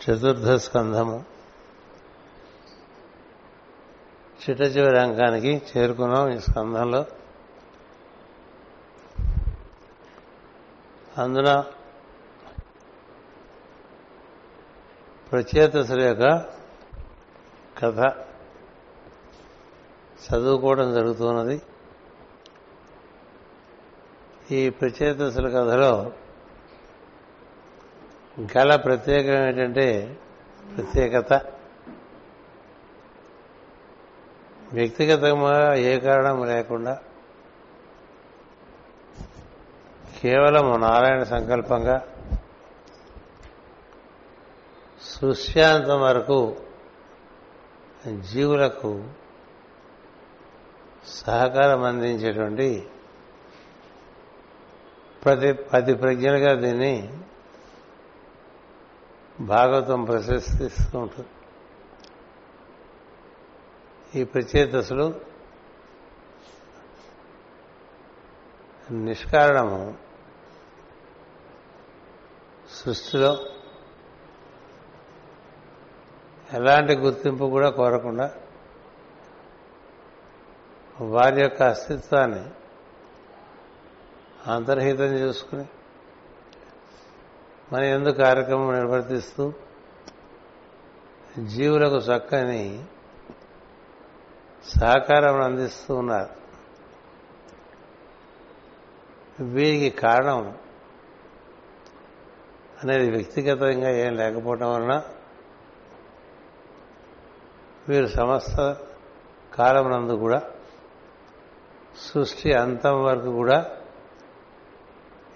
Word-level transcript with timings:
చతుర్థ 0.00 0.50
స్కంధము 0.50 1.24
చిట్ట 4.42 4.62
చివరి 4.62 5.00
అంకానికి 5.00 5.62
చేరుకున్నాం 5.72 6.30
ఈ 6.30 6.38
స్కంధంలో. 6.38 7.04
అందున 11.18 11.64
ప్రచేతసుల 15.32 16.00
యొక్క 16.02 16.24
కథ 17.78 17.98
చదువుకోవడం 20.26 20.94
జరుగుతున్నది. 20.94 21.62
ఈ 24.50 24.70
ప్రచేతసుల 24.70 25.48
కథలో 25.48 26.12
గల 28.40 28.76
ప్రత్యేకం 28.76 29.46
ఏంటంటే 29.46 30.18
ప్రత్యేకత. 30.76 31.32
వ్యక్తిగతంగా 34.72 35.74
ఏ 35.74 35.98
కారణం 35.98 36.44
లేకుండా 36.44 36.98
కేవలం 40.20 40.80
నారాయణ 40.80 41.22
సంకల్పంగా 41.22 42.02
సుశాంతం 45.02 46.00
వరకు 46.00 46.56
జీవులకు 48.32 49.04
సహకారం 51.06 51.82
అందించేటువంటి 51.82 52.86
ప్రతి 55.24 55.52
పది 55.52 55.94
ప్రజ్ఞలుగా 55.94 56.54
దీన్ని 56.54 57.12
భాగవతం 59.40 60.04
ప్రశస్తిస్తూ 60.04 60.98
ఉంటుంది. 60.98 61.28
ఈ 64.20 64.24
ప్రచేతసులు 64.24 65.20
నిష్కారణము 68.90 69.98
సృష్టిలో 72.70 73.38
ఎలాంటి 76.52 76.96
గుర్తింపు 76.96 77.44
కూడా 77.44 77.70
కోరకుండా 77.70 78.34
వారి 81.00 81.42
యొక్క 81.42 81.62
అస్తిత్వాన్ని 81.62 82.44
అంతర్హితం 84.52 85.04
చేసుకుని 85.04 85.64
మన 87.72 87.82
ఎందుకు 87.82 88.16
కార్యక్రమం 88.16 88.72
నిర్వర్తిస్తూ 88.72 89.52
జీవులకు 91.38 91.96
చక్కని 91.96 92.84
సహకారం 94.68 95.40
అందిస్తూ 95.40 95.96
ఉన్నారు. 95.96 96.40
వీరికి 99.40 99.90
కారణం 99.90 100.58
అనేది 102.82 103.10
వ్యక్తిగతంగా 103.10 103.90
ఏం 103.90 104.16
లేకపోవటం 104.16 104.74
వలన 104.74 105.02
వీరు 107.88 108.06
సమస్త 108.06 108.76
కాలమునందు 109.54 110.12
కూడా 110.12 110.42
సృష్టి 111.98 112.52
అంతం 112.52 113.04
వరకు 113.04 113.30
కూడా 113.36 113.70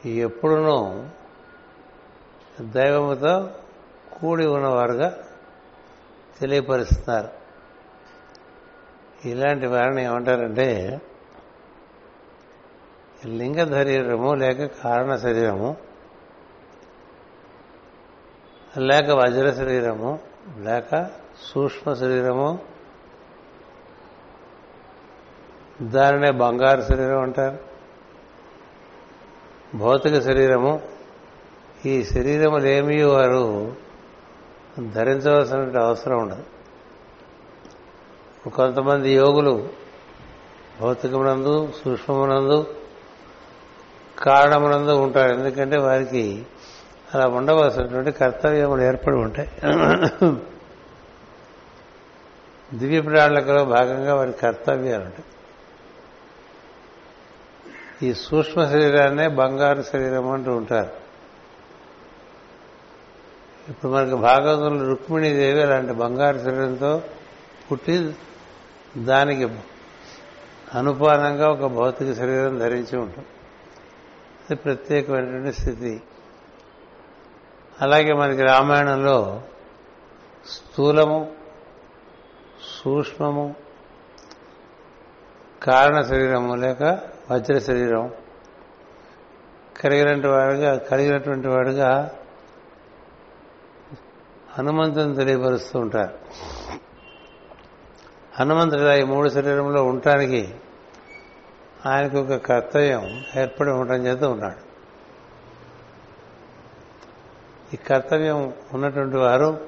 ఎప్పుడునూ 0.05 0.77
దైవముతో 2.61 3.51
కూడి 4.13 4.47
ఉన్నవారుగా 4.47 5.19
తెలియపరుస్తున్నారు. 6.41 7.29
ఇలాంటి 9.25 9.67
వారిని 9.67 10.05
ఏమంటారంటే 10.05 11.01
లింగ 13.27 13.71
శరీరము 13.71 14.35
లేక 14.35 14.67
కారణ 14.67 15.17
శరీరము 15.17 15.77
లేక 18.79 19.11
వజ్ర 19.11 19.53
శరీరము 19.53 20.19
లేక 20.59 21.11
సూక్ష్మ 21.43 21.95
శరీరము 21.95 22.59
దానినే 25.83 26.31
బంగారు 26.31 26.83
శరీరం 26.83 27.21
అంటారు. 27.21 27.59
భౌతిక 29.77 30.21
శరీరము 30.21 30.94
ఈ 31.87 32.05
శరీరములేమీ 32.05 33.03
వారు 33.03 33.75
ధరించవలసిన 34.95 35.79
అవసరం 35.79 36.19
ఉండదు. 36.19 36.45
కొంతమంది 38.51 39.15
యోగులు 39.15 39.69
భౌతికమునందు 40.81 41.73
సూక్ష్మమునందు 41.85 42.67
కారణమునందు 44.19 44.91
ఉంటారు. 44.91 45.33
ఎందుకంటే 45.35 45.77
వారికి 45.79 46.47
అలా 47.15 47.27
ఉండవలసినటువంటి 47.27 48.11
కర్తవ్యములు 48.11 48.83
ఏర్పడి 48.83 49.17
ఉంటాయి. 49.17 49.51
దివ్య 52.79 53.01
ప్రాణులలో 53.01 53.65
భాగంగా 53.65 54.15
వారి 54.15 54.33
కర్తవ్యాలు 54.33 55.05
ఉంటాయి 55.05 55.25
ఈ 58.09 58.15
సూక్ష్మ 58.15 58.65
శరీరాన్నే 58.65 59.29
బంగారు 59.29 59.83
శరీరం 59.83 60.31
అంటూ 60.31 60.53
ఉంటారు. 60.57 61.04
ఇప్పుడు 63.69 63.93
మనకి 63.93 64.15
భాగవతంలో 64.15 64.89
రుక్మిణీదేవి 64.89 65.63
అలాంటి 65.63 65.93
బంగారు 65.93 66.39
శరీరంతో 66.39 67.03
పుట్టి 67.73 68.15
దానికి 68.97 69.49
అనుపానంగా 70.75 71.51
ఒక 71.51 71.65
భౌతిక 71.65 72.13
శరీరం 72.13 72.59
ధరించి 72.59 72.99
ఉంటుంది 72.99 73.27
అది 74.51 74.55
ప్రత్యేకమైనటువంటి 74.55 75.53
స్థితి. 75.53 76.03
అలాగే 77.83 78.13
మనకి 78.13 78.43
రామాయణంలో 78.43 79.43
స్థూలము 80.47 81.33
సూక్ష్మము 82.83 83.55
కారణ 85.63 86.03
శరీరము 86.03 86.55
లేక 86.55 86.83
వజ్ర 87.31 87.59
శరీరం 87.59 88.11
కలిగినటువంటి 89.81 90.27
వాడుగా 90.27 90.77
కలిగినటువంటి 90.77 91.49
వాడుగా 91.49 92.11
హనుమంతుని 94.59 95.15
తెలియపరుస్తూ 95.15 95.79
ఉంటారు. 95.79 96.19
హనుమంతుడు 98.41 98.93
ఈ 98.93 99.03
మూడు 99.03 99.29
శరీరంలో 99.29 99.85
ఉండటానికి 99.85 100.55
ఆయనకు 101.87 102.19
ఒక 102.19 102.35
కర్తవ్యం 102.35 103.25
ఏర్పడి 103.37 103.71
ఉండటం 103.71 104.07
చేత 104.07 104.25
ఉన్నాడు. 104.25 104.61
ఈ 107.75 107.77
కర్తవ్యం 107.77 108.53
ఉన్నటువంటి 108.73 109.17
వారు 109.17 109.61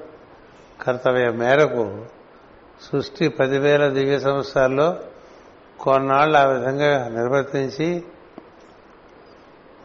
కర్తవ్యం 0.81 1.37
మేరకు 1.37 2.05
సృష్టి 2.81 3.27
పదివేల 3.27 3.87
దివ్య 3.87 4.19
సంవత్సరాల్లో 4.19 4.99
కొన్నాళ్ళు 5.79 6.37
ఆ 6.37 6.43
విధంగా 6.43 7.07
నిర్వర్తించి 7.07 8.03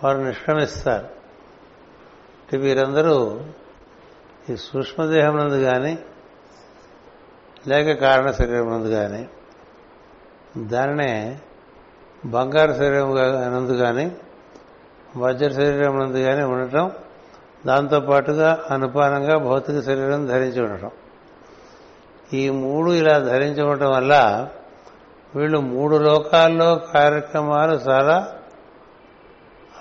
వారు 0.05 0.19
నిష్క్రమిస్తారు 0.19 1.23
వీరందరూ 2.57 3.41
ఈ 4.50 4.56
సూక్ష్మదేహం 4.56 5.36
నందు 5.36 5.62
కానీ 5.62 5.98
లేక 7.69 8.00
కారణ 8.00 8.30
శరీరం 8.30 8.72
నందు 8.72 8.88
కానీ 8.88 9.28
దానినే 10.56 11.38
బంగారు 12.26 12.72
శరీరం 12.72 13.16
నందు 13.54 13.76
కానీ 13.76 14.16
వజ్ర 15.16 15.53
శరీరం 15.53 16.00
నందు 16.00 16.18
కానీ 16.18 16.42
ఉండటం 16.42 16.91
దాంతోపాటుగా 17.66 18.65
అనుపానంగా 18.71 19.39
భౌతిక 19.39 19.80
శరీరం 19.80 20.27
ధరించి 20.27 20.62
ఉండటం. 20.62 20.91
ఈ 22.33 22.50
మూడు 22.50 22.91
ఇలా 22.91 23.18
ధరించి 23.18 23.62
ఉండటం 23.62 23.91
వల్ల 23.91 24.48
వీళ్ళు 25.36 25.59
మూడు 25.59 25.97
లోకాల్లో 25.97 26.74
కార్యక్రమాలు 26.74 27.72
చాలా 27.72 28.34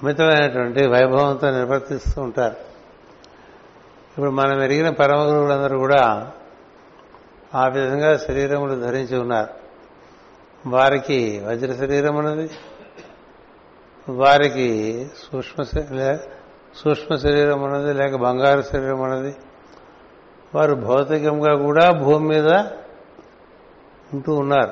అమితమైనటువంటి 0.02 0.88
వైభవంతో 0.88 1.52
నిర్వర్తిస్తూ 1.52 2.22
ఉంటారు. 2.22 2.71
ఇప్పుడు 4.12 4.30
మనం 4.30 4.62
ఎరిగిన 4.62 4.90
పరమ 4.90 5.20
గురువులందరూ 5.20 5.78
కూడా 5.78 6.32
ఆ 7.56 7.68
విధంగా 7.68 8.18
శరీరములు 8.18 8.82
ధరించి 8.82 9.18
ఉన్నారు. 9.18 9.50
వారికి 10.70 11.44
వజ్ర 11.46 11.74
శరీరం 11.74 12.16
ఉన్నది. 12.16 12.50
వారికి 14.10 15.08
సూక్ష్మ 15.18 15.64
సూక్ష్మ 16.76 17.16
శరీరం 17.16 17.62
ఉన్నది 17.62 17.94
లేక 17.94 18.16
బంగారు 18.16 18.62
శరీరం 18.62 19.00
ఉన్నది. 19.00 19.36
వారు 20.56 20.76
భౌతికంగా 20.76 21.56
కూడా 21.56 21.92
భూమి 21.92 22.28
మీద 22.28 22.48
ఉంటూ 24.14 24.36
ఉన్నారు. 24.36 24.72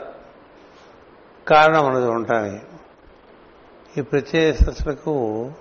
కారణం 1.48 1.86
ఉన్నది 1.86 2.08
ఉండటానికి. 2.08 2.66
ఈ 3.98 4.02
ప్రత్యేకతలకు 4.02 5.52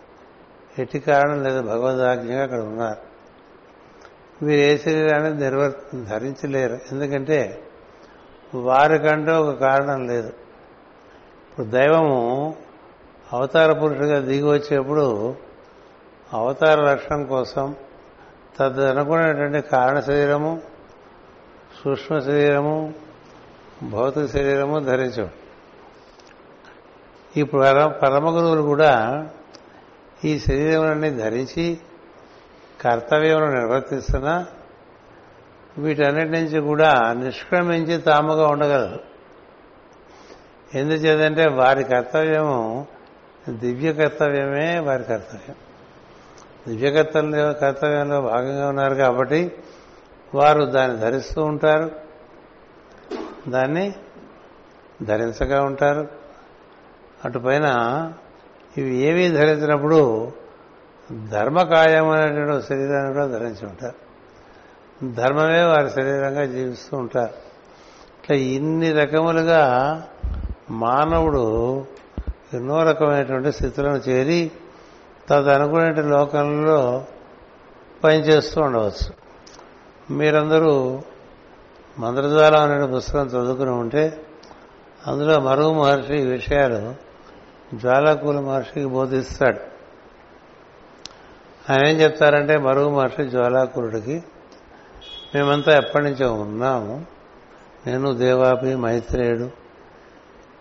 ఎట్టి 0.78 1.00
కారణం 1.00 1.42
లేదు. 1.42 1.62
భగవద్వాజ్ఞగా 1.62 2.42
అక్కడ 2.42 2.60
ఉన్నారు. 2.60 3.07
మీరు 4.42 4.60
ఏ 4.60 4.76
శరీరాన్ని 4.76 5.40
నిర్వర్ 5.40 5.72
ధరించలేరు. 6.04 6.78
ఎందుకంటే 6.92 7.62
వారికంటూ 8.54 9.32
ఒక 9.32 9.58
కారణం 9.58 10.06
లేదు. 10.06 10.28
ఇప్పుడు 11.50 11.66
దైవము 11.66 12.54
అవతార 13.32 13.72
పురుషుడిగా 13.72 14.20
దిగి 14.20 14.48
వచ్చేప్పుడు 14.48 15.36
అవతార 16.32 16.80
లక్షణం 16.80 17.24
కోసం 17.24 17.76
తదనుకున్నటువంటి 18.58 19.68
కారణ 19.68 20.00
శరీరము 20.00 20.62
సూక్ష్మ 21.84 22.18
శరీరము 22.18 22.94
భౌతిక 23.82 24.26
శరీరము 24.26 24.78
ధరించడం. 24.78 25.30
ఇప్పుడు 27.36 27.60
పర 27.60 27.86
పరమ 27.86 28.36
గురువులు 28.36 28.62
కూడా 28.62 29.26
ఈ 30.24 30.38
శరీరములన్నీ 30.38 31.10
ధరించి 31.10 31.78
కర్తవ్యములను 32.82 33.52
నిర్వర్తిస్తున్నా 33.52 34.46
వీటన్నిటి 35.78 36.30
నుంచి 36.30 36.60
కూడా 36.60 37.12
నిష్క్రమించి 37.12 38.00
తాముగా 38.00 38.46
ఉండగలరు. 38.46 39.00
ఎందుచేతంటే 40.78 41.48
వారి 41.48 41.84
కర్తవ్యము 41.84 42.86
దివ్య 43.48 43.92
కర్తవ్యమే 43.92 44.78
వారి 44.78 45.04
కర్తవ్యం. 45.04 45.54
దివ్య 46.68 46.90
కర్తవ్య 46.90 47.52
కర్తవ్యంలో 47.60 48.20
భాగంగా 48.20 48.68
ఉన్నారు 48.68 48.94
కాబట్టి 48.94 49.52
వారు 50.34 50.64
దాన్ని 50.64 50.98
ధరిస్తూ 50.98 51.44
ఉంటారు. 51.44 51.90
దాన్ని 53.48 53.94
ధరించగా 55.02 55.62
ఉంటారు. 55.62 56.08
అటుపైన 57.24 57.66
ఇవి 58.78 58.96
ఏవి 58.96 59.28
ధరించినప్పుడు 59.28 60.32
ధర్మకాయం 61.12 62.08
అనేటువంటి 62.08 62.66
శరీరాన్ని 62.66 63.12
కూడా 63.12 63.26
ధరించి 63.26 63.66
ఉంటారు. 63.66 64.08
ధర్మమే 65.12 65.62
వారి 65.62 65.90
శరీరంగా 65.90 66.44
జీవిస్తూ 66.44 66.96
ఉంటారు. 66.96 67.32
ఇట్లా 68.20 68.36
ఇన్ని 68.36 68.92
రకములుగా 68.92 70.02
మానవుడు 70.70 71.84
ఎన్నో 72.54 72.82
రకమైనటువంటి 72.82 73.52
స్థితులను 73.52 73.96
చేరి 73.96 74.50
తదనుకునే 75.28 76.02
లోకంలో 76.02 77.04
పనిచేస్తూ 78.04 78.62
ఉండవచ్చు. 78.62 79.12
మీరందరూ 80.12 81.02
మంత్రజాలం 81.98 82.72
అనే 82.72 82.86
పుస్తకం 82.86 83.26
చదువుకుని 83.26 83.70
ఉంటే 83.70 84.20
అందులో 85.06 85.40
మరుగు 85.40 85.72
మహర్షి 85.72 86.16
ఈ 86.16 86.26
విషయాలు 86.26 86.94
జ్వాలాకూల 87.76 88.40
మహర్షికి 88.40 88.86
బోధిస్తాడు. 88.86 89.67
ఆయన 91.70 91.86
ఏం 91.86 91.96
చెప్తారంటే 92.00 92.58
మరుగు 92.58 92.90
మహర్షి 92.90 93.24
జ్వాలాకురుడికి 93.24 94.22
మేమంతా 95.34 95.76
ఎప్పటి 95.76 96.04
నుంచో 96.04 96.34
ఉన్నాము. 96.34 97.06
నేను 97.86 98.14
దేవాపి 98.14 98.74
మైత్రేయుడు. 98.74 99.50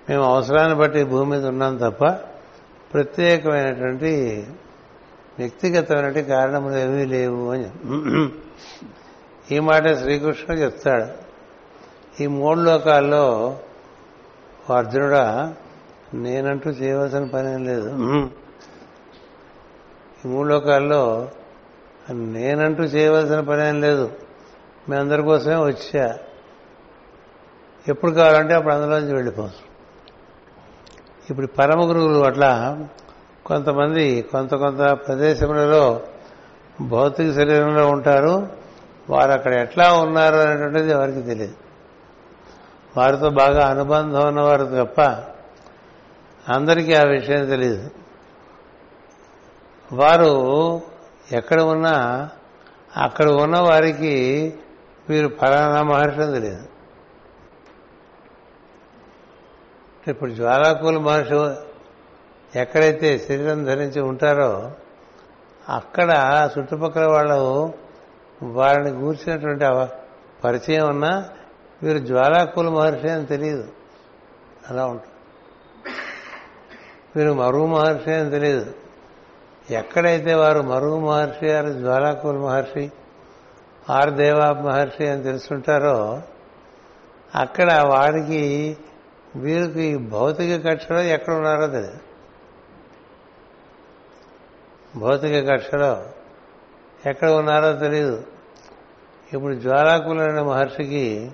మేము 0.09 0.23
అవసరాన్ని 0.23 0.77
బట్టి 0.77 1.03
భూమి 1.03 1.31
మీద 1.31 1.45
ఉన్నాం 1.45 1.77
తప్ప 1.77 2.05
ప్రత్యేకమైనటువంటి 2.93 4.47
వ్యక్తిగతమైనటువంటి 5.39 6.23
కారణములు 6.23 6.75
ఏమీ 6.75 7.05
లేవు 7.05 7.51
అని 7.51 7.69
ఈ 9.55 9.59
మాట 9.59 9.93
శ్రీకృష్ణుడు 9.97 10.61
చెప్తాడు. 10.61 11.07
ఈ 12.23 12.27
మూడు 12.27 12.59
లోకాల్లో 12.59 13.57
అర్జునుడా 14.75 15.55
నేనంటూ 16.13 16.69
చేయవలసిన 16.69 17.25
పని 17.25 17.65
లేదు. 17.65 17.89
ఈ 20.25 20.29
మూడు 20.29 20.47
లోకాల్లో 20.47 21.31
నేనంటూ 22.11 22.83
చేయవలసిన 22.83 23.39
పని 23.39 23.67
ఏం 23.67 23.81
లేదు. 23.81 24.11
మీ 24.89 24.97
అందరి 24.97 25.23
కోసమే 25.23 25.55
వచ్చా. 25.55 26.17
ఎప్పుడు 27.87 28.11
కావాలంటే 28.11 28.53
అప్పుడు 28.53 28.73
అందులోంచి 28.73 29.13
వెళ్ళిపోవచ్చు 29.13 29.67
ఇప్పుడు 31.29 31.47
పరమ 31.47 31.89
గురువులు 31.89 32.25
అట్లా 32.25 32.83
కొంతమంది 33.45 34.21
కొంత 34.21 34.55
కొంత 34.55 34.77
ప్రదేశములలో 34.77 36.01
భౌతిక 36.81 37.33
శరీరంలో 37.33 37.89
ఉంటారు. 37.89 38.47
వారు 39.09 39.31
అక్కడ 39.31 39.53
ఎట్లా 39.53 39.93
ఉన్నారు 39.93 40.35
అనేటువంటిది 40.35 40.91
ఎవరికి 40.91 41.21
తెలియదు. 41.21 41.53
వారితో 42.97 43.29
బాగా 43.29 43.67
అనుబంధం 43.67 44.27
ఉన్నవారు 44.27 44.65
తప్ప 44.65 45.01
అందరికీ 46.51 46.93
ఆ 46.93 47.03
విషయం 47.03 47.45
తెలియదు. 47.45 47.89
వారు 49.93 50.81
ఎక్కడ 51.31 51.61
ఉన్నా 51.61 52.29
అక్కడ 52.97 53.29
ఉన్న 53.29 53.57
వారికి 53.57 54.53
వీరు 55.09 55.27
ఫలానా 55.41 55.83
మహర్షి 55.83 56.17
తెలియదు. 56.17 56.67
ఇప్పుడు 60.07 60.31
జ్వాలాకుల 60.31 60.97
మహర్షి 60.97 61.61
ఎక్కడైతే 62.59 63.17
శరీరం 63.17 63.65
ధరించి 63.65 64.01
ఉంటారో 64.01 64.71
అక్కడ 65.69 66.09
చుట్టుపక్కల 66.59 67.05
వాళ్ళు 67.05 67.73
వారిని 68.43 68.91
కూర్చున్నటువంటి 68.91 69.65
పరిచయం 70.43 70.89
ఉన్నా 70.89 71.29
వీరు 71.83 71.97
జ్వాలాకుల 71.97 72.69
మహర్షి 72.69 73.09
అని 73.09 73.25
తెలియదు. 73.25 73.67
అలా 74.69 74.85
ఉంటుంది 74.85 75.13
వీరు 77.15 77.33
మరువు 77.33 77.65
మహర్షి 77.65 78.13
అని 78.13 78.31
తెలియదు. 78.31 78.86
ఎక్కడైతే 79.69 80.33
వారు 80.33 80.61
మరుగు 80.61 80.99
మహర్షి 80.99 81.51
ఆరు 81.51 81.71
జ్వాలాకుల 81.73 82.37
మహర్షి 82.37 82.91
ఆర్ 83.89 84.09
దేవా 84.09 84.51
మహర్షి 84.51 85.07
అని 85.07 85.23
తెలుసుంటారో 85.23 86.21
అక్కడ 87.35 87.71
వారికి 87.71 88.77
వీరికి 89.35 89.97
భౌతిక 89.97 90.67
కక్షలో 90.67 90.99
ఎక్కడ 90.99 91.33
ఉన్నారో 91.33 91.67
తెలియదు 91.67 91.99
భౌతిక 94.99 95.51
కక్షలో 95.51 96.05
ఎక్కడ 97.05 97.29
ఉన్నారో 97.29 97.73
తెలియదు 97.73 98.23
ఇప్పుడు 99.33 99.53
జ్వాలాకులైన 99.53 100.41
మహర్షికి 100.41 101.31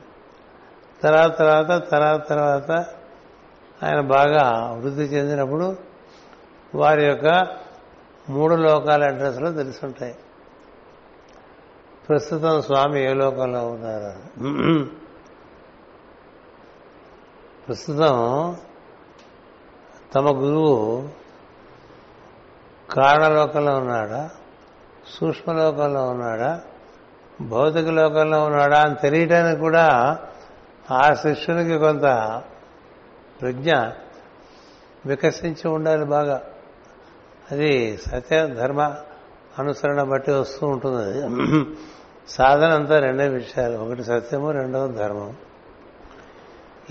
తర్వాత 1.03 1.37
తర్వాత 1.37 1.89
తర్వాత 1.91 2.29
తర్వాత 2.29 2.71
ఆయన 3.83 3.99
బాగా 3.99 4.73
వృద్ధి 4.73 5.03
చెందినప్పుడు 5.03 5.77
వారి 6.75 7.05
యొక్క 7.05 7.27
మూడు 8.29 8.55
లోకాల 8.55 9.03
అడ్రస్లు 9.03 9.51
తెలుసుంటాయి. 9.51 10.15
ప్రస్తుతం 12.09 12.61
స్వామి 12.61 13.03
ఏ 13.03 13.13
లోకంలో 13.13 13.67
ఉన్నారు. 13.67 14.13
ప్రస్తుతం 17.67 18.57
తమ 20.15 20.29
గురువు 20.29 21.09
కారణలోకంలో 22.89 23.77
ఉన్నాడా? 23.77 24.29
సూక్ష్మలోకంలో 25.19 26.09
ఉన్నాడా? 26.09 26.61
భౌతిక 27.41 27.87
లోకంలో 27.87 28.43
ఉన్నాడా 28.43 28.81
అని 28.81 28.95
తెలియటానికి 28.95 29.59
కూడా 29.59 30.19
ఆ 30.91 31.13
శిష్యునికి 31.13 31.77
కొంత 31.77 32.01
ప్రజ్ఞ 33.41 33.73
వికసించి 35.05 35.67
ఉండాలి 35.67 36.05
బాగా. 36.05 36.41
అది 37.51 37.97
సత్య 37.97 38.47
ధర్మ 38.47 38.95
అనుసరణ 39.59 40.03
బట్టి 40.03 40.31
వస్తూ 40.31 40.67
ఉంటుంది. 40.67 40.97
అది 40.97 41.65
సాధన 42.27 42.69
అంతా 42.69 42.99
రెండే 42.99 43.27
విషయాలు. 43.27 43.77
ఒకటి 43.77 44.03
సత్యము 44.03 44.51
రెండవ 44.51 44.87
ధర్మం 44.87 45.35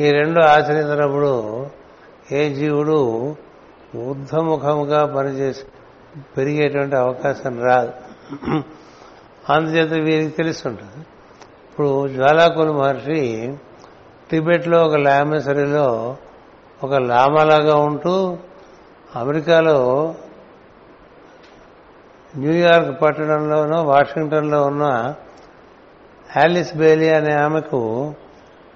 ఈ 0.01 0.11
రెండు 0.11 0.41
ఆచరించినప్పుడు 0.41 1.67
ఏ 2.33 2.55
జీవుడు 2.55 3.37
ఊర్ధముఖముగా 3.97 5.07
పనిచేసి 5.07 5.65
పెరిగేటువంటి 6.37 6.97
అవకాశం 6.97 7.65
రాదు. 7.65 7.93
అందుచేత 9.53 9.93
వీరికి 9.93 10.31
తెలుస్తుంటుంది 10.31 11.07
ఇప్పుడు 11.71 12.09
జ్వాలాకులు 12.09 12.73
మహర్షి 12.73 13.57
టిబెట్లో 14.31 14.83
ఒక 14.83 14.95
లామేసరీలో 14.95 16.17
ఒక 16.85 16.95
లామాలాగా 16.95 17.77
ఉంటూ 17.77 18.39
అమెరికాలో 19.17 20.15
న్యూయార్క్ 22.37 23.03
పట్టణంలోనూ 23.03 23.83
వాషింగ్టన్లో 23.83 24.63
ఉన్న 24.63 25.15
ఆలిస్ 26.41 26.77
బేలీ 26.77 27.09
అనే 27.09 27.33
ఆమెకు 27.33 28.15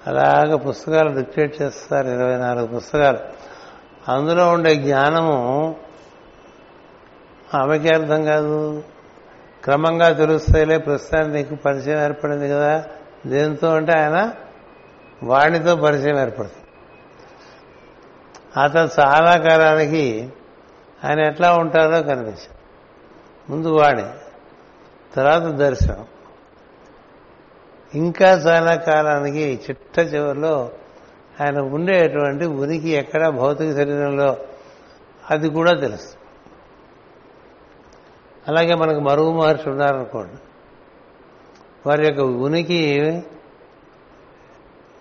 అలాగ 0.07 0.55
పుస్తకాలు 0.55 1.15
డిక్టేట్ 1.15 1.61
చేస్తారు 1.61 2.07
ఇరవై 2.07 2.37
నాలుగు 2.37 2.67
పుస్తకాలు. 2.67 3.17
అందులో 4.11 4.49
ఉండే 4.49 4.75
జ్ఞానము 4.75 5.75
ఆమెకి 7.53 7.89
అర్థం 7.89 8.25
కాదు. 8.25 8.83
క్రమంగా 9.63 10.09
తెలుస్తాయిలే 10.09 10.77
ప్రస్తుతానికి 10.77 11.31
నీకు 11.31 11.55
పరిచయం 11.55 12.03
ఏర్పడింది 12.03 12.49
కదా. 12.49 12.83
దేంతో 13.27 13.75
అంటే 13.75 13.91
ఆయన 13.93 14.31
వాణితో 15.23 15.75
పరిచయం 15.75 16.19
ఏర్పడుతుంది. 16.19 16.67
అతను 18.61 19.01
చాలా 19.01 19.37
కాలానికి 19.37 20.33
ఆయన 21.05 21.19
ఎట్లా 21.19 21.53
ఉంటారో 21.53 22.01
కనిపించింది. 22.03 22.56
ముందు 23.49 23.67
వాణి 23.67 24.03
తర్వాత 25.15 25.41
దర్శనం. 25.41 26.05
ఇంకా 27.93 28.31
చాలా 28.31 28.75
కాలానికి 28.75 29.61
చిట్ట 29.69 29.99
చివరిలో 29.99 30.71
ఆయన 31.41 31.59
ఉండేటువంటి 31.59 32.45
ఉనికి 32.45 32.89
ఎక్కడ 32.89 33.27
భౌతిక 33.27 33.75
శరీరంలో 33.75 34.37
అది 35.29 35.49
కూడా 35.49 35.79
తెలుసు. 35.79 36.15
అలాగే 38.47 38.75
మనకు 38.75 38.99
మరుగు 38.99 39.31
మహర్షి 39.31 39.69
ఉన్నారనుకోండి. 39.69 40.35
వారి 41.89 42.05
యొక్క 42.07 42.21
ఉనికి 42.21 43.21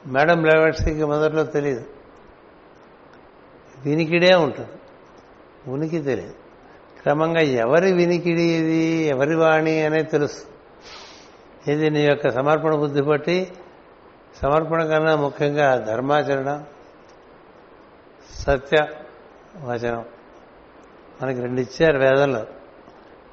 మేడం 0.07 0.45
లెవెట్స్కి 0.45 1.05
మొదట్లో 1.05 1.45
తెలియదు 1.45 1.85
వినికిడే 3.85 4.35
ఉంటుంది. 4.35 4.71
ఉనికి 5.71 6.03
తెలియదు 6.03 6.46
క్రమంగా 7.07 7.41
ఎవరి 7.41 7.93
వినికిడి 7.93 8.43
ఇది 8.43 9.09
ఎవరి 9.09 9.35
వాణి 9.35 9.83
అనేది 9.83 10.09
తెలుసు. 10.09 10.45
ఇది 11.71 11.91
నీ 11.91 12.01
యొక్క 12.01 12.31
సమర్పణ 12.31 12.75
బుద్ధి 12.75 13.01
బట్టి 13.01 13.53
సమర్పణ 14.43 14.85
కన్నా 14.85 15.17
ముఖ్యంగా 15.17 15.77
ధర్మాచరణ 15.77 16.63
సత్య 18.35 18.87
వచనం. 19.65 20.05
మనకి 21.23 21.41
రెండు 21.41 21.61
ఇచ్చారు 21.61 21.99
వేదంలో. 21.99 22.47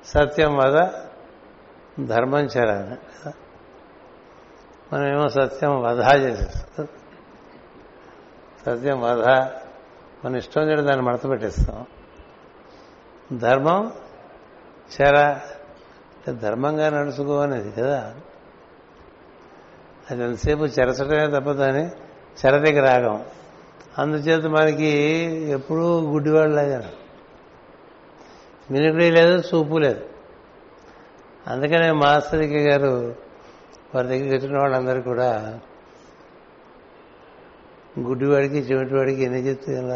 సత్యం 0.06 0.58
వద 0.58 0.88
ధర్మం 2.06 2.40
చేరాలి 2.40 2.98
మనమేమో 4.94 5.30
సత్యం 5.30 5.82
వధా 5.82 6.12
చేసేస్తాం. 6.16 6.88
సత్యం 8.66 9.02
వధ 9.02 9.28
మన 10.26 10.36
ఇష్టం 10.36 10.62
చేయడం 10.62 10.88
దాన్ని 10.88 11.06
మడత 11.06 11.30
పెట్టేస్తాం. 11.30 11.86
ధర్మం 13.32 13.92
చర 14.94 15.40
ధర్మంగా 16.32 16.90
నడుచుకో 16.90 17.40
అనేది 17.40 17.72
కదా. 17.72 18.16
అది 20.12 20.24
ఎంతసేపు 20.24 20.64
చెరచటమే 20.64 21.40
తప్ప 21.40 21.52
దాన్ని 21.52 21.88
చెరదికి 22.46 22.80
రాగం. 22.80 23.26
అందుచేత 23.98 24.46
మనకి 24.46 24.88
ఎప్పుడూ 25.50 26.00
గుడ్డివాళ్ళలాగా 26.00 26.92
మినిపిడి 28.72 29.12
లేదు 29.12 29.38
చూపు 29.38 29.78
లేదు. 29.78 30.06
అందుకనే 31.48 31.92
మాస్టర్కి 31.92 32.70
గారు 32.70 33.16
వారి 33.96 34.08
దగ్గరికి 34.08 34.46
వచ్చిన 34.46 34.60
వాళ్ళందరూ 34.60 35.02
కూడా 35.02 35.60
గుడ్డివాడికి 38.00 38.56
చెవిటివాడికి 38.56 39.24
ఎన్ని 39.24 39.40
చెప్తే 39.40 39.74
ఏం 39.74 39.88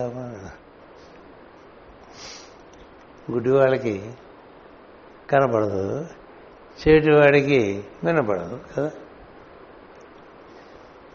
లాభం 3.27 3.34
గుడ్డివాళ్ళకి 3.34 4.03
కనబడదు 5.29 6.05
చెవిటివాడికి 6.77 7.84
వినపడదు 8.03 8.60
కదా? 8.77 8.91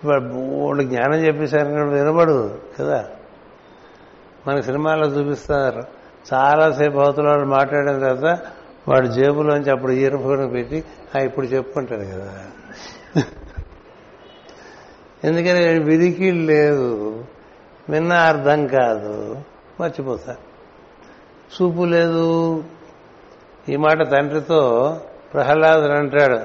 వాడు 0.05 0.83
జ్ఞానం 0.83 1.15
చెప్పేసరికి 1.15 1.73
వినపడదు 1.73 2.61
కదా? 2.81 3.09
మన 4.47 4.61
సినిమాలో 4.61 5.07
చూపిస్తారు 5.07 5.85
చాలాసేపు 6.35 6.99
అవతల 6.99 7.29
వాళ్ళు 7.29 7.47
మాట్లాడిన 7.47 7.99
తర్వాత 7.99 8.41
వాడు 8.89 9.07
జేబులోంచి 9.07 9.71
అప్పుడు 9.71 9.93
ఇయర్ఫోన్ 9.93 10.53
పెట్టి 10.53 10.85
పెట్టి 11.15 11.19
ఇప్పుడు 11.21 11.47
చెప్పుకుంటాడు 11.47 12.05
కదా? 12.05 12.33
ఎందుకని 15.25 15.79
విరికి 15.79 16.31
లేదు 16.31 17.25
విన్న 17.89 18.13
అర్థం 18.13 18.67
కాదు 18.67 19.43
మర్చిపోతా 19.81 20.37
చూపు 21.53 21.85
లేదు. 21.85 22.65
ఈ 23.69 23.77
మాట 23.77 24.11
తండ్రితో 24.11 25.01
ప్రహ్లాదుడు 25.35 25.93
అంటాడు 25.93 26.41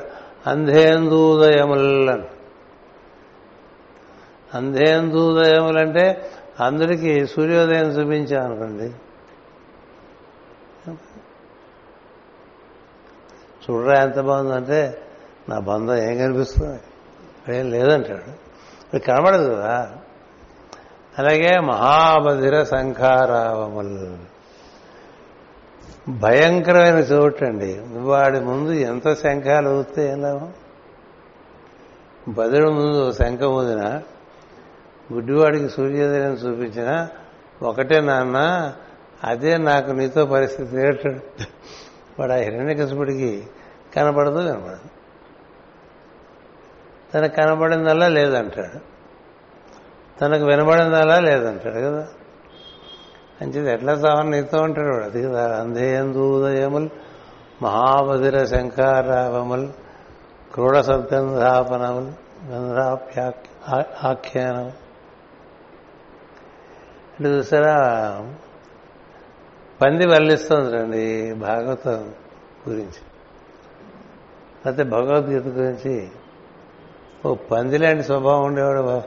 అంధేందూదయములను. 0.50 2.26
అంధేందూదయములంటే 4.54 6.32
అందరికీ 6.60 7.26
సూర్యోదయం 7.26 7.86
చూపించాం 7.86 8.46
అనుకోండి 8.46 8.92
చూడరా 13.64 14.04
ఎంత 14.04 14.20
బాగుందంటే 14.20 15.02
నా 15.50 15.60
బంధం 15.60 15.96
ఏం 15.96 16.18
కనిపిస్తుంది? 16.18 16.80
ఏం 17.58 17.72
లేదంటాడు. 17.72 18.48
ఇప్పుడు 18.82 19.02
కనబడదు 19.02 19.56
కదా? 19.56 19.92
అలాగే 21.20 21.60
మహాబధిర 21.60 22.64
సంఖారావములు 22.64 24.37
భయంకరమైన 26.10 26.96
చోటండి. 26.96 27.82
వాడి 27.94 28.40
ముందు 28.40 28.72
ఎంత 28.72 29.14
శంఖాలు 29.14 29.70
ఊస్తే 29.70 30.10
ఏం 30.10 30.52
బదుడు 32.30 32.70
ముందు 32.70 33.12
శంఖ 33.12 33.44
ఊదిన 33.44 34.02
గుడ్డివాడికి 35.14 35.70
సూర్యోదయం 35.70 36.34
చూపించిన 36.34 37.08
ఒకటే 37.62 38.02
నాన్న 38.02 38.74
అదే 39.24 39.58
నాకు 39.58 39.92
నీతో 39.92 40.26
పరిస్థితి 40.26 40.76
నేర్టాడు 40.76 41.20
వాడు 42.20 42.32
ఆ 42.32 42.36
హిరణ్యకశపుడికి 42.36 43.48
కనపడదు 43.96 44.40
కనపడదు. 44.40 44.90
తనకు 47.14 47.36
కనబడిందల్లా 47.36 48.08
లేదంటాడు. 48.08 48.80
తనకు 50.20 50.46
వినబడిందల్లా 50.46 51.20
లేదంటాడు 51.20 51.76
కదా. 51.76 52.08
మంచిది 53.42 53.74
ఎట్లా 53.74 53.98
సావని 53.98 54.32
నీతో 54.32 54.62
ఉంటాడు 54.62 54.88
వాడు? 54.88 55.04
అది 55.04 55.24
కదా. 55.24 55.60
అంధేందూదయముల్ 55.62 56.90
మహాబధిర 57.62 58.46
శంకారావముల్ 58.46 59.68
క్రూడ 60.54 60.82
సద్గంధాపనముల్ 60.82 62.12
గంధాప్యా 62.52 63.34
ఆఖ్యానం 64.04 64.72
అంటే 67.20 67.30
చూసారా? 67.30 67.76
పంది 69.82 70.06
వల్లిస్తుంది 70.06 70.72
రండి 70.72 71.34
భాగవతం 71.34 72.12
గురించి. 72.70 73.02
అయితే 74.66 74.84
భగవద్గీత 74.84 75.44
గురించి 75.44 76.10
ఓ 77.26 77.36
పంది 77.36 77.78
లాంటి 77.78 78.04
స్వభావం 78.04 78.44
ఉండేవాడు 78.44 79.02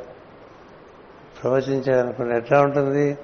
ప్రవచించారనుకోండి 1.43 2.37
ఎట్లా 2.37 2.61
ఉంటుంది? 2.61 3.19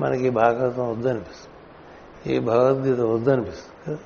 మనకి 0.00 0.30
భాగవతం 0.30 0.90
వద్దనిపిస్తుంది. 0.90 2.34
ఈ 2.34 2.38
భగవద్గీత 2.38 3.00
వద్దనిపిస్తుంది 3.00 3.98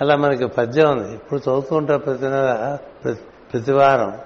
అలా 0.00 0.16
మనకి 0.16 0.46
పద్యం 0.46 0.98
ఉంది. 0.98 1.14
ఇప్పుడు 1.14 1.40
చదువుతుంటా 1.40 1.96
ప్రతి 1.96 2.24
నెల 2.24 2.78
ప్రతి 3.52 3.72
వారం 3.72 4.18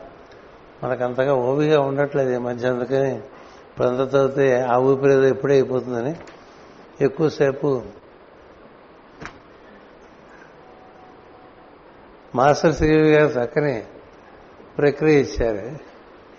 అంతగా 1.02 1.34
ఓపిగా 1.34 1.80
ఉండట్లేదు 1.80 2.34
ఈ 2.34 2.36
మధ్య 2.36 2.68
అందుకని 2.68 3.16
ఇప్పుడంతా 3.16 4.04
చదివితే 4.04 4.60
ఆ 4.60 4.76
ఊపిరి 4.76 5.12
ఏదో 5.12 5.22
ఇప్పుడే 5.22 5.54
అయిపోతుందని 5.54 6.16
ఎక్కువసేపు 7.00 7.82
మాస్టర్ 12.34 12.74
శ్రీవి 12.74 13.12
గారు 13.12 13.32
చక్కని 13.32 13.84
ప్రక్రియ 14.78 15.20
ఇచ్చారు. 15.20 15.78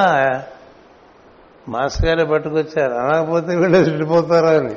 మాస్గారు 1.68 2.18
గారే 2.18 2.32
పట్టుకొచ్చారు. 2.32 2.92
అనకపోతే 2.92 3.56
వీళ్ళు 3.56 3.84
తిట్టిపోతారు 3.84 4.46
అని. 4.46 4.74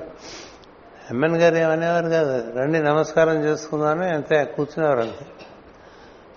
ఎమ్మెన్ 1.12 1.38
గారు 1.38 1.56
ఏమనేవారు 1.56 2.10
కాదు. 2.10 2.60
రండి 2.60 2.80
నమస్కారం 2.80 3.44
చేసుకుందామని 3.44 4.10
అంతే 4.10 4.44
కూర్చునేవారు 4.44 5.00
అంతే. 5.00 5.26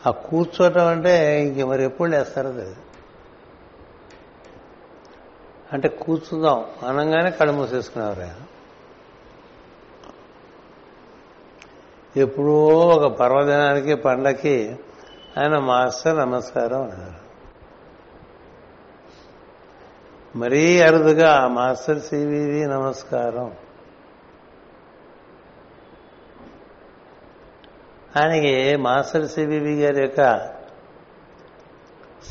ఆ 0.07 0.11
కూర్చోటం 0.11 0.87
అంటే 0.87 1.43
ఇంక 1.43 1.67
మరి 1.67 1.85
ఎప్పుడు 1.85 2.11
లేస్తారో 2.11 2.51
తెలియదు 2.51 2.77
అంటే 5.73 5.89
కూర్చుందాం 5.89 6.65
అనగానే 6.89 7.31
కళ్ళు 7.31 7.53
మూసేసుకునేవారు 7.53 8.21
ఆయన. 8.21 8.35
ఎప్పుడో 12.17 12.67
ఒక 12.79 13.13
పర్వదినానికి 13.13 13.95
పండకి 13.95 14.77
ఆయన 15.39 15.59
మాస్టర్ 15.59 16.19
నమస్కారం 16.19 16.83
అన్నారు. 16.83 17.22
మరీ 20.37 20.81
అరుదుగా 20.81 21.49
మాస్టర్ 21.49 22.01
సివివి 22.01 22.67
నమస్కారం. 22.67 23.53
ఆయనకి 28.17 28.77
మాస్టర్ 28.77 29.29
సివివి 29.29 29.83
గారి 29.83 30.01
యొక్క 30.01 30.41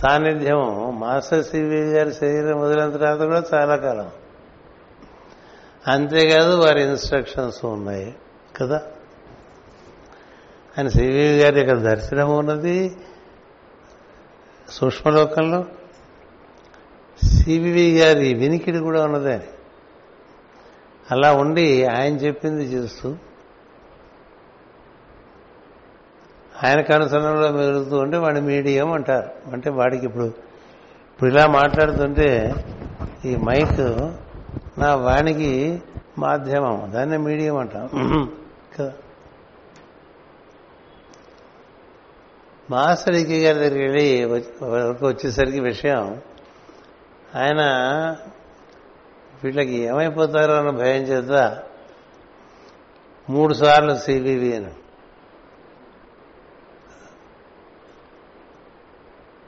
సాన్నిధ్యం 0.02 1.00
మాస్టర్ 1.00 1.46
సివివి 1.46 1.92
గారి 1.92 2.14
శరీరం 2.14 2.62
వదిలిన 2.62 2.90
తర్వాత 2.90 3.20
కూడా 3.20 3.44
చాలా 3.54 3.76
కాలం. 3.76 4.12
అంతేకాదు 5.88 6.56
వారి 6.56 6.84
ఇన్స్ట్రక్షన్స్ 6.84 7.66
ఉన్నాయి 7.66 8.16
కదా? 8.62 8.82
ఆయన 10.78 10.88
సివివి 10.88 11.40
గారి 11.40 11.60
యొక్క 11.60 11.74
దర్శనం 11.74 12.38
ఉన్నది 12.38 12.98
సూక్ష్మలోకంలో. 14.70 15.66
సివివి 17.28 18.00
గారి 18.00 18.34
వినికిడి 18.34 18.80
కూడా 18.80 19.06
ఉన్నదే. 19.06 19.40
అలా 21.12 21.34
ఉండి 21.34 21.86
ఆయన 21.86 22.16
చెప్పింది 22.16 22.64
చేస్తూ 22.64 23.16
ఆయన 26.64 26.82
కనుసనంలో 26.82 27.52
మెరుగుతూ 27.52 27.98
ఉంటే 27.98 28.18
వాడి 28.18 28.42
మీడియం 28.42 28.92
అంటారు 28.92 29.52
అంటే 29.54 29.70
వాడికి 29.70 30.06
ఇప్పుడు 30.06 30.26
ఇప్పుడు 31.12 31.30
ఇలా 31.30 31.48
మాట్లాడుతుంటే 31.48 32.54
ఈ 33.26 33.36
మైక్ 33.36 33.82
నా 34.80 34.96
వానికి 34.96 35.82
మాధ్యమం 36.18 36.92
దాన్నే 36.92 37.18
మీడియం 37.18 37.58
అంటాం. 37.58 37.90
కదా. 38.78 38.92
మాస్టర్ 42.70 43.16
ఈకే 43.16 43.40
గారి 43.40 43.60
దగ్గరికి 43.60 43.80
వెళ్ళి 43.80 44.26
వరకు 44.64 45.08
వచ్చేసరికి 45.08 45.60
విషయం 45.60 46.22
ఆయన 47.36 47.62
వీళ్ళకి 49.44 49.72
ఏమైపోతారో 49.72 50.54
అన్న 50.54 50.70
భయం 50.70 51.04
చేత 51.04 51.64
మూడు 53.30 53.54
సార్లు 53.54 53.96
సివివి 53.96 54.56
అని. 54.56 54.72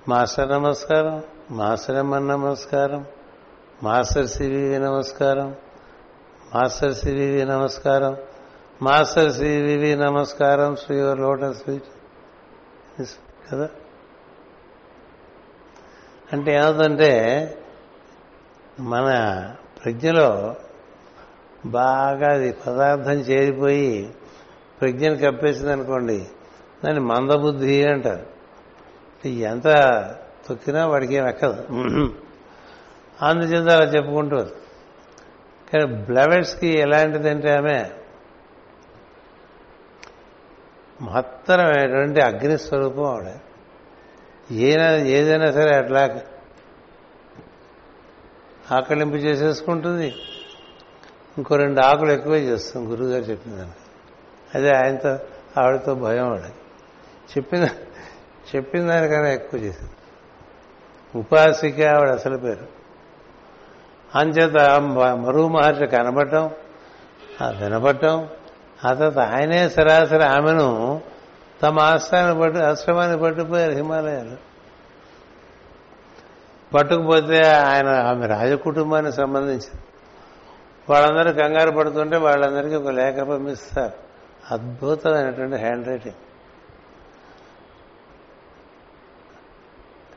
మాస్టర్ 0.09 0.49
నమస్కారం 0.49 1.23
మాస్టర్ 1.51 1.95
ఎమ్మన్ 1.95 2.27
నమస్కారం 2.27 3.05
మాస్టర్ 3.83 4.27
సివివి 4.27 4.79
నమస్కారం 4.79 5.55
మాస్టర్ 6.55 6.95
సివివి 6.95 7.45
నమస్కారం 7.45 8.17
మాస్టర్ 8.81 9.31
సివివి 9.31 9.95
నమస్కారం 9.95 10.75
శ్రీ 10.75 10.95
లోటస్ 11.01 11.59
స్వీట్ 11.59 11.83
కదా? 13.51 13.69
అంటే 16.33 16.53
ఏమవుతుందంటే 16.53 17.11
మన 18.79 19.09
ప్రజ్ఞలో 19.83 20.55
బాగా 21.65 22.33
అది 22.33 22.51
పదార్థం 22.51 23.11
చేరిపోయి 23.11 24.13
ప్రజ్ఞను 24.81 25.17
కప్పేసింది 25.17 25.71
అనుకోండి 25.71 26.27
దాన్ని 26.85 26.99
మందబుద్ధి 26.99 27.87
అంటారు. 27.87 28.33
ఎంత 29.27 29.63
తొక్కినా 30.49 30.87
వాడికి 30.87 31.15
ఏం 31.15 31.27
ఎక్కదు 31.27 31.63
అందుచేత 33.21 33.69
అలా 33.69 33.85
చెప్పుకుంటారు 33.85 34.51
కానీ 35.73 35.85
బ్లవెట్స్కి 35.85 36.67
ఎలాంటిదంటే 36.67 37.57
ఆమె 37.57 37.85
మహత్తరమైనటువంటి 41.01 42.21
అగ్ని 42.21 42.57
స్వరూపం 42.57 43.03
ఆవిడ. 43.03 43.25
ఏదైనా 44.51 44.95
ఏదైనా 44.95 45.51
సరే 45.51 45.75
అట్లా 45.75 46.19
ఆకలింపు 48.72 49.15
చేసేసుకుంటుంది. 49.15 50.15
ఇంకో 51.38 51.55
రెండు 51.55 51.82
ఆకులు 51.82 52.12
ఎక్కువే 52.12 52.39
చేస్తుంది 52.39 52.88
గురువుగారు 52.88 53.24
చెప్పిందని 53.24 53.72
అదే 54.55 54.70
ఆయనతో 54.70 55.20
ఆవిడతో 55.62 55.96
భయం 55.96 56.25
ఆవిడ 56.25 56.41
చెప్పిన 57.38 57.70
చెప్పిన 58.55 58.88
దానికన్నా 58.88 59.29
ఎక్కువ 59.29 59.60
చేసింది. 59.60 59.91
ఉపాసిక 61.15 61.82
ఆవిడ 61.82 62.10
అసలు 62.10 62.38
పేరు. 62.38 62.67
అంచేత 64.15 64.79
మరువు 65.15 65.48
మహర్షి 65.48 65.88
కనబడటం 65.88 66.51
వినబడటం 67.60 68.27
ఆ 68.86 68.93
తర్వాత 68.93 69.20
ఆయనే 69.20 69.70
సరాసరి 69.70 70.24
ఆమెను 70.24 71.01
తమ 71.62 71.79
ఆస్థాన్ని 71.79 72.41
పట్టు 72.41 72.60
ఆశ్రమాన్ని 72.60 73.20
పట్టుపోయారు 73.20 73.72
హిమాలయాలు. 73.72 74.52
పట్టుకుపోతే 76.73 77.51
ఆయన 77.51 77.87
ఆమె 77.87 78.27
రాజకుటుంబానికి 78.27 79.15
సంబంధించింది. 79.15 79.81
వాళ్ళందరూ 80.89 81.33
కంగారు 81.33 81.71
పడుతుంటే 81.71 82.17
వాళ్ళందరికీ 82.17 82.75
ఒక 82.75 82.88
లేఖ 82.88 83.15
పంపిస్తారు. 83.15 83.91
అద్భుతమైనటువంటి 84.51 85.55
హ్యాండ్ 85.55 85.88
రైటింగ్ 85.88 86.15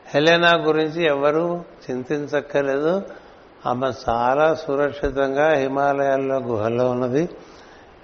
హెలెనా 0.08 0.52
గురించి 0.54 1.04
ఎవరు 1.04 1.64
చింతించక్కర్లేదు. 1.90 3.02
ఆమె 3.66 3.90
చాలా 4.08 4.54
సురక్షితంగా 4.54 5.52
హిమాలయాల్లో 5.52 6.36
గుహల్లో 6.36 6.90
ఉన్నది. 6.90 7.28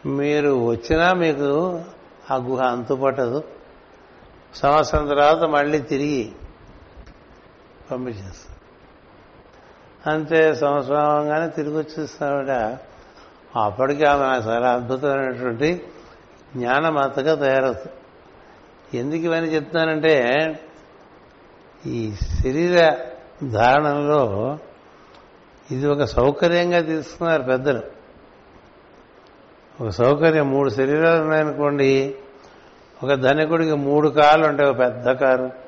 మీరు 0.07 0.67
వచ్చినా 0.67 1.13
మీకు 1.13 1.81
ఆ 2.31 2.37
గుహ 2.37 2.63
అంతుపట్టదు. 2.63 3.45
సంవత్సరం 4.55 5.07
తర్వాత 5.07 5.39
మళ్ళీ 5.39 5.79
తిరిగి 5.79 6.33
పంపించేస్తాం 7.93 8.57
అంతే 10.15 10.55
సంవత్సరంగానే 10.55 11.49
తిరిగి 11.49 11.79
వచ్చేస్తావిడ 11.79 12.77
అప్పటికి 13.57 14.05
ఆమె 14.05 14.23
చాలా 14.23 14.73
అద్భుతమైనటువంటి 14.73 15.83
జ్ఞానమాతగా 16.57 17.35
తయారవుతుంది 17.35 17.93
ఎందుకు 18.99 19.21
ఇవన్నీ 19.21 19.55
చెప్తున్నానంటే 19.55 20.15
ఈ 21.87 22.13
శరీర 22.13 22.97
ధారణలో 23.51 24.59
ఇది 25.71 25.87
ఒక 25.87 26.05
సౌకర్యంగా 26.05 26.81
తీసుకున్నారు 26.81 27.43
పెద్దలు. 27.43 27.81
ఒక 29.81 29.89
సౌకర్యం 29.89 30.51
మూడు 30.51 30.69
శరీరాలు 30.71 31.23
ఉన్నాయనుకోండి 31.23 32.15
ఒక 33.03 33.13
ధనికుడికి 33.15 33.73
మూడు 33.73 34.09
కాళ్ళు 34.09 34.49
ఉంటాయి 34.49 34.71
ఒక 34.71 34.79
పెద్ద 34.79 35.13
కారు. 35.13 35.62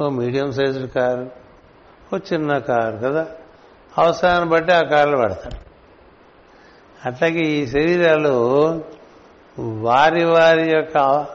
ఓ 0.00 0.08
మీడియం 0.08 0.52
సైజుడ్ 0.52 0.90
కారు 0.90 1.30
ఓ 2.14 2.18
చిన్న 2.18 2.58
కారు 2.58 2.96
కదా. 2.96 3.26
అవసరాన్ని 3.98 4.50
బట్టి 4.50 4.72
ఆ 4.72 4.82
కార్లు 4.82 5.16
పడతాడు 5.16 5.56
అట్లాగే 7.08 7.40
ఈ 7.40 7.66
శరీరాలు 7.66 8.32
వారి 9.58 10.24
వారి 10.24 10.76
యొక్క 10.76 11.26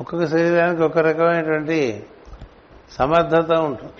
ఒక్కొక్క 0.00 0.26
శరీరానికి 0.26 0.82
ఒక 0.82 0.98
రకమైనటువంటి 0.98 2.06
సమర్థత 2.92 3.52
ఉంటుంది. 3.52 3.92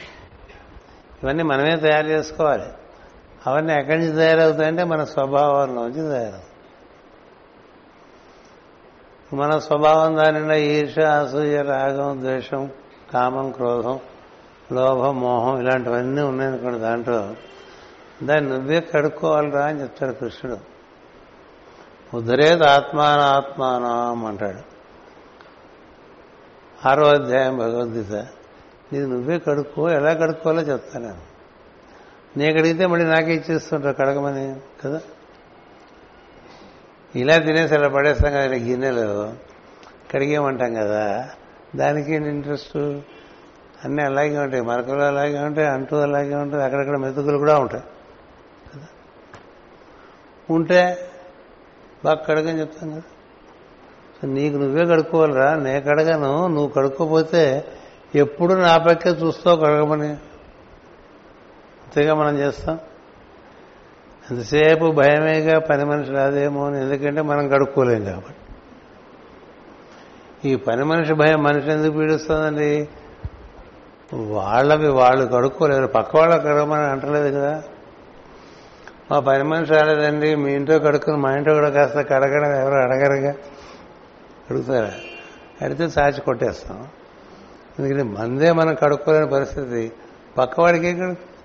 ఇవన్నీ 1.23 1.43
మనమే 1.43 1.77
తయారు 1.77 2.07
చేసుకోవాలి. 2.07 2.69
అవన్నీ 3.47 3.75
ఎక్కడి 3.75 3.99
నుంచి 3.99 4.17
తయారవుతాయంటే 4.17 4.85
మన 4.85 5.05
స్వభావంలోంచి 5.05 6.09
తయారవుతాయి. 6.09 6.43
మన 9.33 9.59
స్వభావం 9.59 10.17
దానిలో 10.17 10.55
ఈర్ష 10.55 10.99
అసూయ 10.99 11.63
రాగం 11.63 12.21
ద్వేషం 12.21 12.71
కామం 13.13 13.53
క్రోధం 13.53 14.01
లోభం 14.73 15.21
మోహం 15.21 15.61
ఇలాంటివన్నీ 15.61 16.23
ఉన్నాయనుకోండి 16.23 16.79
దాంట్లో. 16.79 17.35
దాన్ని 18.23 18.51
నువ్వే 18.51 18.81
కడుక్కోవాలిరా 18.81 19.67
అని 19.67 19.83
చెప్తాడు 19.83 20.13
కృష్ణుడు. 20.13 20.59
ఉద్ధరేది 22.17 22.65
ఆత్మానాత్మానం 22.65 24.27
అంటాడు. 24.27 24.77
ఆరో 26.89 27.07
అధ్యాయం 27.07 27.59
భగవద్గీత. 27.59 28.13
నీది 28.93 29.07
నువ్వే 29.07 29.39
కడుక్కో 29.39 29.91
ఎలా 29.91 30.13
కడుక్కోవాలో 30.13 30.63
చెప్తాను 30.63 31.05
నేను. 31.07 31.21
నీ 32.39 32.53
కడిగితే 32.53 32.87
మళ్ళీ 32.87 33.07
నాకే 33.07 33.35
ఇచ్చేస్తుంటారు 33.35 33.97
కడగమని 33.97 34.57
కదా? 34.85 35.01
ఇలా 37.15 37.37
తినేసి 37.37 37.75
అలా 37.75 37.89
పడేస్తాం 37.89 38.33
కదా 38.33 38.43
గిన్నెలు. 38.43 39.35
కడిగేమంటాం 40.15 40.75
కదా. 40.75 41.31
దానికి 41.77 42.15
ఇంట్రెస్ట్ 42.15 42.77
అన్నీ 43.85 44.03
అలాగే 44.03 44.39
ఉంటాయి. 44.39 44.63
మరకలు 44.63 45.01
అలాగే 45.01 45.39
ఉంటాయి. 45.39 45.69
అంటూ 45.69 45.97
అలాగే 45.97 46.35
ఉంటాయి. 46.35 46.65
అక్కడక్కడ 46.65 46.97
మెతుకులు 46.97 47.39
కూడా 47.39 47.59
ఉంటాయి. 47.59 47.85
కదా? 48.75 48.87
ఉంటే 50.51 50.99
బాగా 52.05 52.17
కడగని 52.17 52.61
చెప్తాం 52.61 52.91
కదా? 52.91 53.03
నీకు 54.25 54.57
నువ్వే 54.57 54.87
కడుక్కోవాలిరా. 54.87 55.55
నే 55.55 55.81
కడగను. 55.81 56.47
నువ్వు 56.47 56.69
కడుక్కోపోతే 56.69 57.65
ఎప్పుడు 58.15 58.55
నా 58.55 58.77
పక్కే 58.77 59.11
చూస్తావు 59.11 59.57
కడగమని. 59.57 60.09
అంతేగా 61.87 62.15
మనం 62.15 62.39
చేస్తాం? 62.39 62.79
ఎంతసేపు 64.31 64.93
భయమేగా 64.93 65.59
పని 65.59 65.85
మనిషి 65.85 66.11
రాదేమో 66.11 66.67
అని. 66.67 66.81
ఎందుకంటే 66.81 67.21
మనం 67.21 67.49
కడుక్కోలేం 67.49 68.05
కాబట్టి. 68.05 68.46
ఈ 70.45 70.57
పని 70.57 70.85
మనిషి 70.85 71.15
భయం 71.15 71.43
మనిషి 71.43 71.71
ఎందుకు 71.71 71.93
పీడిస్తుందండి? 71.93 72.89
వాళ్ళవి 74.15 74.89
వాళ్ళు 74.89 75.27
కడుక్కోలేరు. 75.27 75.87
పక్క 75.87 76.17
వాళ్ళ 76.17 76.37
కడగమని 76.37 76.83
అంటలేదు 76.83 77.41
కదా. 77.41 77.63
మా 79.11 79.21
పని 79.21 79.45
మనిషి 79.45 79.73
రాలేదండి. 79.73 80.35
మీ 80.35 80.53
ఇంట్లో 80.53 80.79
కడుక్కుని 80.79 81.17
మా 81.17 81.33
ఇంట్లో 81.33 81.55
కూడా 81.55 81.71
కాస్త 81.71 81.97
కడగడం 81.97 82.61
ఎవరు 82.61 82.75
అడగరుగా? 82.75 83.31
అడుగుతారా? 84.51 84.93
అడిగితే 85.63 86.01
చాచి 86.01 86.21
కొట్టేస్తాం. 86.21 86.87
ఎందుకంటే 87.79 88.03
మందే 88.03 88.53
మనం 88.53 88.75
కడుక్కోలేని 88.75 89.29
పరిస్థితి. 89.29 89.93
పక్కవాడికి 90.39 90.95
కడుకు 90.95 91.37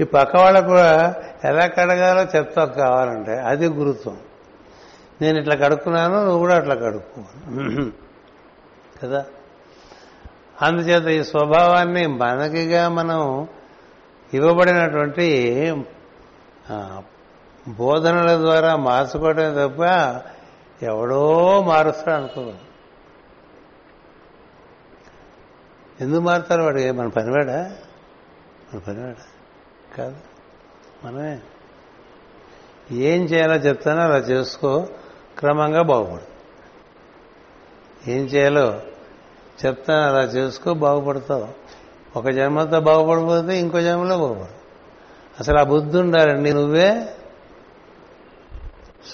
ఈ 0.00 0.04
పక్క 0.04 0.36
వాళ్ళకు 0.36 0.66
కూడా 0.66 1.14
ఎలా 1.44 1.66
కడగాలో 1.66 2.22
చెప్తా 2.22 2.64
కావాలంటే 2.64 3.38
అది 3.38 3.68
గురుత్వం. 3.68 4.16
నేను 5.22 5.38
ఇట్లా 5.38 5.54
కడుక్కున్నాను 5.54 6.24
నువ్వు 6.24 6.38
కూడా 6.38 6.56
అట్లా 6.56 6.74
కడుక్కు. 6.74 7.24
కదా? 9.02 9.24
అందుచేత 10.62 11.06
ఈ 11.06 11.24
స్వభావాన్ని 11.24 12.06
మనకిగా 12.06 12.88
మనం 12.88 13.48
ఇవ్వబడినటువంటి 14.34 15.70
బోధనల 17.68 18.36
ద్వారా 18.36 18.76
మార్చుకోవటమే 18.76 19.50
తప్ప 19.50 19.80
ఎవడో 20.84 21.62
మారుస్తాడు 21.62 22.16
అనుకో 22.16 22.52
ఎందుకు 26.00 26.20
మారుతారు 26.20 26.62
వాడు? 26.62 26.92
మన 26.92 27.08
పనివాడా? 27.08 27.76
మన 28.74 28.78
పనివాడా? 28.78 29.14
కాదు. 29.96 30.16
మనమే. 31.04 31.40
ఏం 32.90 33.24
చేయాలో 33.24 33.54
చెప్తానో 33.54 34.00
అలా 34.02 34.16
చేసుకో. 34.16 34.86
క్రమంగా 35.38 35.82
బాగుపడు 35.82 36.38
ఏం 38.10 38.24
చేయాలో 38.24 38.80
చెప్తాను 39.66 40.14
అలా 40.14 40.24
చేసుకో 40.24 40.74
బాగుపడతావు. 40.74 41.48
ఒక 42.16 42.28
జన్మతో 42.28 42.80
బాగుపడిపోతే 42.80 43.58
ఇంకో 43.58 43.80
జన్మలో 43.80 44.18
బాగుపడు 44.18 44.58
అసలు 45.40 45.58
ఆ 45.58 45.62
బుద్ధి 45.62 45.98
ఉండాలండి 45.98 46.52
నువ్వే 46.52 47.14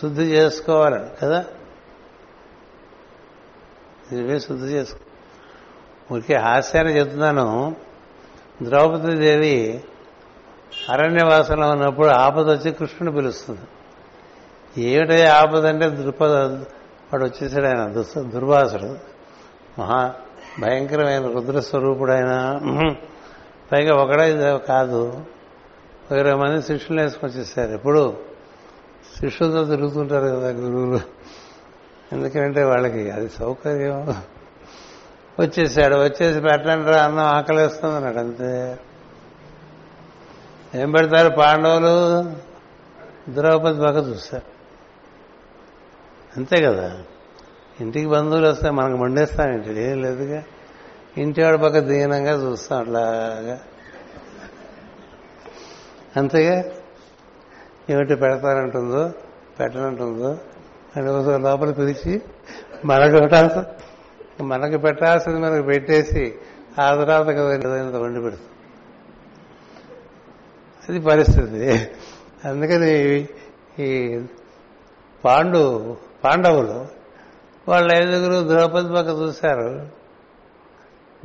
శుద్ధి 0.01 0.23
చేసుకోవాలని 0.23 1.07
కదా? 1.23 1.45
నువ్వే 4.13 4.39
శుద్ధి 4.39 4.67
చేసుకో. 4.67 5.01
ఊరికే 6.15 6.35
హాస్యాన్ని 6.35 6.99
చెప్తున్నాను. 6.99 7.77
ద్రౌపది 8.63 9.17
దేవి 9.17 9.85
అరణ్యవాసంలో 10.89 11.71
ఉన్నప్పుడు 11.71 12.07
ఆపద 12.07 12.51
వచ్చి 12.51 12.73
కృష్ణుని 12.73 13.17
పిలుస్తుంది. 13.17 13.61
ఏమిటే 14.79 15.27
ఆపద 15.27 15.67
అంటే 15.67 15.89
దృపద 15.89 16.33
వాడు 17.13 17.25
వచ్చేసాడు 17.25 17.67
ఆయన 17.67 17.87
దుస్- 17.87 18.31
దుర్వాసుడు. 18.31 18.99
మహా 19.81 20.15
భయంకరమైన 20.61 21.27
రుద్రస్వరూపుడైన 21.27 22.59
పైగా 23.73 23.95
ఒకడే 23.95 24.31
ఇది 24.33 24.59
కాదు. 24.59 25.25
ఇరవై 26.19 26.35
మంది 26.35 26.63
శిష్యులు 26.63 27.01
వేసుకొచ్చేసారు. 27.01 27.71
ఎప్పుడు? 27.71 28.17
శిష్యులతో 29.21 29.65
తిరుగుతుంటారు 29.65 30.27
కదా 30.27 30.51
గురువులు. 30.51 31.01
ఎందుకంటే 32.13 32.65
వాళ్ళకి 32.65 33.11
అది 33.11 33.29
సౌకర్యం. 33.29 34.23
వచ్చేసాడు. 35.41 35.97
వచ్చేసి 35.97 36.41
పెట్టండి 36.41 36.91
రా 36.91 37.03
అన్నం 37.03 37.25
ఆకలిస్తుంది 37.25 37.95
అన్నాడు 37.95 38.19
అంతే. 38.19 38.79
ఏం 40.75 40.91
పెడతారు? 40.91 41.37
పాండవులు? 41.37 42.23
ద్రౌపది 43.33 43.81
బాగా 43.81 44.01
చూస్తారు 44.09 44.54
అంతే 46.37 46.63
కదా. 46.63 47.03
ఇంటికి 47.81 48.07
బంధువులు 48.07 48.47
వస్తే 48.47 48.71
మనకు 48.71 48.97
మండేస్తాం 48.97 49.53
ఏంటి 49.53 49.81
ఏం 49.81 50.03
లేదుగా. 50.03 50.43
ఇంటి 51.19 51.43
వాడి 51.43 51.59
పక్క 51.59 51.79
దీనంగా 51.79 52.33
చూస్తాం 52.33 52.81
అట్లాగా. 52.81 53.61
అంతేగా? 56.17 56.65
ఏమిటి 57.91 58.15
పెడతానంటుందో 58.15 59.13
పెట్టనంటుందో 59.61 60.39
అని 60.97 61.09
ఒకసారి 61.09 61.43
లోపల 61.43 61.71
పిలిచి 61.71 62.23
మనకు 62.85 63.19
పెట్టాల్సి 63.19 64.43
మనకు 64.43 64.79
పెట్టాల్సింది 64.79 65.39
మనకు 65.39 65.63
పెట్టేసి 65.63 66.35
ఆ 66.81 66.95
తర్వాత 66.95 67.27
కదా 67.27 67.99
వండి 67.99 68.21
పెడుతుంది 68.21 68.51
అది 70.89 71.01
పరిస్థితి. 71.01 71.89
అందుకని 72.49 73.29
ఈ 73.79 74.21
పాండు 75.25 75.97
పాండవులు 76.25 76.87
వాళ్ళ 77.69 77.93
ఐదుగురు 77.93 78.49
ద్రౌపది 78.49 78.95
పక్క 78.95 79.09
చూశారు. 79.09 79.89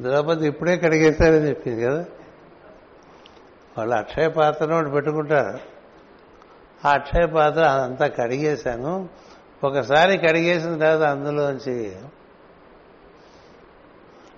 ద్రౌపది 0.01 0.47
ఇప్పుడే 0.47 0.77
కడిగేశారని 0.77 1.49
చెప్పింది 1.49 1.83
కదా. 1.83 2.05
వాళ్ళు 3.77 3.95
అక్షయ 3.95 4.27
పాత్రను 4.27 4.77
ఒకటి 4.77 4.91
పెట్టుకుంటారు. 4.91 5.59
ఆ 6.87 6.91
అక్షయ 6.91 7.25
పాత్ర 7.25 7.61
అంతా 7.63 8.07
కడిగేశాను. 8.07 9.09
ఒకసారి 9.63 10.17
కడిగేసిన 10.17 10.77
తర్వాత 10.77 11.09
అందులోంచి 11.09 11.87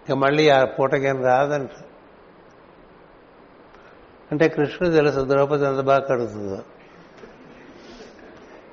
ఇక 0.10 0.12
మళ్ళీ 0.12 0.50
ఆ 0.50 0.66
పూటకేం 0.66 1.24
రాదంట. 1.24 1.70
అంటే 4.32 4.48
కృష్ణుడు 4.48 4.94
తెలుసు 4.94 5.26
ద్రౌపది 5.30 5.66
ఎంత 5.66 5.80
బాగా 5.80 6.00
కడుగుతుందో. 6.00 6.60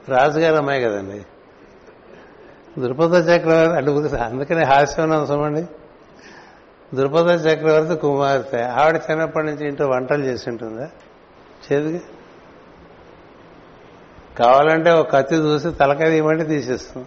రాజుగారు 0.09 0.57
అమ్మాయి 0.57 0.85
కదండి. 0.85 1.27
దృపద 2.79 3.31
చక్రవర్తి 3.31 3.77
అంటే 3.77 4.17
అందుకనే 4.17 4.65
హాస్యం 4.65 5.13
అంశమండి 5.13 5.67
దృపద 6.97 7.47
చక్రవర్తి 7.47 7.95
కుమార్తె. 7.97 8.63
ఆవిడ 8.63 9.01
చిన్నప్పటి 9.11 9.47
నుంచి 9.47 9.69
ఇంట్లో 9.69 9.89
వంటలు 9.89 10.25
చేసి 10.25 10.51
ఉంటుందా. 10.51 10.89
చేదుగా 11.73 11.99
కావాలంటే 14.39 14.93
ఒక 14.93 15.11
కత్తి 15.11 15.35
చూసి 15.35 15.71
తలకాయ 15.71 16.11
తీయమంటే 16.11 16.45
తీసేస్తుంది 16.45 17.07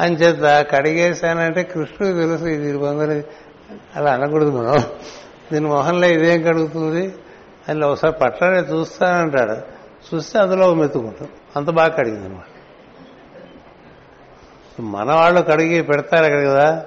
అంచేత 0.00 0.66
కడిగేశానంటే 0.70 1.62
కృష్ణుడు 1.62 2.16
తెలుసు 2.16 2.44
ఇది 2.44 2.78
బంధువులు 2.78 3.22
అలా 3.96 4.12
అనకూడదు 4.12 4.50
మనం. 4.50 4.82
దీని 5.52 5.66
మొహంలో 5.66 6.06
ఇదేం 6.06 6.42
కడుగుతుంది? 6.42 7.14
అని 7.68 7.84
ఒకసారి 7.84 8.14
పట్టనే 8.22 8.58
చూస్తానంటాడు. 8.58 9.52
చూస్తే 10.14 10.38
అందులో 10.38 10.74
మెత్తుకుంటాం 10.74 11.28
అంత 11.56 11.70
బాగా 11.70 11.88
కడిగింది 11.88 12.24
అనమాట 12.24 12.49
మన 14.80 15.12
వాళ్ళు 15.14 15.40
కడిగి 15.40 15.82
పెడతారు 15.82 16.24
అక్కడ 16.24 16.46
కదా. 16.46 16.86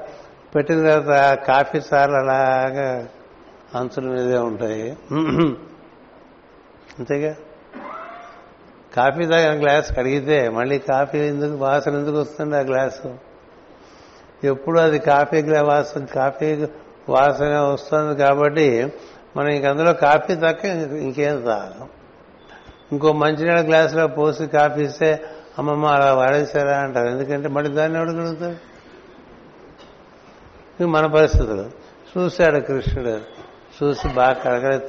పెట్టిన 0.56 0.89
తర్వాత 0.89 1.34
కాఫీ 1.34 1.82
సార్లు 1.82 2.15
అలాగా 2.15 3.08
అంచుల 3.75 4.06
మీదే 4.06 4.38
ఉంటాయి. 4.38 4.97
అంతేగా? 6.99 7.36
కాఫీ 8.95 9.25
తాగిన 9.25 9.62
గ్లాస్ 9.62 9.97
కడిగితే 9.97 10.49
మళ్ళీ 10.49 10.79
కాఫీ 10.79 11.17
ఎందుకు 11.17 11.56
వాసన 11.63 11.91
ఎందుకు 11.91 12.17
వస్తుంది 12.17 12.58
ఆ 12.58 12.60
గ్లాసు? 12.60 13.15
ఎప్పుడు 14.43 14.79
అది 14.79 14.99
కాఫీ 14.99 15.41
గ్లా 15.41 15.62
వాసన 15.62 16.06
కాఫీ 16.06 16.67
వాసన 17.10 17.60
వస్తుంది 17.60 18.23
కాబట్టి 18.23 18.93
మనం 19.38 19.47
ఇంక 19.47 19.65
అందులో 19.65 19.93
కాఫీ 19.93 20.36
తక్క 20.36 20.65
ఇంకేం 20.95 21.41
తాగం. 21.41 21.89
ఇంకో 22.91 23.13
మంచినీళ్ళ 23.13 23.67
గ్లాసులో 23.67 24.08
పోసి 24.08 24.47
కాఫీ 24.47 24.82
ఇస్తే 24.82 25.21
అమ్మమ్మ 25.59 25.85
అలా 25.85 26.13
వాడేశారా 26.13 26.77
అంటారు. 26.77 27.07
ఎందుకంటే 27.07 27.47
మళ్ళీ 27.47 27.71
దాన్ని 27.71 27.99
అడుగుతాడు 27.99 28.73
ఇవి 30.79 30.85
మన 30.85 31.05
పరిస్థితులు. 31.05 31.71
చూశాడు 32.17 32.59
కృష్ణుడు. 32.59 33.19
చూసి 33.83 34.07
బాగా 34.07 34.33
కడగడ 34.33 34.81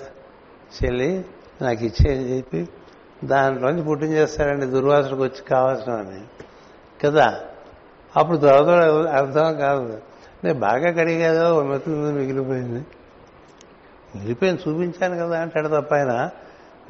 చెల్లి 0.84 1.24
నాకు 1.62 1.84
ఇచ్చేయని 1.84 2.36
చెప్పి 2.36 2.68
దాంట్లోంచి 3.24 3.82
పుట్టించేస్తాడండి. 3.82 4.66
దుర్వాసనకు 4.66 5.22
వచ్చి 5.22 5.42
కావాల్సినవని 5.50 6.20
కదా? 7.04 7.40
అప్పుడు 8.16 8.36
తర్వాత 8.36 8.68
అర్థం 9.06 9.58
కాదు. 9.58 9.98
నేను 10.44 10.58
బాగా 10.60 10.90
కడిగేదో 10.90 11.62
మెతుకు 11.62 11.90
మిగిలిపోయింది. 11.90 12.86
మిగిలిపోయింది 14.14 14.62
చూపించాను 14.68 15.16
కదా 15.16 15.40
అంటాడు 15.40 15.68
తప్ప 15.68 15.94
ఆయన. 15.94 16.30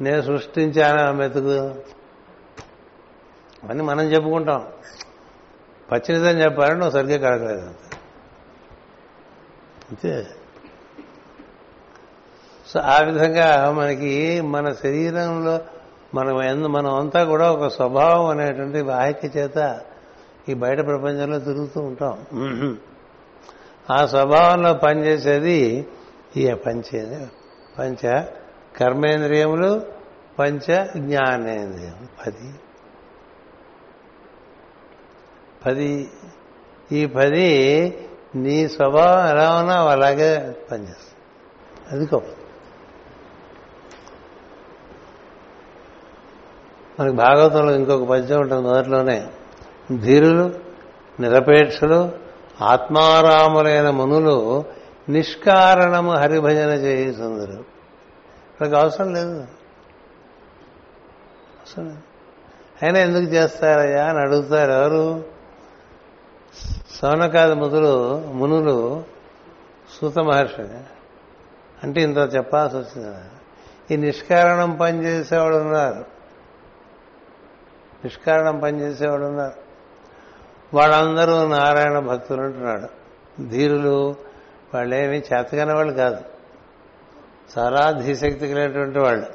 నేను 0.01 0.21
సృష్టించాను 0.21 1.01
ఆ 1.01 1.11
మెతుకు 1.11 1.75
అవన్నీ 3.65 3.83
మనం 3.83 4.03
చెప్పుకుంటాం. 4.03 4.67
పచ్చినిదని 5.91 6.43
చెప్పాలని 6.43 6.79
నువ్వు 6.79 6.91
సరిగ్గా 6.91 7.29
కడగలేదు 7.29 7.73
అంతే. 9.89 10.27
సో 12.67 12.79
ఆ 12.79 12.99
విధంగా 12.99 13.71
మనకి 13.71 14.41
మన 14.41 14.73
శరీరంలో 14.73 15.59
మనం 16.13 16.43
ఎందు 16.43 16.67
మనం 16.67 16.93
అంతా 16.93 17.23
కూడా 17.23 17.51
ఒక 17.51 17.67
స్వభావం 17.67 18.25
అనేటువంటి 18.25 18.81
వాహిక 18.81 19.37
చేత 19.37 19.81
ఈ 20.49 20.53
బయట 20.53 20.77
ప్రపంచంలో 20.77 21.39
తిరుగుతూ 21.39 21.81
ఉంటాం. 21.81 22.17
ఆ 23.89 24.05
స్వభావంలో 24.05 24.73
పనిచేసేది 24.73 25.87
ఈ 26.37 26.53
పంచ 26.53 27.17
పంచ 27.79 28.23
కర్మేంద్రియములు 28.77 29.81
పంచ 30.39 30.87
జ్ఞానేంద్రియం 30.97 32.07
పది. 32.25 32.53
పది. 35.65 36.09
ఈ 36.91 37.05
పది 37.05 37.49
నీ 38.35 38.67
స్వభావం 38.67 39.27
ఎలా 39.27 39.59
ఉన్నావు 39.59 39.89
అలాగే 39.89 40.55
పనిచేస్తుంది 40.71 41.15
అది 41.91 42.05
గొప్ప 42.13 42.27
మనకి 46.99 47.15
భాగవతంలో 47.15 47.75
ఇంకొక 47.75 48.03
పద్యం 48.03 48.41
ఉంటుంది 48.41 48.67
మొదట్లోనే. 48.67 49.27
ధీరులు 50.01 50.55
నిరపేక్షలు 51.19 52.11
ఆత్మారాములైన 52.61 53.89
మునులు 53.89 54.63
నిష్కారణము 55.09 56.13
హరిభజన 56.13 56.69
చేయుతుందరు 56.69 57.63
వాళ్ళకి 58.61 58.75
అవసరం 58.75 59.13
లేదు. 59.13 59.39
అవసరం 61.59 61.85
లేదు. 61.85 61.99
అయినా 62.83 62.99
ఎందుకు 62.99 63.23
చేస్తారయ్యా 63.23 64.05
అని 64.05 64.19
అడుగుతారు 64.19 64.71
ఎవరు? 64.71 65.34
సౌనకాది 67.01 67.55
ముదులు 67.55 68.19
మునులు 68.31 69.03
సూత 70.01 70.19
మహర్షి 70.19 70.61
అంటే 71.83 72.01
ఇంత 72.01 72.17
చెప్పాల్సి 72.17 72.77
వచ్చింది. 72.77 73.17
ఈ 73.91 73.97
నిష్కారణం 73.97 74.71
పనిచేసేవాడు 74.71 75.55
ఉన్నారు. 75.55 76.05
నిష్కారణం 78.03 78.59
పనిచేసేవాడు 78.59 79.23
ఉన్నారు. 79.23 79.65
వాళ్ళందరూ 80.73 81.47
నారాయణ 81.47 81.99
భక్తులు 81.99 82.41
అంటున్నాడు. 82.41 82.87
ధీరులు 83.47 84.15
వాళ్ళేమి 84.73 85.17
చేతగానే 85.17 85.73
వాళ్ళు 85.73 85.93
కాదు. 85.93 86.23
చాలా 87.57 87.91
ధీశక్తి 87.91 88.39
కలిగినటువంటి 88.39 88.99
వాళ్ళు. 88.99 89.25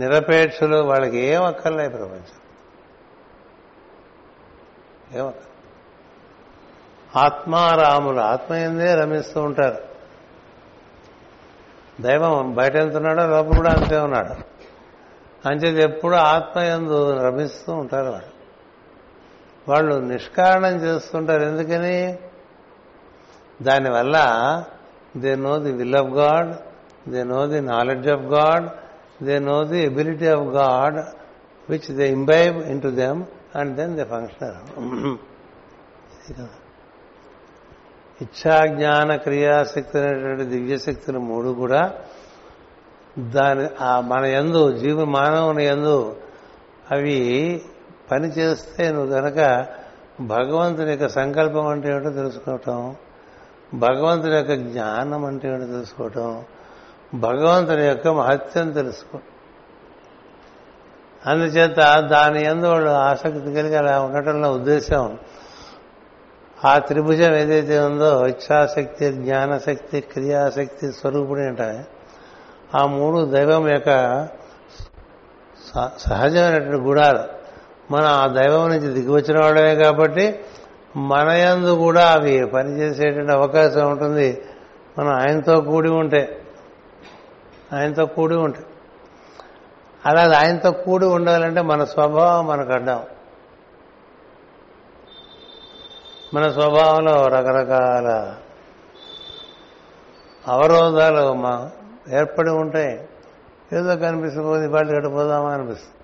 నిరపేక్షలు 0.00 0.76
వాళ్ళకి 0.76 1.18
ఏం 1.18 1.42
అక్కర్లే 1.42 1.88
ప్రపంచం. 1.88 2.38
ఏమక్క 5.12 5.47
ఆత్మారాములు 7.16 8.20
ఆత్మయందే 8.20 8.94
రమిస్తూ 8.94 9.42
ఉంటారు. 9.42 9.88
దైవం 12.02 12.54
బయట 12.54 12.76
వెళ్తున్నాడో 12.76 13.26
లోపల 13.26 13.56
కూడా 13.56 13.70
అంతే 13.70 13.98
ఉన్నాడు. 13.98 14.34
అంచేది 15.48 15.82
ఎప్పుడు 15.82 16.14
ఆత్మయందు 16.14 17.16
రమిస్తూ 17.18 17.72
ఉంటారు 17.72 18.10
వాళ్ళు 18.10 18.38
వాళ్ళు 19.68 19.94
నిష్కారణం 19.94 20.76
చేస్తుంటారు. 20.76 21.42
ఎందుకని? 21.42 22.18
దానివల్ల 23.62 24.16
they 25.16 25.36
know 25.36 25.58
the 25.58 25.72
will 25.72 25.94
of 25.94 26.06
God 26.06 26.54
they 27.10 27.24
know 27.24 27.46
the 27.46 27.60
knowledge 27.60 28.08
of 28.08 28.20
God 28.20 28.68
they 29.24 29.38
know 29.38 29.64
the 29.64 29.84
ability 29.84 30.26
of 30.26 30.40
God 30.40 30.96
which 31.70 31.92
they 31.92 32.08
imbibe 32.08 32.56
into 32.82 32.88
them 32.88 33.24
and 33.56 33.76
then 33.76 33.96
they 33.96 34.04
function. 34.04 35.16
ఇచ్ఛా 38.20 38.66
జ్ఞాన 38.66 39.16
క్రియాశక్తి 39.16 39.98
అనేటువంటి 39.98 40.44
దివ్యశక్తులు 40.44 41.18
మూడు 41.18 41.48
కూడా 41.48 41.92
దాని 43.18 43.68
ఆ 43.80 44.00
మన 44.00 44.24
ఎందు 44.24 44.72
జీవి 44.78 45.04
మానవుని 45.04 45.64
ఎందు 45.64 46.16
అవి 46.90 47.18
పని 48.10 48.28
చేస్తే 48.28 48.92
నువ్వు 48.92 49.20
కనుక 49.20 49.66
భగవంతుని 50.20 50.90
యొక్క 50.90 51.08
సంకల్పం 51.08 51.66
అంటే 51.66 51.88
ఏమిటో 51.88 52.10
తెలుసుకోవటం 52.10 52.94
భగవంతుని 53.74 54.36
యొక్క 54.36 54.52
జ్ఞానం 54.52 55.24
అంటే 55.24 55.48
ఏమిటో 55.48 55.66
తెలుసుకోవటం 55.66 56.44
భగవంతుని 57.14 57.86
యొక్క 57.86 58.08
మహత్యం 58.08 58.70
తెలుసుకో. 58.70 59.18
అందుచేత 61.26 61.80
దాని 62.00 62.44
ఎందు 62.44 62.66
వాళ్ళు 62.66 62.90
ఆసక్తి 62.90 63.54
కలిగి 63.54 63.76
అలా 63.76 64.00
ఉండటంలో 64.00 64.52
ఉద్దేశం 64.52 65.18
ఆ 66.64 66.78
త్రిభుజం 66.78 67.34
ఏదైతే 67.34 67.78
ఉందో 67.78 68.26
ఇచ్ఛాశక్తి 68.26 69.12
జ్ఞానశక్తి 69.12 70.00
క్రియాశక్తి 70.00 70.92
స్వరూపుడు 70.92 71.40
అంటే 71.40 71.86
ఆ 72.74 72.86
మూడు 72.86 73.24
దైవం 73.24 73.68
యొక్క 73.68 74.28
సహజమైనటువంటి 75.98 76.84
గుణాలు. 76.84 77.38
మనం 77.92 78.06
ఆ 78.06 78.26
దైవం 78.26 78.68
నుంచి 78.68 78.88
దిగివచ్చిన 78.88 79.40
వాళ్ళమే 79.40 79.74
కాబట్టి 79.74 80.40
మన 80.96 81.30
యందు 81.30 81.70
కూడా 81.70 82.12
అవి 82.12 82.46
పనిచేసేటువంటి 82.46 83.32
అవకాశం 83.32 83.90
ఉంటుంది. 83.90 84.42
మనం 84.98 85.10
ఆయనతో 85.10 85.60
కూడి 85.60 85.88
ఉంటే 85.88 86.42
ఆయనతో 87.72 88.06
కూడి 88.06 88.36
ఉంటే. 88.36 88.58
అలాగే 90.06 90.34
ఆయనతో 90.34 90.70
కూడి 90.70 91.06
ఉండాలంటే 91.06 91.60
మన 91.60 91.84
స్వభావం 91.84 92.46
మనకు 92.46 92.72
అడ్డాం. 92.72 93.02
మన 96.34 96.50
స్వభావంలో 96.50 97.28
రకరకాల 97.28 98.36
అవరోధాలు 100.48 101.32
మా 101.32 101.70
ఏర్పడి 102.08 102.50
ఉంటాయి. 102.50 103.08
ఏదో 103.72 103.96
కనిపిస్తుంది 103.96 104.64
ఇవాళ 104.64 104.98
గడిపోదామా 104.98 105.50
అనిపిస్తుంది. 105.50 105.94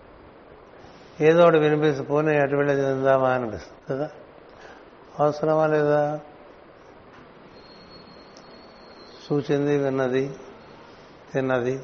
ఏదో 1.28 1.42
ఒకటి 1.42 1.58
వినిపిస్తుంది 1.58 2.08
పోనీ 2.08 2.38
వెళ్ళి 2.38 2.76
తిందామా 2.76 3.30
అనిపిస్తుంది 3.30 3.98
కదా? 3.98 4.10
అవసరమా 5.20 5.66
లేదా? 5.66 6.20
చూచింది 9.32 9.78
విన్నది 9.78 10.30
తిన్నది 11.32 11.80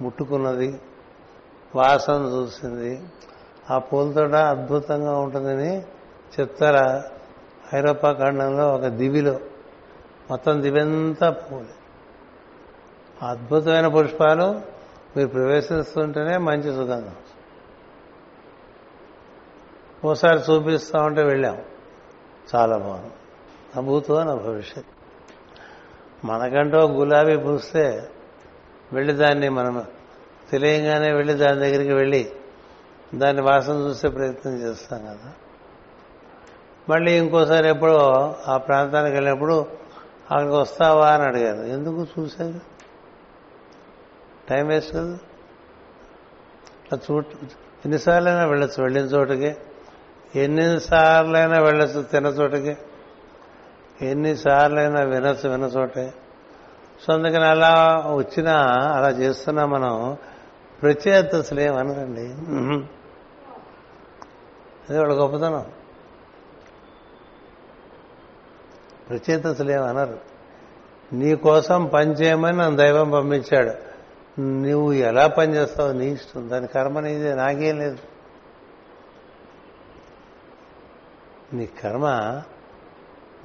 ముట్టుకున్నది 0.00 0.80
వాసన 1.76 2.22
చూసింది. 2.32 3.02
ఆ 3.70 3.78
పూలతోట 3.78 4.34
అద్భుతంగా 4.34 5.18
ఉంటుందని 5.18 5.80
చెప్తారా? 6.40 7.02
ఐరోపా 7.74 8.12
ఖండంలో 8.12 8.74
ఒక 8.74 8.86
దివిలో 8.86 9.40
మొత్తం 10.30 10.62
దివంతా 10.62 11.30
పూలు. 11.30 11.84
అద్భుతమైన 13.24 13.88
పుష్పాలు 13.88 14.60
మీరు 15.16 15.28
ప్రవేశిస్తుంటేనే 15.28 16.36
మంచి 16.36 16.62
సుగంధం. 16.62 17.14
ఓసారి 20.04 20.52
చూపిస్తా 20.52 21.02
ఉంటే 21.02 21.22
వెళ్ళాం. 21.22 21.58
చాలా 22.54 22.78
బాగుంది. 22.78 23.12
నా 23.76 24.24
నా 24.24 24.34
భవిష్యత్. 24.34 24.86
మనకంటూ 26.24 26.78
గులాబీ 26.78 27.36
పూస్తే 27.36 28.08
వెళ్ళి 28.92 29.12
దాన్ని 29.12 29.48
మనం 29.48 29.84
తెలియగానే 30.50 31.12
వెళ్ళి 31.12 31.34
దాని 31.34 31.60
దగ్గరికి 31.60 31.92
వెళ్ళి 31.92 32.32
దాన్ని 33.14 33.42
వాసన 33.42 33.72
చూసే 33.72 34.08
ప్రయత్నం 34.08 34.56
చేస్తాం 34.56 35.04
కదా. 35.04 35.32
మళ్ళీ 36.88 37.18
ఇంకోసారి 37.18 37.68
ఎప్పుడో 37.68 38.34
ఆ 38.46 38.56
ప్రాంతానికి 38.56 39.16
వెళ్ళినప్పుడు 39.16 39.60
అక్కడికి 40.30 40.54
వస్తావా? 40.54 41.10
అని 41.10 41.22
అడిగారు. 41.22 41.66
ఎందుకు 41.66 42.06
చూశారు 42.18 42.60
టైం 44.48 44.66
వేస్ట్ 44.66 44.94
కదా. 44.94 45.18
అట్లా 46.92 46.98
చూ 47.10 47.18
ఎన్నిసార్లైనా 47.84 48.44
వెళ్ళొచ్చు 48.44 48.82
వెళ్ళిన 48.82 49.04
చోటకి. 49.04 49.56
ఎన్నిసార్లైనా 50.38 51.58
వెళ్ళొచ్చు 51.58 52.02
తిన 52.02 52.26
చోటకి. 52.26 52.76
ఎన్నిసార్లైనా 54.02 55.00
వినొచ్చు 55.00 55.48
విన 55.48 55.62
చోటే. 55.62 56.14
సో 57.06 57.12
అందుకని 57.12 57.44
అలా 57.44 58.02
వచ్చినా 58.16 58.52
అలా 58.72 59.10
చేస్తున్నా 59.10 59.66
మనం 59.66 60.16
ప్రత్యేకత 60.82 61.34
అసలు 61.34 61.60
అదే 64.88 64.98
వాళ్ళ 64.98 65.12
గొప్పతనం. 65.12 65.64
ప్రత్యేకత 69.10 69.46
అసలు 69.46 70.34
నీ 71.14 71.34
కోసం 71.34 71.86
పనిచేయమని 71.86 72.56
నన్ను 72.56 72.76
దైవం 72.76 73.10
పంపించాడు. 73.10 73.94
నువ్వు 74.40 74.92
ఎలా 74.92 75.26
పనిచేస్తావు 75.26 75.92
నీ 75.92 76.06
ఇష్టం. 76.06 76.48
దాని 76.48 76.66
కర్మ 76.66 77.00
నీదే 77.00 77.34
నాకేం 77.34 77.78
లేదు. 77.78 77.98
నీ 81.52 81.68
కర్మ 81.82 82.08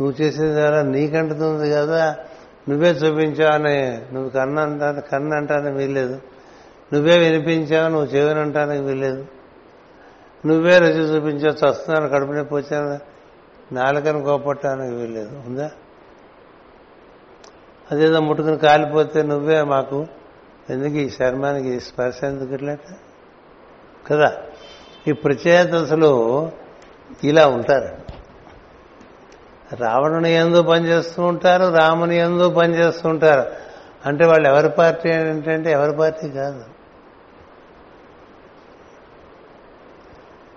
నువ్వు 0.01 0.21
చేసేది 0.21 0.53
ద్వారా 0.53 0.81
నీకంటుతుంది 0.81 1.71
కదా. 1.71 2.17
నువ్వే 2.69 2.89
చూపించావని 2.89 4.01
నువ్వు 4.13 4.29
కన్ను 4.29 4.61
అంటాను 4.61 5.01
కన్ను 5.01 5.35
అంటానికి 5.35 5.77
వీల్లేదు. 5.77 6.21
నువ్వే 6.93 7.17
వినిపించావు 7.17 7.89
నువ్వు 7.89 8.05
చెవినంటానికి 8.05 8.83
వీల్లేదు. 8.83 9.25
నువ్వే 10.45 10.77
రుచి 10.79 11.15
చూపించావు 11.15 11.71
చస్తున్నాను 11.71 12.09
కడుపు 12.09 12.31
నొప్పి 12.31 12.55
వచ్చాను 12.55 13.08
నాలుకను 13.71 14.23
కోపట్టడానికి 14.23 14.95
వీల్లేదు. 14.95 15.41
ఉందా? 15.47 15.71
అదేదో 17.91 18.19
ముట్టుకుని 18.21 18.57
కాలిపోతే 18.57 19.23
నువ్వే 19.23 19.61
మాకు 19.61 20.07
ఎందుకు 20.69 20.93
ఈ 20.93 21.09
శర్మానికి 21.09 21.79
స్పర్శ 21.79 22.23
ఎందుకు 22.23 22.53
ఇట్లట? 22.53 22.79
కదా? 24.11 24.37
ఈ 25.07 25.11
ప్రత్యేకతలు 25.11 26.51
ఇలా 27.23 27.47
ఉంటారు. 27.47 28.09
రావణుని 29.75 30.33
ఎందు 30.33 30.61
పనిచేస్తూ 30.61 31.23
ఉంటారు 31.23 31.75
రాముని 31.75 32.17
ఎందు 32.17 32.49
పనిచేస్తూ 32.49 33.09
ఉంటారు. 33.09 33.51
అంటే 34.05 34.25
వాళ్ళు 34.25 34.49
ఎవరి 34.49 34.69
పార్టీ 34.69 35.09
ఏంటంటే 35.09 35.71
ఎవరి 35.71 35.97
పార్టీ 35.97 36.29
కాదు. 36.29 36.59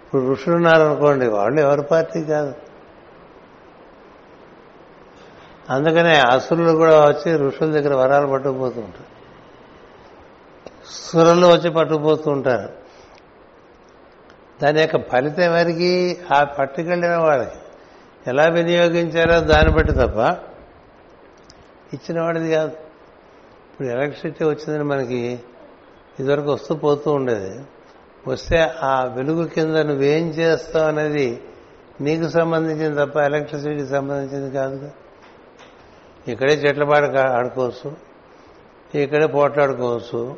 ఇప్పుడు 0.05 0.31
ఋషులు 0.33 0.55
ఉన్నారనుకోండి 0.55 1.27
వాళ్ళు 1.27 1.61
ఎవరి 1.61 1.83
పార్టీ 1.83 2.25
కాదు. 2.25 2.55
అందుకనే 5.70 6.18
అసురులు 6.18 6.72
కూడా 6.72 7.01
వచ్చి 7.01 7.37
ఋషుల 7.37 7.72
దగ్గర 7.72 7.94
వరాలు 7.94 8.27
పట్టుకుపోతూ 8.27 8.81
ఉంటారు. 8.81 9.12
సురలు 10.90 11.46
వచ్చి 11.46 11.70
పట్టుకుపోతూ 11.70 12.31
ఉంటారు. 12.31 12.72
దాని 14.62 14.81
యొక్క 14.81 15.09
ఫలితం 15.09 15.42
ఎవరికి? 15.42 16.18
ఆ 16.35 16.44
పట్టుకెళ్ళిన 16.44 17.16
వాళ్ళకి. 17.16 17.59
ఎలా 18.27 18.44
వినియోగించారో 18.44 19.40
దాన్ని 19.40 19.72
బట్టి 19.72 19.92
తప్ప 19.92 20.18
ఇచ్చిన 21.94 22.20
వాడిది 22.20 22.53
కాదు. 22.53 22.70
ఇప్పుడు 22.70 23.88
ఎలక్ట్రిసిటీ 23.88 24.44
వచ్చిందని 24.44 24.85
మనకి 24.85 25.40
ఇదివరకు 26.20 26.53
వస్తూ 26.53 26.75
పోతూ 26.75 27.12
ఉండేది. 27.12 27.61
వస్తే 28.27 28.70
ఆ 28.83 29.05
వెలుగు 29.05 29.44
కింద 29.44 29.77
నువ్వేం 29.77 30.29
చేస్తావు 30.29 30.85
అనేది 30.85 31.42
నీకు 32.01 32.29
సంబంధించింది 32.29 33.07
తప్ప 33.07 33.16
ఎలక్ట్రిసిటీకి 33.16 33.87
సంబంధించింది 33.87 34.55
కాదుగా. 34.55 34.90
ఇక్కడే 36.29 36.55
చెట్ల 36.55 36.85
పాట 36.85 37.17
ఆడుకోవచ్చు. 37.17 37.97
ఇక్కడే 38.99 39.27
పోట్లాడుకోవచ్చు. 39.27 40.37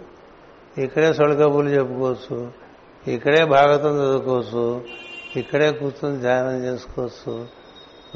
ఇక్కడే 0.78 1.12
సొలకబులు 1.12 1.68
చెప్పుకోవచ్చు. 1.68 2.52
ఇక్కడే 3.08 3.44
భాగవతం 3.44 3.94
చదువుకోవచ్చు. 3.94 4.84
ఇక్కడే 5.36 5.72
కూర్చొని 5.72 6.20
ధ్యానం 6.20 6.64
చేసుకోవచ్చు. 6.64 7.46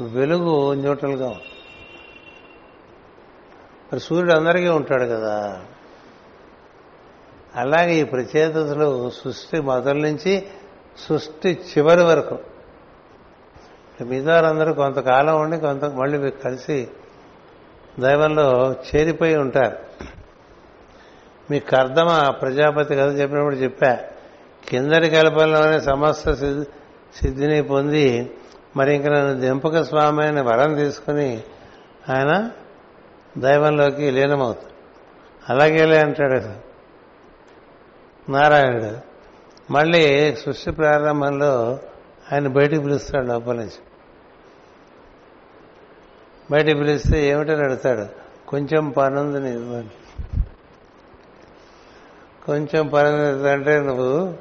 వెలుగు 0.01 0.73
న్యూట్రల్గా 0.73 1.29
మరి 3.93 3.99
సూర్యుడు 3.99 4.33
అందరికీ 4.33 4.67
ఉంటాడు 4.67 5.03
కదా. 5.03 5.65
అలాగే 7.55 7.95
ఈ 7.95 8.03
ప్రచేతలు 8.03 9.09
సృష్టి 9.09 9.61
మొదల 9.61 9.97
నుంచి 9.97 10.47
సృష్టి 10.97 11.49
చివరి 11.49 12.03
వరకు. 12.03 12.37
మిగతా 14.01 14.33
వారందరూ 14.33 14.73
కొంతకాలం 14.73 15.41
ఉండి 15.41 15.57
కొంత 15.57 15.85
మళ్ళీ 15.85 16.31
కలిసి 16.31 16.87
దైవంలో 17.99 18.75
చేరిపోయి 18.95 19.37
ఉంటారు. 19.37 19.77
మీ 21.51 21.59
కర్దమ 21.59 22.29
ప్రజాపతి 22.41 22.95
కథ 22.95 23.19
చెప్పినప్పుడు 23.19 23.55
చెప్పా 23.55 23.97
కిందటి 24.69 25.09
కల్పంలోనే 25.09 25.79
సమస్త 25.79 26.33
సిద్ధి 26.33 26.65
సిద్ధిని 27.21 27.63
పొంది 27.63 28.31
మరి 28.77 28.95
ఇంక 28.95 29.05
నన్ను 29.05 29.39
దింపక 29.39 29.83
స్వామి 29.83 30.27
అని 30.27 30.41
వరం 30.41 30.75
తీసుకుని 30.75 31.43
ఆయన 32.09 32.51
దైవంలోకి 33.37 34.11
లీనమవుతాడు. 34.11 34.69
అలాగేలే 35.49 35.99
అంటాడు 35.99 36.69
నారాయణుడు. 38.31 39.09
మళ్ళీ 39.73 40.35
సృష్టి 40.35 40.71
ప్రారంభంలో 40.71 41.79
ఆయన 42.33 42.47
బయటికి 42.47 42.81
పిలుస్తాడు 42.81 43.25
లోపల 43.25 43.55
నుంచి. 43.55 43.88
బయటికి 46.51 46.79
పిలిస్తే 46.79 47.27
ఏమిటని 47.27 47.63
అడుగుతాడు. 47.63 48.05
కొంచెం 48.47 48.89
పనుంది 48.89 49.39
నీకు 49.39 49.83
కొంచెం 52.45 52.87
పని 52.87 53.07
అంటే 53.49 53.79
నువ్వు 53.79 54.37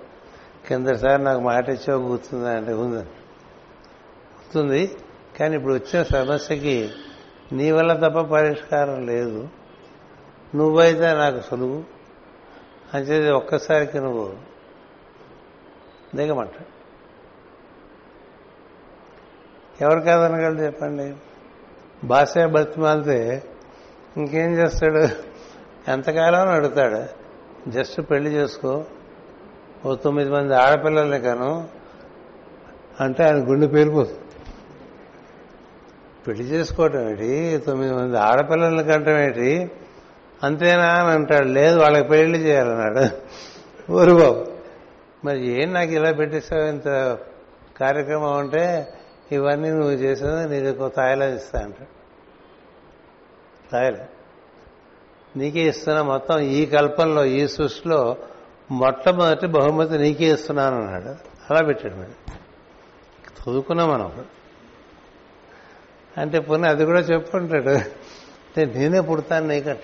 కిందసారి 0.68 1.23
నాకు 1.23 1.40
మాట 1.40 1.68
ఇచ్చావు 1.68 2.09
గుర్తుందా 2.09 2.51
అంటే 2.57 2.73
ఉంది. 2.73 2.99
గుర్తుంది? 2.99 4.97
కానీ 5.40 5.57
ఇప్పుడు 5.57 5.75
వచ్చిన 5.75 6.03
సమస్యకి 6.03 6.90
నీ 7.53 7.71
వల్ల 7.71 7.92
తప్ప 7.92 8.21
పరిష్కారం 8.21 9.07
లేదు. 9.07 9.49
నువ్వైతే 10.55 11.12
నాకు 11.12 11.40
సులువు. 11.40 11.85
అంచేది 12.94 13.31
ఒక్కసారికి 13.31 13.99
నువ్వు 13.99 14.33
దిగమంట 16.14 16.51
ఎవరు 19.81 20.01
కాదనగలదు 20.01 20.64
చెప్పండి? 20.64 21.14
బాసే 22.05 22.47
బతిమాలితే 22.47 23.43
ఇంకేం 24.17 24.55
చేస్తాడు? 24.55 25.09
ఎంతకాలం 25.91 26.49
అడుగుతాడు. 26.49 27.19
జస్ట్ 27.71 28.01
పెళ్ళి 28.11 28.31
చేసుకో. 28.31 28.85
ఓ 29.87 29.95
తొమ్మిది 29.95 30.31
మంది 30.31 30.55
ఆడపిల్లల్ని 30.55 31.21
కాను. 31.21 31.69
అంటే 33.01 33.25
ఆయన 33.25 33.37
గుండె 33.37 33.67
పేలిపోతుంది 33.67 34.19
పెళ్ళి 36.27 36.45
చేసుకోవటం 36.45 37.09
ఏంటి? 37.09 37.63
తొమ్మిది 37.67 37.95
మంది 37.95 38.19
ఆడపిల్లల్ని 38.19 38.85
కంటం 38.85 39.19
ఏంటి? 39.19 39.71
అంతేనా 40.43 40.89
అని 40.89 41.11
అంటాడు. 41.11 41.49
లేదు 41.49 41.81
వాళ్ళకి 41.81 42.09
పెళ్ళి 42.09 42.39
చేయాలన్నాడు. 42.39 43.09
ఊరు 43.93 44.15
బాబు 44.15 44.47
మరి 45.25 45.63
ఏం 45.63 45.73
నాకు 45.73 45.91
ఇలా 45.91 46.13
పెట్టేసావు 46.13 46.63
ఇంత 46.63 47.19
కార్యక్రమం 47.81 48.33
అంటే 48.33 48.95
ఇవన్నీ 49.33 49.71
నువ్వు 49.71 49.91
చేసినది 49.91 50.61
నీకు 50.61 50.88
తాయిలా 50.88 51.27
ఇస్తా 51.27 51.61
అంట. 51.61 51.75
తాయిలా? 53.73 54.07
నీకే 55.37 55.61
ఇస్తున్నా 55.61 56.03
మొత్తం 56.03 56.38
ఈ 56.38 56.67
కల్పంలో 56.67 57.25
ఈ 57.25 57.49
సృష్టిలో 57.49 58.17
మొట్టమొదటి 58.71 59.47
బహుమతి 59.47 59.99
నీకే 59.99 60.25
ఇస్తున్నాను 60.25 60.77
అన్నాడు. 60.77 61.09
అలా 61.51 61.62
పెట్టాడు 61.62 61.95
మరి. 61.95 62.33
చదువుకున్నాం 63.27 63.91
మనం. 63.91 64.25
అంటే 66.17 66.41
పోనీ 66.41 66.69
అది 66.69 66.85
కూడా 66.85 67.01
చెప్పుకుంటాడు. 67.01 67.71
అంటే 67.71 68.64
నేనే 68.64 69.01
పుడతాను 69.01 69.47
నీకంట. 69.47 69.79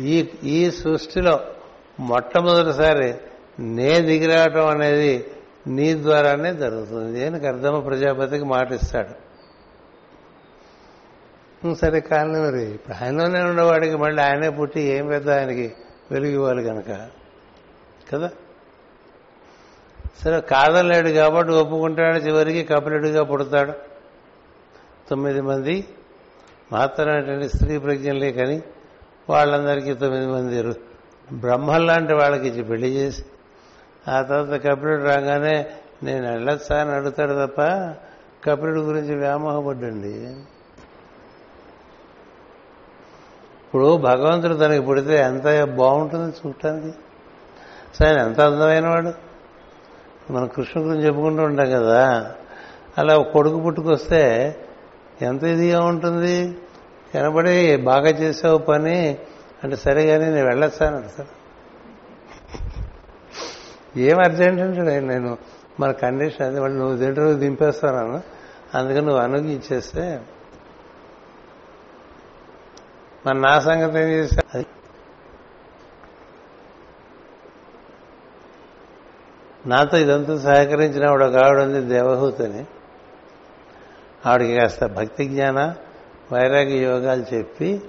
ఈ 0.00 0.28
ఈ 0.42 0.70
సృష్టిలో 0.70 1.40
మొట్టమొదటిసారి 2.00 3.14
నే 3.58 4.00
దిగిరావటం 4.00 4.66
అనేది 4.66 5.30
నీ 5.66 5.94
ద్వారానే 5.94 6.54
జరుగుతుంది 6.54 7.24
అని 7.24 7.40
కర్దమ 7.40 7.80
ప్రజాపతికి 7.80 8.44
మాటిస్తాడు 8.44 9.14
సరే 11.76 12.00
కానీ 12.00 12.40
మరి 12.40 12.72
ఇప్పుడు 12.72 13.04
ఆయనలోనే 13.04 13.42
ఉన్నవాడికి 13.42 13.96
మళ్ళీ 13.96 14.22
ఆయనే 14.22 14.48
పుట్టి 14.50 14.80
ఏం 14.80 15.08
పెద్ద 15.08 15.30
ఆయనకి 15.30 15.66
వెలుగు 16.10 16.32
ఇవ్వాలి 16.32 16.64
కనుక 16.64 16.90
కదా? 18.12 18.28
సరే 20.22 20.40
కాదలేడు 20.40 21.08
కాబట్టి 21.08 21.52
ఒప్పుకుంటాడు 21.52 22.18
చివరికి 22.18 22.64
కపిలుడిగా 22.64 23.22
పుడతాడు. 23.22 23.72
తొమ్మిది 25.10 25.40
మంది 25.40 25.88
మహత్తరమైనటువంటి 26.72 27.48
స్త్రీ 27.48 27.78
ప్రజ్ఞలే 27.78 28.32
కానీ 28.32 28.62
వాళ్ళందరికీ 29.28 29.94
తొమ్మిది 29.94 30.26
మంది 30.26 30.74
బ్రహ్మల్లాంటి 31.34 32.12
వాళ్ళకి 32.12 32.48
ఇచ్చి 32.48 32.62
పెళ్ళి 32.62 32.90
చేసి 32.94 33.22
ఆ 34.10 34.22
తర్వాత 34.22 34.62
కపిలుడు 34.62 35.02
రాగానే 35.02 35.66
నేను 36.02 36.32
వెళ్ళొచ్చా? 36.32 36.80
అని 36.80 36.90
అడుగుతాడు 36.90 37.46
తప్ప 37.46 37.62
కపిలుడి 38.44 38.80
గురించి 38.80 39.16
వ్యామోహపడ్డండి. 39.16 40.36
ఇప్పుడు 43.64 43.96
భగవంతుడు 43.96 44.54
తనకి 44.54 44.80
పుడితే 44.80 45.16
ఎంత 45.16 45.64
బాగుంటుంది 45.64 46.36
చూడటానికి. 46.46 46.98
సరే 47.94 48.08
ఆయన 48.08 48.18
ఎంత 48.18 48.40
అందమైన 48.40 48.88
వాడు? 48.88 49.12
మనం 50.32 50.46
కృష్ణ 50.46 50.80
గురించి 50.80 51.06
చెప్పుకుంటూ 51.06 51.42
ఉంటాం 51.42 51.70
కదా. 51.70 52.32
అలా 52.98 53.18
కొడుకు 53.18 53.60
పుట్టుకొస్తే 53.60 54.56
ఎంత 55.22 55.44
ఇదిగా 55.44 55.84
ఉంటుంది? 55.84 56.56
కనబడి 57.14 57.76
బాగా 57.76 58.08
చేసావు 58.08 58.58
పని 58.58 59.18
అంటే 59.64 59.76
సరే 59.76 60.06
కానీ 60.06 60.24
నేను 60.24 60.46
వెళ్ళొస్తాను 60.46 60.96
అంటారు 60.96 61.35
ఏం 63.96 64.18
అర్జెంట్ 64.18 64.60
అంటాడు 64.60 65.06
నేను 65.06 65.38
మన 65.80 65.90
కండిషన్ 65.90 66.46
అదే 66.46 66.60
వాళ్ళు 66.60 66.76
నువ్వు 66.78 66.96
తింటారు 66.96 67.34
దింపేస్తాను 67.34 68.22
అందుకని 68.74 69.00
నువ్వు 69.00 69.20
అనుగించేస్తే 69.22 70.20
మరి 73.26 73.40
నా 73.40 73.60
సంగతి 73.60 73.98
ఏం 73.98 74.08
చేశా 74.08 74.62
నాతో 79.66 79.96
ఇదంతా 79.96 80.36
సహకరించిన 80.36 81.06
ఆవిడ 81.06 81.22
ఒక 81.22 81.36
ఆవిడ 81.36 81.60
ఉంది 81.60 81.80
దేవహూతని. 81.80 82.66
ఆవిడకి 84.26 84.54
కాస్త 84.60 84.86
భక్తి 84.86 85.24
జ్ఞాన 85.24 85.74
వైరాగ్య 86.32 86.76
యోగాలు 86.76 87.34
చెప్పి 87.34 87.82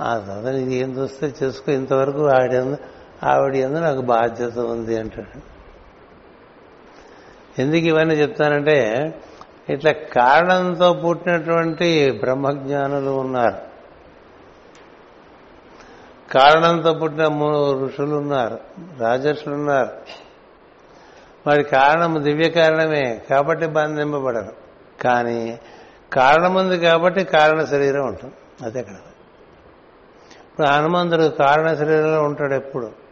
ఆ 0.00 0.18
తర్వాత 0.18 0.46
నీకు 0.46 0.70
ఏం 0.70 0.90
చూస్తే 0.90 1.34
చేసుకో 1.42 1.72
ఇంతవరకు 1.72 2.26
ఆవిడ 2.26 2.76
ఆవిడ 3.24 3.54
ఎందు 3.56 3.78
నాకు 3.78 4.00
బాధ్యత 4.00 4.58
ఉంది 4.58 4.98
అంటాడు. 4.98 5.58
ఎందుకు 7.60 7.86
ఇవన్నీ 7.86 8.14
చెప్తానంటే 8.14 8.78
ఇట్లా 9.68 9.92
కారణంతో 9.92 10.92
పుట్టినటువంటి 10.92 12.10
బ్రహ్మజ్ఞానులు 12.10 13.10
ఉన్నారు. 13.10 13.68
కారణంతో 16.32 16.92
పుట్టిన 16.92 17.26
ఋషులు 17.84 18.16
ఉన్నారు 18.16 18.60
రాజర్షులు 18.98 19.54
ఉన్నారు 19.54 19.90
వాడి 21.46 21.64
కారణం 21.64 22.24
దివ్య 22.24 22.48
కారణమే 22.48 23.22
కాబట్టి 23.30 23.66
బంధింపబడరు. 23.66 24.52
కానీ 25.02 25.60
కారణం 26.12 26.54
ఉంది 26.54 26.78
కాబట్టి 26.78 27.24
కారణ 27.24 27.64
శరీరం 27.64 28.06
ఉంటుంది. 28.06 28.34
అదే 28.62 28.82
కదా 28.82 28.96
ఇప్పుడు 30.46 30.66
హనుమంతుడు 30.66 31.28
కారణ 31.28 31.74
శరీరంలో 31.74 32.22
ఉంటాడు 32.22 32.54
ఎప్పుడు? 32.54 33.07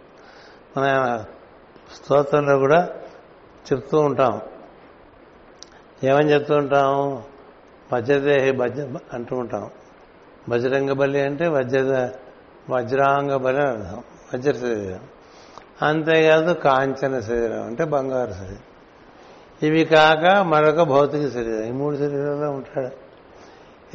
మన 0.77 1.25
స్తోత్రంలో 1.95 2.59
కూడా 2.59 2.89
చెప్తూ 3.73 4.01
ఉంటాం. 4.01 4.41
ఏమని 6.05 6.33
చెప్తూ 6.33 6.57
ఉంటాం? 6.57 7.23
వజ్రదేహి 7.93 8.53
భజ 8.53 8.81
అంటూ 9.13 9.37
ఉంటాం. 9.37 9.71
బజరంగ 10.49 10.93
బలి 10.93 11.21
అంటే 11.21 11.49
వజ్ర 11.49 12.11
వజ్రాంగ 12.71 13.37
బలి 13.37 13.61
అని 13.61 13.69
అర్థం. 13.69 14.03
వజ్ర 14.35 14.53
శరీరం. 14.53 15.01
అంతేకాదు 15.83 16.53
కాంచన 16.53 17.21
శరీరం 17.21 17.63
అంటే 17.63 17.85
బంగారు 17.85 18.33
శరీరం. 18.33 18.63
ఇవి 19.63 19.85
కాక 19.85 20.41
మరొక 20.41 20.83
భౌతిక 20.83 21.29
శరీరం. 21.29 21.63
ఈ 21.63 21.71
మూడు 21.71 21.97
శరీరాల్లో 21.97 22.51
ఉంటాడు. 22.51 22.91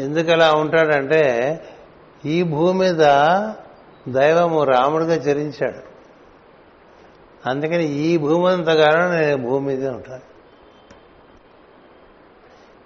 ఎందుకు 0.01 0.31
అలా 0.31 0.53
ఉంటాడంటే 0.53 1.61
ఈ 2.25 2.43
భూమి 2.43 2.79
మీద 2.79 2.97
దైవము 4.09 4.63
రాముడిగా 4.63 5.15
చరించాడు. 5.15 5.90
అందుకని 7.45 7.83
ఈ 7.83 8.17
భూమి 8.17 8.49
అంతగానో 8.49 9.19
నేను 9.19 9.37
భూమి 9.37 9.67
మీదే 9.67 9.89
ఉంటాను. 9.89 10.31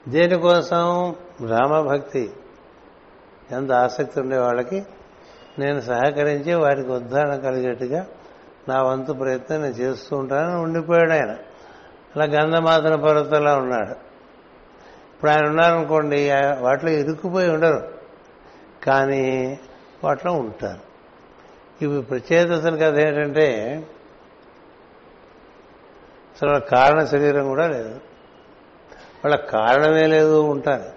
దేనికోసం? 0.10 1.16
రామభక్తి. 1.48 2.34
ఎంత 3.52 3.72
ఆసక్తి 3.72 4.20
ఉండే 4.20 4.38
వాళ్ళకి 4.38 4.86
నేను 5.60 5.80
సహకరించి 5.80 6.54
వారికి 6.54 6.92
ఉద్ధారణ 6.92 7.36
కలిగేట్టుగా 7.36 8.08
నా 8.70 8.82
వంతు 8.82 9.14
ప్రయత్నం 9.14 9.62
నేను 9.62 9.74
చేస్తూ 9.74 10.18
ఉంటానని 10.18 10.56
ఉండిపోయాడు 10.56 11.12
ఆయన. 11.12 11.32
అలా 12.16 12.26
గంధమాతన 12.26 12.96
పర్వతంలో 12.96 13.58
ఉన్నాడు. 13.58 13.92
ఇప్పుడు 15.16 15.32
ఆయన 15.32 15.46
ఉన్నారనుకోండి 15.46 16.30
వాటిలో 16.60 16.92
ఇరుక్కుపోయి 16.92 17.50
ఉండరు. 17.50 17.92
కానీ 18.84 19.60
వాటిలో 20.04 20.34
ఉంటారు. 20.34 20.80
ఇవి 21.84 22.02
ప్రత్యేకతలు 22.02 22.78
కథ 22.78 23.00
ఏంటంటే 23.00 23.84
అసలు 26.36 26.50
వాళ్ళ 26.50 26.66
కారణ 26.66 27.06
శరీరం 27.06 27.48
కూడా 27.48 27.68
లేదు. 27.68 27.96
వాళ్ళ 29.26 29.36
కారణమే 29.36 30.08
లేదు 30.08 30.42
ఉంటారు 30.42 30.96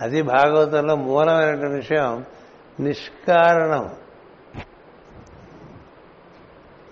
అది 0.00 0.22
భాగవతంలో 0.22 0.96
మూలమైనటువంటి 0.96 1.76
విషయం 1.76 2.24
నిష్కారణం. 2.80 3.96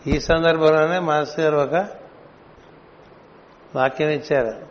ఈ 0.07 0.21
సందర్భంలోనే 0.21 0.99
మాస్టర్ 0.99 1.41
గారు 1.41 1.57
ఒక 1.57 1.89
వాక్యం 3.77 4.09
ఇచ్చారు. 4.09 4.67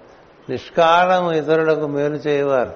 నిష్కారణము 0.50 1.32
ఇతరులకు 1.32 1.88
మేలు 1.88 2.16
చేయవారు. 2.16 2.74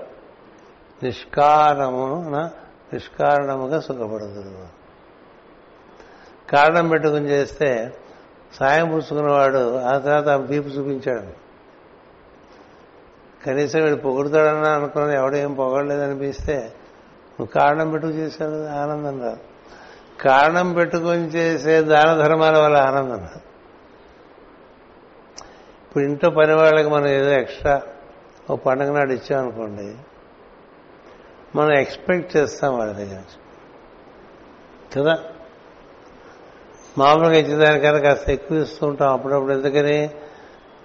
నిష్కారణమున 1.03 2.51
నిష్కారణముగా 2.93 3.79
సుఖపడుతున్నారు 3.79 4.81
కారణం 6.51 6.89
పెట్టుకుని 6.89 7.25
చేస్తే 7.25 7.93
సాయం 8.59 8.91
పుచ్చుకున్నవాడు 8.91 9.77
ఆ 9.77 9.97
తర్వాత 9.97 10.29
ఆ 10.29 10.35
వీపు 10.35 10.69
చూపించాడు. 10.69 11.41
కనీసం 13.45 13.83
వీడు 13.83 13.95
పొగుడుతాడన్నా 13.95 14.71
అనుకున్నాను 14.73 15.13
ఎవడేం 15.13 15.53
పొగడలేదనిపిస్తే 15.53 16.57
నువ్వు 17.31 17.45
కారణం 17.45 17.91
పెట్టుకు 17.91 18.13
చేశావు 18.13 18.67
ఆనందం 18.67 19.21
రాదు 19.21 19.39
కారణం 20.21 20.73
పెట్టుకొని 20.73 21.27
చేసే 21.27 21.81
దాన 21.81 22.17
ధర్మాల 22.17 22.57
వల్ల 22.57 22.77
ఆనందం 22.77 23.17
రాదు 23.17 23.41
ఇప్పుడు 25.83 26.03
ఇంట్లో 26.03 26.29
పని 26.29 26.53
వాళ్ళకి 26.53 26.89
మనం 26.89 27.07
ఏదో 27.07 27.31
ఎక్స్ట్రా 27.31 27.81
ఓ 28.49 28.55
పండుగ 28.55 28.91
నాడు 28.91 29.11
ఇచ్చామనుకోండి 29.11 29.95
మనం 31.55 31.71
ఎక్స్పెక్ట్ 31.73 32.37
చేస్తాం 32.37 32.77
వాళ్ళ 32.77 32.93
దగ్గర. 32.93 33.21
కదా? 34.97 35.23
మామూలుగా 36.97 37.33
ఇచ్చేదానికన్నా 37.33 37.99
కాస్త 37.99 38.29
ఎక్కువ 38.29 38.57
ఇస్తూ 38.57 38.87
ఉంటాం 38.87 39.13
అప్పుడప్పుడు. 39.13 39.51
ఎందుకని? 39.51 40.09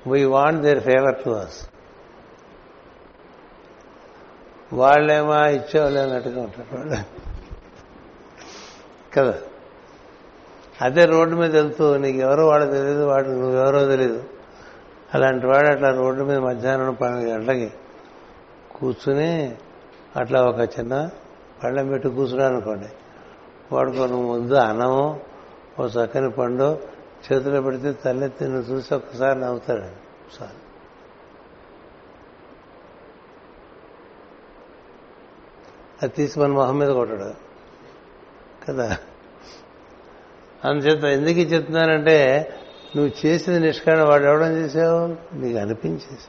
We 0.06 0.24
want 0.24 0.62
their 0.62 0.80
favour 0.80 1.24
to 1.24 1.30
us 1.30 1.70
వాళ్ళేమా 4.72 5.46
ఇచ్చేవాళ్ళు 5.46 6.00
అన్నట్టుగా 6.00 6.40
ఉంటారు 6.40 6.76
వాళ్ళు. 6.76 6.96
కదా? 9.14 9.34
అదే 10.82 11.04
రోడ్డు 11.04 11.36
మీద 11.36 11.56
వెళ్తూ 11.56 11.96
నీకు 11.96 12.18
ఎవరో 12.18 12.46
వాడు 12.46 12.64
తెలియదు 12.64 13.06
వాడు 13.06 13.28
నువ్వెవరో 13.28 13.86
తెలియదు 13.86 14.24
అలాంటి 15.14 15.46
వాడు 15.46 15.66
అట్లా 15.66 15.90
రోడ్డు 15.90 16.22
మీద 16.22 16.38
మధ్యాహ్నం 16.38 16.94
పన్నెండు 16.94 17.30
గంటలకి 17.30 17.72
కూర్చుని 18.74 19.56
అట్లా 20.16 20.42
ఒక 20.42 20.60
చిన్న 20.60 21.08
పళ్ళెం 21.64 21.88
పెట్టి 21.88 22.08
కూర్చున్నాడు 22.08 22.52
అనుకోండి 22.52 22.86
వాడుకో 23.72 24.06
నువ్వు 24.06 24.38
ముద్దు 24.38 24.54
అన్నము 24.54 25.20
ఓ 25.80 25.86
చక్కని 25.86 26.30
పండు 26.30 26.78
చేతిలో 27.32 27.60
పెడితే 27.62 27.92
తల్లెత్తి 27.92 28.44
నిన్ను 28.44 28.60
చూసి 28.60 28.94
ఒక్కసారి 28.94 29.40
నవ్వుతాడు. 29.40 29.82
సార్. 30.38 30.50
అది 36.02 36.12
తీసి 36.14 36.40
మన 36.40 36.46
మొహం 36.46 36.78
మీద 36.78 36.88
కొట్టాడు. 36.88 37.34
కదా? 38.68 38.98
అందుచేత 40.64 41.04
ఎందుకు 41.04 41.38
చెప్తున్నానంటే 41.38 42.52
నువ్వు 42.96 43.26
చేసింది 43.26 43.60
నిష్కారణ 43.60 44.02
వాడు 44.02 44.24
ఎవడం 44.24 44.52
చేసావు? 44.52 45.34
నీకు 45.34 45.58
అనిపించేసి. 45.58 46.28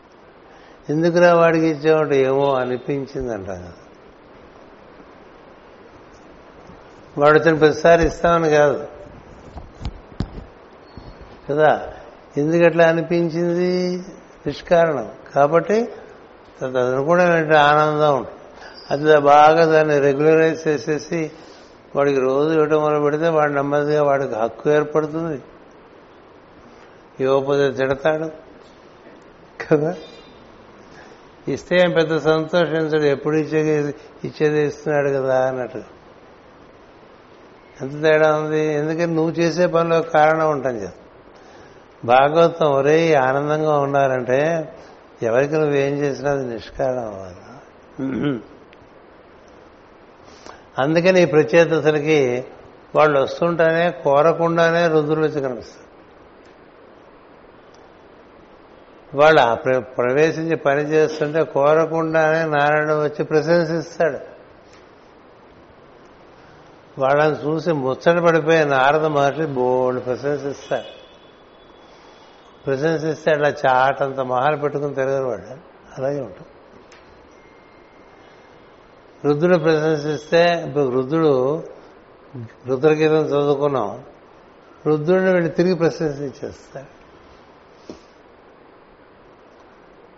ఎందుకురా 0.90 1.34
వాడికి 1.34 1.66
ఇచ్చావంటే 1.66 2.22
ఏమో 2.22 2.54
అనిపించింది 2.54 3.34
వాడు 7.18 7.40
వచ్చిన 7.40 7.56
ప్రతిసారి 7.56 8.08
ఇస్తామని 8.08 8.50
కాదు. 8.50 8.97
కదా? 11.50 11.94
ఎందుకట్లా 12.38 12.88
అనిపించింది? 12.88 14.04
నిష్కారణం. 14.48 15.12
కాబట్టి 15.36 15.90
తదనుగుణమైన 16.62 17.56
ఆనందం 17.56 18.18
ఉంటుంది. 18.18 18.38
అది 18.92 19.20
బాగా 19.22 19.66
దాన్ని 19.66 20.00
రెగ్యులరైజ్ 20.00 20.68
చేసేసి 20.68 21.32
వాడికి 21.96 22.20
రోజు 22.20 22.50
ఇవ్వటం 22.54 22.82
మొదలు 22.82 23.00
పెడితే 23.00 23.28
వాడు 23.28 23.54
నెమ్మదిగా 23.54 24.04
వాడికి 24.04 24.36
హక్కు 24.36 24.70
ఏర్పడుతుంది. 24.70 25.42
యువపద 27.24 27.78
తిడతాడు. 27.78 28.32
కదా? 29.70 29.96
ఇస్తే 31.48 31.78
ఏం 31.82 31.92
పెద్ద 31.92 32.18
సంతోషించడు. 32.18 33.04
ఎప్పుడు 33.04 33.36
ఇచ్చేది 33.36 33.96
ఇచ్చేది 34.24 34.68
ఇస్తున్నాడు 34.68 35.10
కదా 35.10 35.48
అన్నట్టు. 35.48 35.82
ఎంత 37.82 38.02
తేడా 38.02 38.36
ఉంది? 38.36 38.74
ఎందుకని 38.74 39.08
నువ్వు 39.08 39.32
చేసే 39.32 39.68
పనిలో 39.68 40.02
కారణం 40.02 40.52
ఉంటాం 40.52 40.76
చేస్తా 40.76 41.07
భాగవతం 42.06 42.72
ఒరే 42.72 43.14
ఆనందంగా 43.14 43.80
ఉండాలంటే 43.80 44.74
ఎవరికి 45.24 45.54
నువ్వేం 45.54 45.94
చేసినా 45.94 46.32
అది 46.32 46.46
నిష్కారం 46.48 47.00
అవ్వాలి. 47.00 47.36
అందుకని 50.80 51.22
ఈ 51.22 51.26
ప్రత్యేకతలకి 51.26 52.46
వాళ్ళు 52.96 53.20
వస్తుంటేనే 53.20 53.92
కోరకుండానే 53.92 54.88
రుద్రులు 54.88 55.28
వచ్చి 55.28 55.42
కనిపిస్తారు. 55.42 55.88
వాళ్ళు 59.18 59.56
ప్ర- 59.56 59.80
ప్రవేశించి 59.80 60.56
పని 60.56 60.82
చేస్తుంటే 60.82 61.44
కోరకుండానే 61.44 62.46
నారాయణ 62.46 62.92
వచ్చి 62.94 63.24
ప్రశంసిస్తాడు. 63.24 64.38
వాళ్ళని 67.00 67.36
చూసి 67.36 67.72
ముచ్చట 67.72 68.18
పడిపోయి 68.18 68.66
నారద 68.66 69.06
మహర్షి 69.06 69.46
బోళ్ళు 69.46 70.02
ప్రశంసిస్తారు 70.02 70.97
ప్రశంసిస్తే 72.68 73.32
అట్లా 73.32 73.50
చాటంత 73.50 74.20
మహాలు 74.20 74.58
పెట్టుకుని 74.58 74.96
తిరగరు 74.96 75.28
వాడు. 75.28 75.42
అలాగే 75.98 76.20
ఉంటుంది. 76.20 76.48
రుద్రుడు 79.26 79.58
ప్రశంసిస్తే 79.58 80.64
ఇప్పుడు 80.68 80.90
రుద్రుడు 80.90 81.64
రుద్రగీతం 82.68 83.26
చదువుకున్నాం. 83.26 84.04
రుద్రుడిని 84.88 85.34
వీళ్ళు 85.34 85.50
తిరిగి 85.50 85.76
ప్రశంసించేస్తాడు. 85.76 86.98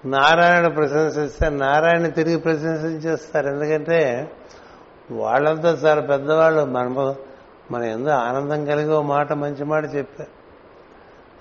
నారాయణ 0.08 0.68
ప్రశంసిస్తే 0.68 1.50
నారాయణ 1.50 2.08
తిరిగి 2.08 2.38
ప్రశంసించేస్తారు. 2.38 3.47
ఎందుకంటే 3.47 4.32
వాళ్ళంతా 5.12 5.70
చాలా 5.70 6.02
పెద్దవాళ్ళు. 6.02 6.66
మన 6.66 7.16
మన 7.72 7.84
ఎందు 7.84 8.10
ఆనందం 8.10 8.66
కలిగి 8.66 9.02
మాట 9.02 9.34
మంచి 9.34 9.64
మాట 9.64 9.95
చెప్పారు. 9.95 10.39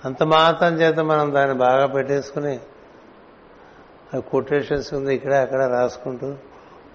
అంత 0.05 0.23
మాత్రం 0.23 0.73
చేత 0.73 0.99
మనం 0.99 1.33
దాన్ని 1.33 1.57
బాగా 1.57 1.85
పెట్టేసుకుని 1.85 2.59
కొటేషన్స్ 4.19 4.93
ఉంది 4.93 5.15
ఇక్కడ 5.15 5.33
అక్కడ 5.33 5.61
రాసుకుంటూ 5.61 6.33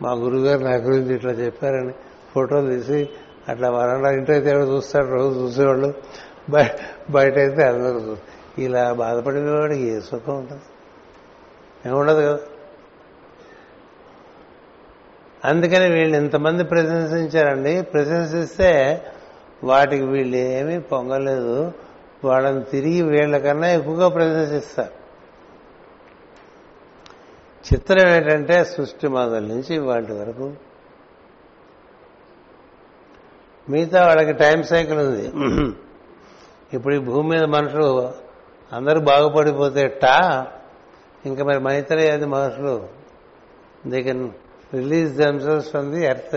మా 0.02 0.12
గురుగారు 0.12 0.58
నా 0.58 0.74
గురించి 0.74 1.14
ఇట్లా 1.14 1.32
చెప్పారని 1.32 1.94
ఫోటోలు 2.34 2.70
తీసి 2.70 3.08
అట్లా 3.48 3.70
వరండా 3.70 4.10
ఇంట్లో 4.10 4.34
అయితే 4.34 4.50
ఎవరు 4.50 4.66
చూస్తాడు 4.66 5.10
రోజు 5.10 5.40
చూసేవాళ్ళు 5.40 5.94
బయట 7.10 7.38
అయితే 7.38 7.64
అందరూ 7.64 8.16
ఇలా 8.58 8.92
బాధపడేవాడికి 8.92 9.82
ఏ 9.82 10.00
సుఖం 10.00 10.36
ఉంటుంది 10.36 10.62
ఏముండదు 11.86 12.20
కదా? 12.20 12.38
అందుకని 15.44 15.90
వీళ్ళు 15.90 16.16
ఇంతమంది 16.16 16.64
ప్రశంసించారండి. 16.64 17.82
ప్రశంసిస్తే 17.82 19.02
వాటికి 19.64 20.02
వీళ్ళు 20.02 20.36
ఏమీ 20.36 20.78
పొంగలేదు. 20.78 21.72
వాళ్ళని 22.24 22.64
తిరిగి 22.64 23.02
వీళ్ళకన్నా 23.02 23.68
ఎక్కువగా 23.68 24.08
ప్రదర్శిస్తారు. 24.08 24.94
చిత్రం 27.64 28.08
ఏంటంటే 28.08 28.64
సృష్టి 28.64 29.08
మొదల 29.08 29.42
నుంచి 29.42 29.78
వాటి 29.78 30.12
వరకు. 30.12 30.54
మిగతా 33.68 34.06
వాళ్ళకి 34.06 34.32
టైం 34.32 34.62
సైకిల్ 34.62 34.98
ఉంది. 34.98 35.26
ఇప్పుడు 36.72 36.94
ఈ 36.94 36.98
భూమి 36.98 37.28
మీద 37.28 37.44
మనుషులు 37.44 38.12
అందరూ 38.72 39.00
బాగుపడిపోతే 39.00 39.88
టా 39.88 40.16
ఇంకా 41.26 41.44
మరి 41.44 41.58
మైత్రే 41.58 42.10
అది 42.10 42.26
మనుషులు 42.26 42.88
they 43.90 44.02
can 44.02 44.30
release 44.74 45.12
themselves 45.16 45.68
from 45.70 45.92
the 45.94 46.04
earth 46.04 46.36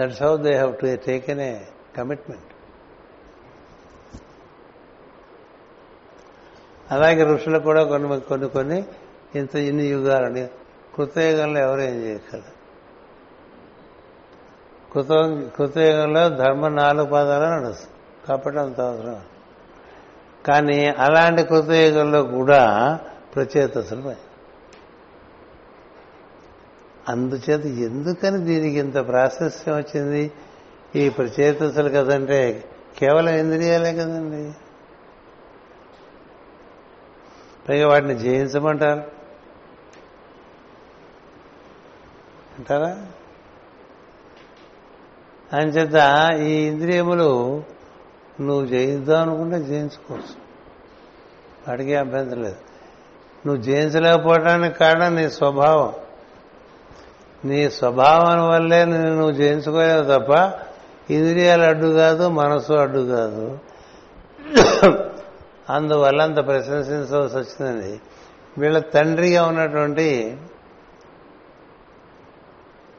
that's 0.00 0.22
how 0.22 0.36
they 0.36 0.52
have 0.54 0.74
to 0.76 0.96
taken 1.06 1.40
a 1.40 1.54
commitment 1.96 2.53
అలాగే 6.90 7.24
ఋషులు 7.24 7.58
కూడా 7.58 7.84
కొన్ని 7.84 8.20
కొన్ని 8.20 8.48
కొన్ని 8.48 8.84
ఇంత 9.34 9.56
ఇన్ని 9.56 9.86
యుగాలని 9.86 10.48
కృతయుగంలో 10.94 11.60
ఎవరు 11.60 11.80
ఏం 11.80 11.94
చేయగలరు 11.94 12.54
కృత 14.92 15.08
కృతయుగంలో 15.56 16.28
ధర్మ 16.28 16.68
నాలుగు 16.68 17.06
పాదాలు 17.06 17.64
నడుస్తుంది. 17.64 18.26
కాబట్టి 18.28 18.60
అంత 18.60 18.80
అవసరం 18.80 19.20
కానీ 20.46 20.86
అలాంటి 20.86 21.42
కృతయుగంలో 21.42 22.22
కూడా 22.22 23.00
ప్రచేతసులు 23.34 24.14
అందుచేత 27.08 27.66
ఎందుకని 27.66 28.44
దీనికి 28.44 28.78
ఇంత 28.78 29.08
ప్రాశస్యం 29.08 29.76
వచ్చింది? 29.76 30.32
ఈ 30.96 31.08
ప్రచేతసులు 31.08 31.88
కదంటే 31.88 32.64
కేవలం 32.98 33.34
ఇంద్రియాలే 33.34 33.92
కదండి. 33.92 34.54
పైగా 37.68 37.88
వాటిని 37.88 38.14
జయించమంటారు. 38.14 39.02
అంటారా? 42.58 43.06
అంచేత 45.58 46.30
ఈ 46.40 46.52
ఇంద్రియములు 46.52 47.62
నువ్వు 48.40 48.66
జయిద్దాం 48.66 49.22
అనుకుంటే 49.22 49.58
జయించుకోవచ్చు. 49.58 50.44
వాడికి 51.68 51.94
అభ్యంతరం 51.94 52.42
లేదు. 52.42 52.56
నువ్వు 53.46 53.62
జయించలేకపోవడానికి 53.62 54.78
కారణం 54.78 55.16
నీ 55.16 55.30
స్వభావం. 55.30 55.92
నీ 57.44 57.70
స్వభావం 57.70 58.48
వల్లే 58.48 58.84
నువ్వు 58.84 59.32
జయించుకోలేవు 59.32 60.02
తప్ప 60.02 60.52
ఇంద్రియాలు 61.12 61.62
అడ్డు 61.62 61.86
కాదు 61.86 62.28
మనసు 62.28 62.72
అడ్డు 62.72 62.98
కాదు. 62.98 63.58
అందువల్ల 65.70 66.22
అంత 66.22 66.46
ప్రశంసించవలసి 66.46 67.36
వచ్చిందండి. 67.36 68.00
వీళ్ళ 68.58 68.78
తండ్రిగా 68.78 69.46
ఉన్నటువంటి 69.46 70.38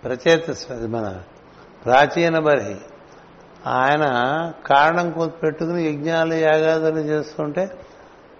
ప్రచేత 0.04 0.50
మన 0.72 1.22
ప్రాచీన 1.86 2.40
బర్హి. 2.40 2.76
ఆయన 3.68 4.06
కారణం 4.66 5.30
పెట్టుకుని 5.44 5.84
యజ్ఞాలు 5.84 6.34
యాగాదులు 6.34 7.00
చేస్తుంటే 7.00 7.80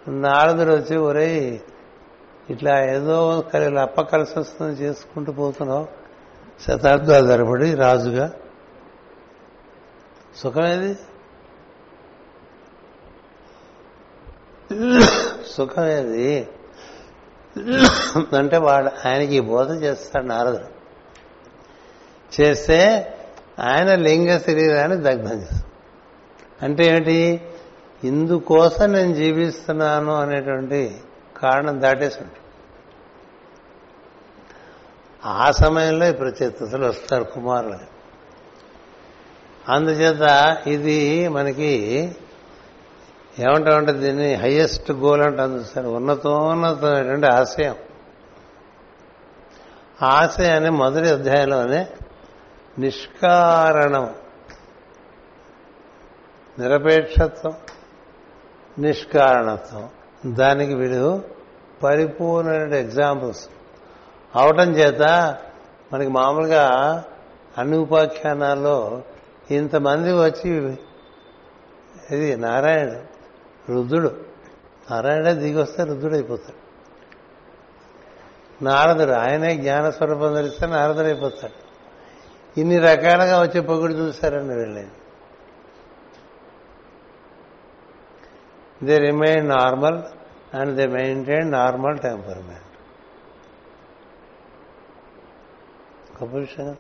నారదుడు 0.08 0.76
వచ్చి 0.76 0.98
ఒరే 0.98 1.62
ఇట్లా 2.50 2.86
ఏదో 2.86 3.44
కలి 3.54 3.80
అప్ప 3.80 4.02
కలిసి 4.02 4.40
వస్తుంది 4.40 4.82
చేసుకుంటూ 4.82 5.32
పోతున్నావు. 5.32 5.88
శతాబ్దాలు 6.68 7.28
తరబడి 7.28 7.76
రాజుగా. 7.76 8.32
సుఖమేది? 10.38 10.98
సుఖమేది? 15.48 16.48
అంటే 18.38 18.58
వాడు 18.58 19.08
ఆయనకి 19.08 19.40
బోధ 19.40 19.84
చేస్తాడు 19.84 20.26
నారదుడు. 20.26 20.76
చేస్తే 22.42 23.12
ఆయన 23.60 23.96
లింగ 23.96 24.38
శరీరాన్ని 24.38 24.98
దగ్ధం 24.98 25.42
చేస్తాడు. 25.42 25.66
అంటే 26.66 26.86
ఏమిటి? 26.86 27.42
ఇందుకోసం 28.04 28.94
నేను 28.94 29.14
జీవిస్తున్నాను 29.14 30.16
అనేటువంటి 30.16 31.02
కారణం 31.38 31.82
దాటేసి 31.82 32.20
ఉంటుంది 32.20 32.40
ఆ 35.26 35.52
సమయంలో 35.52 36.08
ఈ 36.08 36.12
ప్రత్యేకతలు 36.12 36.86
వస్తారు 36.86 37.24
కుమారులు. 37.24 37.96
అందుచేత 39.72 40.58
ఇది 40.68 41.28
మనకి 41.28 42.16
ఏమంటామంటే 43.40 43.92
దీన్ని 43.92 44.34
హయ్యెస్ట్ 44.34 44.92
గోల్ 44.92 45.22
అంటాం 45.22 45.56
చూస్తారు 45.56 45.88
ఉన్నతోన్నతమైనటువంటి 45.88 47.28
ఆశయం. 47.28 47.76
ఆశయాన్ని 50.02 50.70
మొదటి 50.70 51.10
అధ్యాయంలోనే 51.10 51.88
నిష్కారణం. 52.80 54.16
నిరపేక్షత్వం 56.60 57.54
నిష్కారణత్వం. 58.80 59.90
దానికి 60.34 60.74
వీడు 60.74 61.24
పరిపూర్ణమైన 61.84 62.74
ఎగ్జాంపుల్స్ 62.74 63.50
అవటం 64.36 64.72
చేత 64.72 65.38
మనకి 65.94 66.10
మామూలుగా 66.10 67.04
అన్ని 67.58 67.78
ఉపాఖ్యానాల్లో 67.78 69.02
ఇంతమంది 69.52 70.14
వచ్చి 70.14 70.78
ఇది 72.12 72.36
నారాయణుడు. 72.36 73.15
రుద్రుడు. 73.70 74.12
నారాయణ 74.92 75.32
దిగి 75.32 75.58
వస్తే 75.58 75.84
రుద్రుడు 75.84 76.14
అయిపోతాడు 76.14 76.66
నారదుడు 78.64 79.12
ఆయనే 79.12 79.56
జ్ఞానస్వరూపం 79.56 80.34
ధరిస్తే 80.34 80.66
నారదుడు 80.68 81.06
అయిపోతాడు 81.06 81.58
ఇన్ని 82.60 82.78
రకాలుగా 82.80 83.42
వచ్చే 83.42 83.62
పొగుడు 83.62 83.94
చూశారండి 83.94 84.54
వెళ్ళేది 84.54 84.92
they 88.84 88.98
remain 88.98 89.50
normal 89.50 90.00
and 90.56 90.76
they 90.76 90.86
maintain 90.88 91.52
normal 91.52 92.00
temperament 92.00 92.62
గొప్ప 96.22 96.36
విషయం 96.36 96.76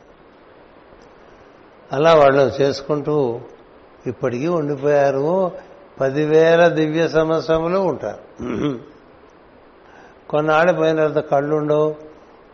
అలా 1.91 2.13
వాళ్ళు 2.15 2.41
చేసుకుంటూ 2.61 3.41
ఇప్పటికీ 4.07 4.47
ఉండిపోయారు. 4.47 5.51
పదివేల 5.99 6.67
దివ్య 6.67 7.07
సంవత్సరములు 7.07 7.79
ఉంటారు. 7.79 8.45
కొన్నాళ్ళు 10.29 10.73
పోయిన 10.73 11.07
తర్వాత 11.07 11.25
కళ్ళు 11.25 11.55
ఉండవు 11.55 11.95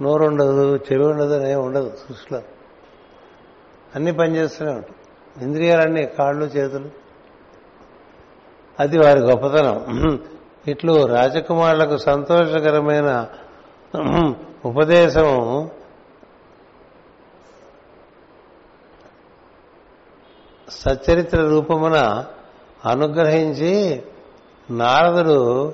నోరు 0.02 0.24
ఉండదు 0.26 0.76
చెవి 0.76 1.06
ఉండదు 1.08 1.34
అనే 1.34 1.56
ఉండదు 1.56 1.98
సృష్టిలో. 2.08 2.42
అన్ని 3.96 4.12
పనిచేస్తూనే 4.14 4.72
ఉంటాయి 4.72 4.96
ఇంద్రియాలన్నీ 5.44 6.06
కాళ్ళు 6.06 6.46
చేతులు. 6.46 6.90
అది 8.80 8.98
వారి 8.98 9.20
గొప్పతనం. 9.20 10.20
ఇట్లు 10.68 11.06
రాజకుమారులకు 11.06 11.98
సంతోషకరమైన 11.98 13.28
ఉపదేశం 14.66 15.70
సచ్చరిత్ర 20.70 21.42
రూపమున 21.42 22.26
అనుగ్రహించి 22.86 24.04
నారదుడు 24.70 25.74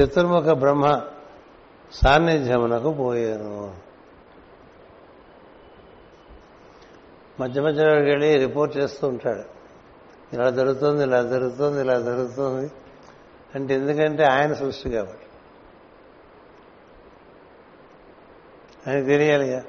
చతుర్ముఖ 0.00 0.44
బ్రహ్మ 0.44 1.02
సాన్నిధ్యమునకు 1.92 2.92
పోయాను. 2.92 3.76
మధ్య 7.40 7.60
మధ్యలో 7.60 7.92
వెళ్ళి 7.92 8.36
రిపోర్ట్ 8.36 8.76
చేస్తూ 8.76 9.08
ఉంటాడు. 9.08 9.42
ఇలా 10.32 10.50
జరుగుతుంది 10.50 11.02
ఇలా 11.02 11.22
జరుగుతుంది 11.22 11.80
ఇలా 11.80 12.00
జరుగుతుంది 12.00 12.70
అంటే 13.54 13.74
ఎందుకంటే 13.74 14.24
ఆయన 14.24 14.52
సృష్టి 14.52 14.90
కాబట్టి. 14.90 15.26
ఆయన 18.90 19.04
తెలియాలిగా. 19.04 19.64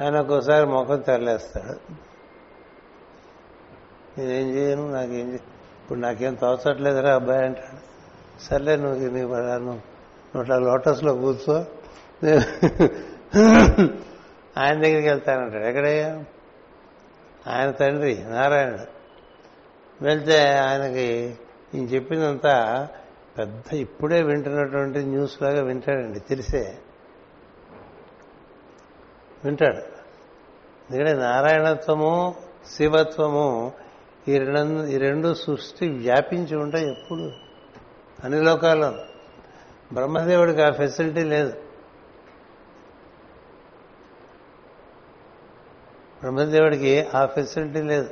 ఆయన 0.00 0.20
ఒక్కోసారి 0.20 0.66
ముఖం 0.66 1.00
తెరలేస్తాడు. 1.00 2.09
నేనేం 4.20 4.54
చేయను 4.54 4.92
నాకేం 4.92 5.34
ఇప్పుడు 5.34 5.98
నాకేం 5.98 6.34
తోచట్లేదురా 6.34 7.14
అబ్బాయి 7.14 7.44
అంటాడు. 7.44 7.90
సర్లే 8.42 8.76
నువ్వు 8.76 8.98
నీ 8.98 9.20
నువ్వు 9.20 9.72
నువ్వు 10.36 10.58
లోటస్లో 10.58 11.14
కూర్చో. 11.14 11.64
ఆయన 14.58 14.74
దగ్గరికి 14.74 15.08
వెళ్తానంటాడు 15.08 15.64
ఎక్కడయ్యా? 15.64 16.24
ఆయన 17.46 17.70
తండ్రి 17.70 18.24
నారాయణుడు 18.24 19.00
వెళ్తే 20.04 20.58
ఆయనకి 20.58 21.36
ఈయన 21.74 21.84
చెప్పిందంతా 21.84 22.88
పెద్ద 23.38 23.74
ఇప్పుడే 23.74 24.22
వింటున్నటువంటి 24.22 24.98
న్యూస్ 24.98 25.42
లాగా 25.42 25.62
వింటాడండి 25.62 26.20
తెలిసే. 26.20 26.78
వింటాడు. 29.44 30.00
ఎందుకంటే 30.90 31.12
నారాయణత్వము 31.12 32.34
శివత్వము 32.76 33.72
ఈ 34.28 34.38
రెండు 34.38 34.86
ఈ 34.86 34.96
రెండు 34.96 35.34
సృష్టి 35.34 35.88
వ్యాపించి 35.88 36.56
ఉంటాయి 36.56 36.90
ఎప్పుడు. 36.90 37.32
అన్ని 38.24 38.44
లోకాల్లో. 38.44 38.94
బ్రహ్మదేవుడికి 39.92 40.62
ఆ 40.62 40.70
ఫెసిలిటీ 40.70 41.22
లేదు. 41.22 41.52
బ్రహ్మదేవుడికి 46.20 47.06
ఆ 47.14 47.26
ఫెసిలిటీ 47.26 47.82
లేదు. 47.82 48.10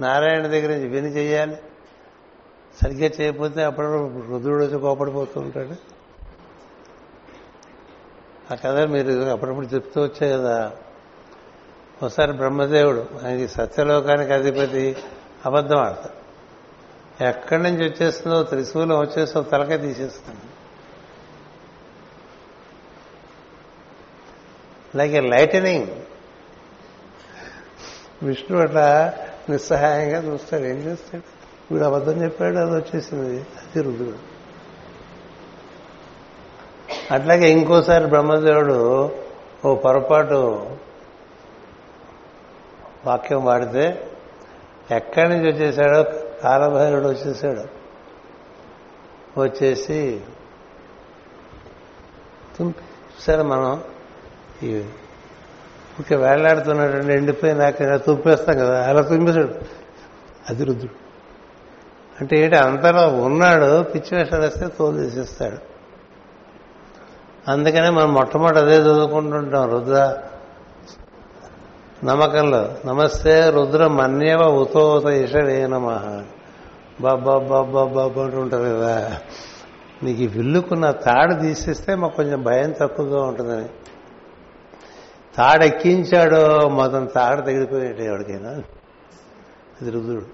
నారాయణ 0.00 0.46
దగ్గర 0.46 0.68
నుంచి 0.70 0.88
విని 0.88 1.08
చేయాలి. 1.08 1.56
సరిగ్గా 2.82 3.10
చేయకపోతే 3.20 3.64
అప్పుడప్పుడు 3.64 4.32
రుద్రుడు 4.32 4.64
వచ్చి 4.64 4.78
కోపడిపోతూ 4.78 5.40
ఉంటాడు. 5.40 5.74
ఆ 8.52 8.54
కథ 8.54 8.88
మీరు 8.88 9.12
అప్పుడప్పుడు 9.12 9.66
చెప్తూ 9.66 10.02
వచ్చే 10.02 10.32
కదా. 10.32 10.72
ఒకసారి 12.02 12.32
బ్రహ్మదేవుడు 12.32 13.06
ఆయనకి 13.26 13.48
సత్యలోకానికి 13.48 14.32
అధిపతి 14.32 14.96
అబద్ధం 15.46 15.76
ఆడతాడు 15.76 16.20
ఎక్కడి 17.24 17.62
నుంచి 17.62 17.88
వచ్చేస్తుందో 17.88 18.42
త్రిశూలం 18.42 18.98
వచ్చేస్తుందో 18.98 19.50
తలకే 19.50 19.76
తీసేస్తుంది. 19.78 20.40
లైక్ 24.96 25.14
ఏ 25.14 25.20
లైటనింగ్ 25.20 25.86
విష్ణు 28.22 28.58
అట్లా 28.58 29.14
నిస్సహాయంగా 29.50 30.32
చూస్తాడు. 30.32 30.62
ఏం 30.62 30.76
చేస్తాడు? 30.76 31.22
వీడు 31.72 31.84
అబద్ధం 31.84 32.24
చెప్పాడు 32.24 32.56
అది 32.56 32.70
వచ్చేసింది. 32.70 33.40
అది 33.40 33.82
రుద్రుడు 33.82 34.30
అట్లాగే 37.10 37.50
ఇంకోసారి 37.50 38.06
బ్రహ్మదేవుడు 38.06 39.10
ఓ 39.64 39.74
పొరపాటు 39.74 40.70
వాక్యం 43.06 43.44
వాడితే 43.44 44.09
ఎక్కడి 44.90 45.28
నుంచి 45.28 45.52
వచ్చేసాడో? 45.52 46.04
కాలభైరుడు 46.42 47.08
వచ్చేసాడు. 47.08 47.80
వచ్చేసి 49.40 50.20
సరే 53.20 53.42
మనం? 53.42 53.82
ఈ 54.62 54.84
వేలాడుతున్నాడు 56.14 57.12
ఎండిపోయినాక 57.12 57.80
ఇలా 57.80 57.96
తుప్పేస్తాం 57.96 58.58
కదా 58.58 58.88
అలా 58.88 59.02
తుమ్మేశాడు 59.02 59.54
అది 60.50 60.64
రుద్రుడు 60.64 60.94
అంటే 62.20 62.38
ఏంటి? 62.38 62.56
అంతలో 62.56 63.08
ఉన్నాడు 63.08 63.82
పిచ్చి 63.82 64.18
వేషాలు 64.18 64.42
వేస్తే 64.42 64.68
తోలు 64.78 65.00
తీసేస్తాడు. 65.00 65.58
అందుకనే 67.50 67.90
మనం 67.90 68.14
మొట్టమొదటి 68.14 68.58
అదే 68.58 68.76
చదువుకుంటుంటాం 68.76 69.70
రుద్ర 69.70 70.22
నమ్మకంలో 72.04 72.68
నమస్తే 72.86 73.50
రుద్ర 73.50 73.86
మన్యవ 73.86 74.38
ఉతోత 74.38 75.06
ఇషడే 75.06 75.66
నమ. 75.66 75.86
బాబా 77.00 78.22
అంటుంటారు 78.24 78.62
కదా. 78.62 79.18
నీకు 80.02 80.20
ఈ 80.20 80.26
విల్లుకున్న 80.26 80.90
తాడు 80.90 81.34
తీసేస్తే 81.34 81.94
మాకు 81.94 82.16
కొంచెం 82.16 82.42
భయం 82.42 82.72
తక్కువగా 82.72 83.22
ఉంటుందని. 83.22 83.64
తాడు 85.36 85.64
ఎక్కించాడో 85.64 86.68
మొత్తం 86.68 87.06
తాడు 87.06 87.40
తగిలిపోయేట 87.40 88.00
ఎవరికైనా. 88.00 88.50
అది 89.80 89.90
రుద్రుడు. 89.90 90.26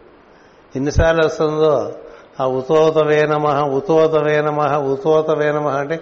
ఎన్నిసార్లు 0.77 1.27
వస్తుందో? 1.27 1.95
ఆ 2.41 2.47
ఉతోత 2.47 2.99
వేనమ 2.99 3.47
ఉతోత 3.61 4.15
వేనమ 4.15 4.77
ఉతోత 4.77 5.31
వేనమ 5.31 5.67
అంటే 5.67 6.01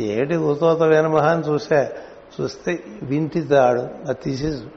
ఏటి 0.00 0.36
ఉతోత 0.36 0.82
వేనమ 0.82 1.16
అని 1.16 1.42
చూసా. 1.42 1.88
చూస్తే 2.40 2.84
వింటి 3.02 3.40
తాడు 3.40 3.80
అది 3.80 4.14
తీసేసు. 4.14 4.75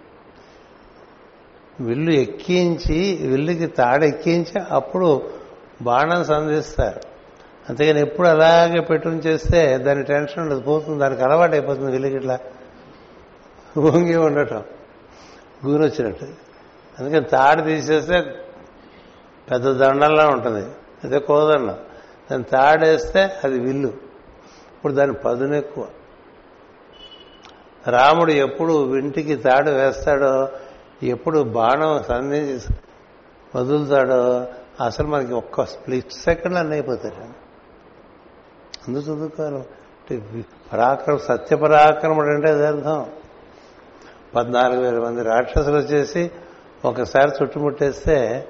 విల్లు 1.81 2.11
ఎక్కించి 2.11 3.27
విల్లుకి 3.27 3.67
తాడెక్కించి 3.67 4.61
అప్పుడు 4.71 5.29
బాణం 5.81 6.23
సంధిస్తారు. 6.23 6.99
అంతేగాని 7.69 8.01
ఎప్పుడు 8.01 8.27
అలాగే 8.27 8.79
పెట్టుకుని 8.79 9.19
చేస్తే 9.19 9.77
దాని 9.77 10.03
టెన్షన్ 10.03 10.43
ఉండదు 10.43 10.59
పోతుంది 10.59 10.99
దానికి 10.99 11.21
అలవాటు 11.21 11.51
అయిపోతుంది 11.51 11.91
విల్లుకి 11.91 12.15
ఇట్లా. 12.15 12.39
వంగి 13.77 14.15
ఉండటం 14.15 14.63
గూరొచ్చినట్టు. 15.65 16.25
అందుకని 16.99 17.25
తాడు 17.25 17.61
తీసేస్తే 17.61 18.21
పెద్ద 19.51 19.71
దండంలా 19.71 20.27
ఉంటుంది 20.27 20.65
అదే 21.03 21.19
కోదండం. 21.19 21.77
దాన్ని 22.31 22.43
తాడేస్తే 22.43 23.31
అది 23.43 23.59
విల్లు. 23.59 23.87
ఇప్పుడు 23.87 24.93
దాని 24.93 25.13
పదును 25.13 25.55
ఎక్కువ 25.55 25.87
రాముడు 27.87 28.31
ఎప్పుడు 28.31 28.83
వింటికి 28.83 29.35
తాడు 29.35 29.71
వేస్తాడో 29.71 30.49
ఎప్పుడు 31.03 31.39
బాణం 31.39 32.03
సంధించి 32.03 32.75
వదులుతాడో 33.55 34.47
అసలు 34.85 35.07
మనకి 35.07 35.33
ఒక్క 35.33 35.65
స్ప్లిట్ 35.65 36.11
సెకండ్ 36.11 36.55
అన్నీ 36.55 36.73
అయిపోతాడు 36.73 37.49
అందుకు 38.87 39.03
చదువుకోవాలి. 39.03 40.45
పరాక్రమ 40.73 41.17
సత్యపరాక్రముడు 41.17 42.27
అంటే 42.27 42.49
అది 42.49 42.67
అర్థం. 42.67 43.05
పద్నాలుగు 44.35 44.81
వేల 44.81 44.99
మంది 44.99 45.23
రాక్షసులు 45.23 45.77
వచ్చేసి 45.77 46.31
ఒకసారి 46.85 47.31
చుట్టుముట్టేస్తే 47.43 48.47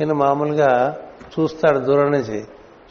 ఈయన 0.00 0.12
మామూలుగా 0.12 0.98
చూస్తాడు 1.18 1.78
దూరం 1.78 2.12
నుంచి. 2.12 2.44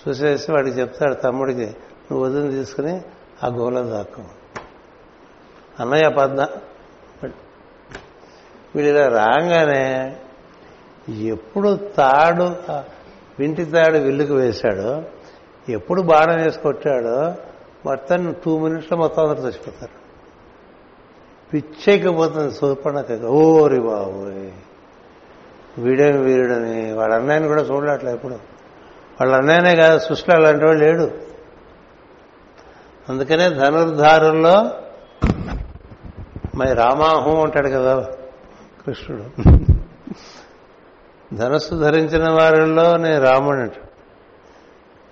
చూసేసి 0.08 0.52
వాడికి 0.52 0.80
చెప్తాడు 0.80 1.14
తమ్ముడికి 1.14 1.66
నువ్వు 2.12 2.26
వదిలి 2.26 2.52
తీసుకుని 2.52 3.02
ఆ 3.44 3.48
గోల 3.48 3.82
దాక్కు. 3.82 4.22
అన్నయ్య 5.80 6.10
పద్నా 6.10 6.48
వీడు 8.78 8.88
ఇలా 8.88 9.08
రాగానే 9.08 10.16
ఎప్పుడు 11.10 11.80
తాడు 11.98 12.44
వింటి 13.40 13.66
తాడు 13.66 13.98
విల్లుకు 13.98 14.34
వేశాడో. 14.34 15.04
ఎప్పుడు 15.70 16.02
బాణం 16.02 16.44
వేసి 16.44 16.60
కొట్టాడో 16.60 17.36
మొత్తం 17.86 18.36
టూ 18.46 18.60
మినిట్స్లో 18.60 18.98
మొత్తం 18.98 19.30
అందరూ 19.30 19.44
చచ్చిపోతారు. 19.44 19.96
పిచ్చెక్కిపోతుంది 21.54 22.52
సూర్పణక 22.52 23.12
ఓరి 23.26 23.80
బాబు 23.80 24.20
వీడేమి 25.82 26.18
వీరుడని 26.18 26.94
వాళ్ళ 26.94 27.16
అన్నయ్యని 27.16 27.48
కూడా 27.48 27.62
చూడలేట్లే 27.62 28.14
ఎప్పుడు. 28.14 28.34
వాళ్ళ 29.22 29.36
అన్నయ్యనే 29.36 29.76
కాదు 29.76 30.00
సృష్టిలో 30.00 30.36
అలాంటి 30.36 30.66
వాడు 30.66 30.78
లేడు. 30.78 31.12
అందుకనే 33.10 33.50
ధనుర్ధారుల్లో 33.50 34.72
మరి 36.56 36.74
రామాహం 36.74 37.42
అంటాడు 37.42 37.70
కదా 37.70 38.06
కృష్ణుడు. 38.88 39.50
ధనస్సు 41.36 41.76
ధరించిన 41.76 42.30
వారిలో 42.30 42.98
నేను 42.98 43.22
రాముడు 43.22 43.72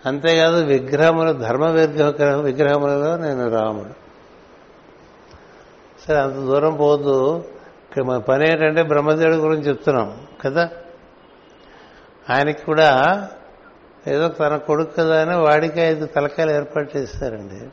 అంతేకాదు 0.06 0.56
విగ్రహములు 0.56 1.32
ధర్మ 1.32 1.66
విగ్రహ 1.66 2.36
విగ్రహములలో 2.36 3.18
నేను 3.18 3.50
రాముడు. 3.50 3.90
సరే 6.08 6.18
అంత 6.18 6.34
దూరం 6.34 6.76
పోదు 6.76 7.38
ఇక్కడ 7.90 8.04
మన 8.04 8.18
పని 8.18 8.52
ఏంటంటే 8.52 8.84
బ్రహ్మదేవుడి 8.84 9.36
గురించి 9.36 9.64
చెప్తున్నాం 9.64 10.18
కదా? 10.42 10.70
ఆయనకి 12.30 12.66
కూడా 12.66 13.28
ఏదో 14.08 14.28
తన 14.28 14.58
కొడుకు 14.58 14.92
కదా 15.00 15.22
అని 15.22 15.36
వాడికి 15.36 15.82
ఐదు 15.82 16.06
తలకాయలు 16.06 16.52
ఏర్పాటు 16.52 16.98
చేస్తారండి. 16.98 17.68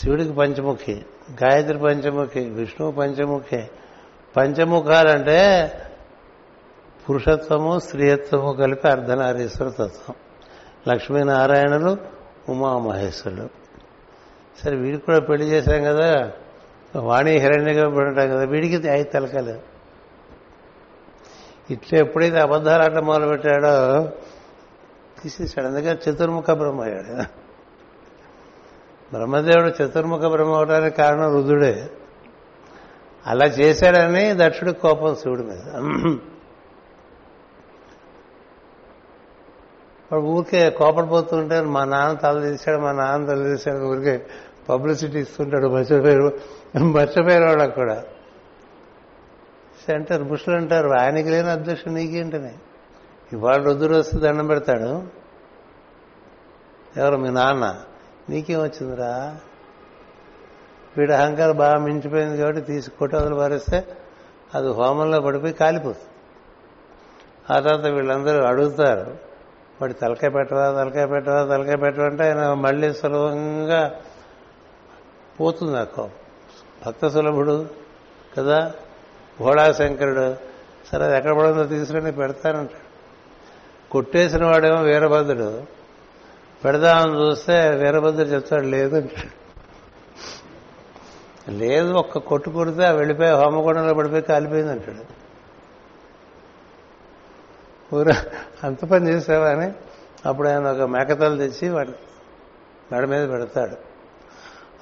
శివుడికి 0.00 0.32
పంచముఖి 0.32 1.02
గాయత్రి 1.44 1.78
పంచముఖి 1.78 2.40
విష్ణువు 2.40 2.92
పంచముఖి 2.92 3.62
పంచముఖాలంటే 4.36 5.72
పురుషత్వము 7.08 7.78
స్త్రీయత్వము 7.78 8.52
కలిపి 8.52 8.88
అర్ధనారీశ్వర 8.88 9.68
తత్వం. 9.68 10.14
లక్ష్మీనారాయణులు 10.88 11.96
ఉమామహేశ్వరుడు 12.48 13.48
సరే 14.64 14.76
వీడికి 14.76 15.06
కూడా 15.06 15.20
పెళ్ళి 15.20 15.46
చేశాం 15.46 15.84
కదా. 15.84 16.32
వాణి 16.96 17.30
హిరణ్యగా 17.30 17.90
పెడతాం 17.90 18.30
కదా. 18.30 18.44
వీడికి 18.44 18.88
అయి 18.88 19.04
తలకలేదు 19.04 19.60
ఇట్లా 21.70 21.98
ఎప్పుడైతే 21.98 22.40
అబద్ధాలు 22.40 22.82
ఆట 22.82 22.98
మొదలు 22.98 23.28
పెట్టాడో 23.28 24.08
తీసేశాడు. 25.22 25.66
అందుకే 25.66 26.10
చతుర్ముఖ 26.10 26.50
బ్రహ్మ 26.50 26.80
అయ్యాడు. 26.80 27.22
బ్రహ్మదేవుడు 29.16 29.82
చతుర్ముఖ 29.82 30.20
బ్రహ్మ 30.20 30.52
అవడానికి 30.52 30.96
కారణం 30.96 31.34
రుద్రుడే. 31.34 31.90
అలా 33.26 33.44
చేశాడని 33.44 34.30
దక్షుడి 34.34 34.72
కోపం 34.72 35.14
శివుడి 35.14 35.42
మీద. 35.42 35.60
వాడు 40.12 40.22
ఊరికే 40.22 40.70
కోపడిపోతుంటే 40.70 41.60
మా 41.60 41.84
నాన్న 41.84 42.18
తల 42.18 42.50
తీశాడు 42.50 42.80
మా 42.80 42.92
నాన్న 42.92 43.26
తల 43.26 43.42
తీశాడు 43.42 43.84
ఊరికే 43.84 44.26
పబ్లిసిటీ 44.68 45.18
ఇస్తుంటాడు 45.18 45.66
మర్చిపోయారు 45.66 46.38
మర్చిపోయారు 46.78 47.44
వాళ్ళకు 47.44 47.74
కూడా. 47.74 48.04
అంటారు 49.88 50.24
బుషులు 50.24 50.56
అంటారు 50.56 50.90
ఆయనకి 50.90 51.30
లేని 51.30 51.50
అదృష్టం 51.50 51.94
నీకేంటని. 51.94 52.52
ఇవాళ 53.32 53.62
రొద్దురు 53.62 53.94
వస్తే 53.94 54.18
దండం 54.18 54.46
పెడతాడు. 54.46 55.02
ఎవరు? 56.96 57.16
మీ 57.16 57.30
నాన్న. 57.30 57.76
నీకేం 58.30 58.62
వచ్చిందిరా? 58.62 59.36
వీడి 60.96 61.12
అహంకారం 61.12 61.56
బాగా 61.56 61.78
మించిపోయింది 61.78 62.36
కాబట్టి 62.36 62.60
తీసి 62.60 62.90
కొట్టదులు 62.90 63.34
పారేస్తే 63.34 63.86
అది 64.54 64.68
హోమంలో 64.68 65.20
పడిపోయి 65.20 65.52
కాలిపోతుంది. 65.52 66.06
ఆ 67.52 67.60
తర్వాత 67.60 67.86
వీళ్ళందరూ 67.86 68.44
అడుగుతారు 68.44 69.16
వాడి 69.80 69.94
తలకాయ 69.94 70.30
పెట్టవా 70.30 70.72
తలకాయ 70.72 71.06
పెట్టవా 71.06 71.44
తలకాయ 71.44 71.76
పెట్టవంటే 71.76 72.24
ఆయన 72.24 72.52
మళ్ళీ 72.52 72.92
సులభంగా 72.92 73.94
పోతుంది 75.40 75.78
ఆ 75.78 75.84
కోపం. 75.84 76.10
భక్త 76.86 77.08
సులభుడు 77.08 77.68
కదా 78.38 78.72
భోళాశంకరుడు. 79.40 80.36
సరే 80.92 81.04
అది 81.04 81.16
ఎక్కడ 81.16 81.32
పడుతుందో 81.32 81.64
తీసుకుని 81.64 82.12
పెడతానంటాడు 82.12 82.86
కొట్టేసిన 83.90 84.44
వాడేమో 84.44 84.82
వీరభద్రుడు. 84.82 85.62
పెడదామని 86.64 87.20
చూస్తే 87.20 87.70
వీరభద్రుడు 87.70 88.28
చెప్తాడు 88.28 88.66
లేదంటాడు 88.66 89.39
లేదు 91.50 91.92
ఒక్క 91.92 92.18
కొట్టు 92.18 92.50
కొడితే 92.50 92.84
ఆ 92.84 92.90
వెళ్ళిపోయి 92.90 93.30
హోమగుండంలో 93.30 93.94
పడిపోయి 93.94 94.22
కాలిపోయింది 94.22 94.72
అంటాడు. 94.72 95.20
ఊరా 97.94 98.24
అంత 98.64 98.84
పని 98.84 99.08
చేసావా 99.08 99.50
అని 99.50 99.72
అప్పుడు 100.28 100.48
ఆయన 100.48 100.68
ఒక 100.68 100.80
మేకతలు 100.80 101.36
తెచ్చి 101.36 101.68
వాడి 101.68 101.90
మెడ 102.92 103.04
మీద 103.04 103.28
పెడతాడు. 103.28 103.76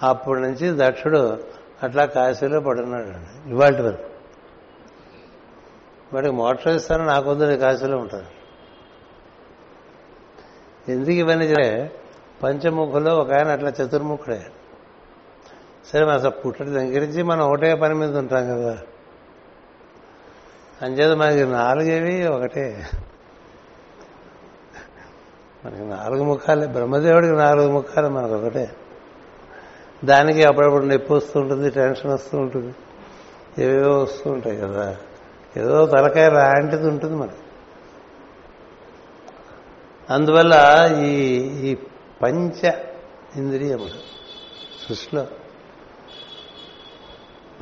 అప్పటి 0.06 0.40
నుంచి 0.40 0.88
దక్షుడు 0.88 1.42
అట్లా 1.82 2.06
కాశీలో 2.06 2.60
పడున్నాడు 2.60 3.48
ఇవాటి 3.48 3.82
వరకు. 3.82 4.02
వాడికి 6.14 6.34
మోటార్ 6.34 6.76
ఇస్తాను 6.76 7.04
నాకు 7.04 7.30
వద్దు 7.30 7.56
కాశీలో 7.56 7.96
ఉంటాను. 7.98 8.38
ఎందుకు 10.90 11.10
ఇవన్నీ 11.10 11.90
పంచముఖులో 12.42 13.14
ఒక 13.14 13.32
ఆయన 13.32 13.48
అట్లా 13.48 13.70
చతుర్ముఖుడే 13.70 14.44
సరే 15.92 16.10
అసలు 16.12 16.30
పుట్టడి 16.30 16.70
దగ్గరించి 16.70 17.22
మనం 17.22 17.46
ఒకటే 17.46 17.74
పని 17.74 17.94
మీద 17.94 18.16
ఉంటాం 18.16 18.46
కదా. 18.46 18.78
అంచేత 20.82 21.16
మనకి 21.16 21.44
నాలుగేవి 21.44 22.26
ఒకటే. 22.26 22.86
మనకి 25.64 25.82
నాలుగు 25.82 26.24
ముఖాలే 26.24 26.66
బ్రహ్మదేవుడికి 26.66 27.32
నాలుగు 27.32 27.72
ముఖాలు 27.72 28.08
మనకు 28.08 28.34
ఒకటే. 28.34 28.70
దానికి 30.04 30.44
అప్పుడప్పుడు 30.44 30.84
నొప్పి 30.84 31.12
వస్తూ 31.12 31.40
ఉంటుంది 31.40 31.70
టెన్షన్ 31.70 32.10
వస్తూ 32.10 32.38
ఉంటుంది. 32.38 32.74
ఏవేవో 33.64 33.98
వస్తూ 33.98 34.30
ఉంటాయి 34.30 34.56
కదా. 34.56 34.96
ఏదో 35.56 35.86
తలకాయ 35.86 36.30
లాంటిది 36.30 36.88
ఉంటుంది 36.88 37.16
మనకి. 37.16 37.32
అందువల్ల 40.10 40.88
ఈ 41.04 41.26
ఈ 41.70 41.76
పంచ 42.22 42.72
ఇంద్రియములు 43.36 44.08
సృష్టిలో 44.88 45.26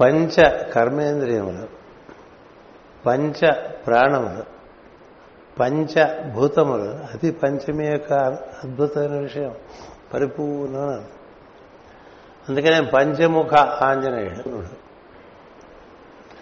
పంచ 0.01 0.51
కర్మేంద్రియములు 0.73 1.67
పంచ 3.07 3.53
ప్రాణములు 3.87 4.43
పంచభూతములు 5.61 6.91
అది 6.91 7.31
పంచమి 7.31 7.87
యొక్క 7.87 8.13
అద్భుతమైన 8.65 9.19
విషయం 9.19 9.55
పరిపూర్ణ 10.15 10.77
అందుకనే 12.49 12.81
పంచముఖ 12.81 13.55
ఆంజనేయుడు. 13.55 14.49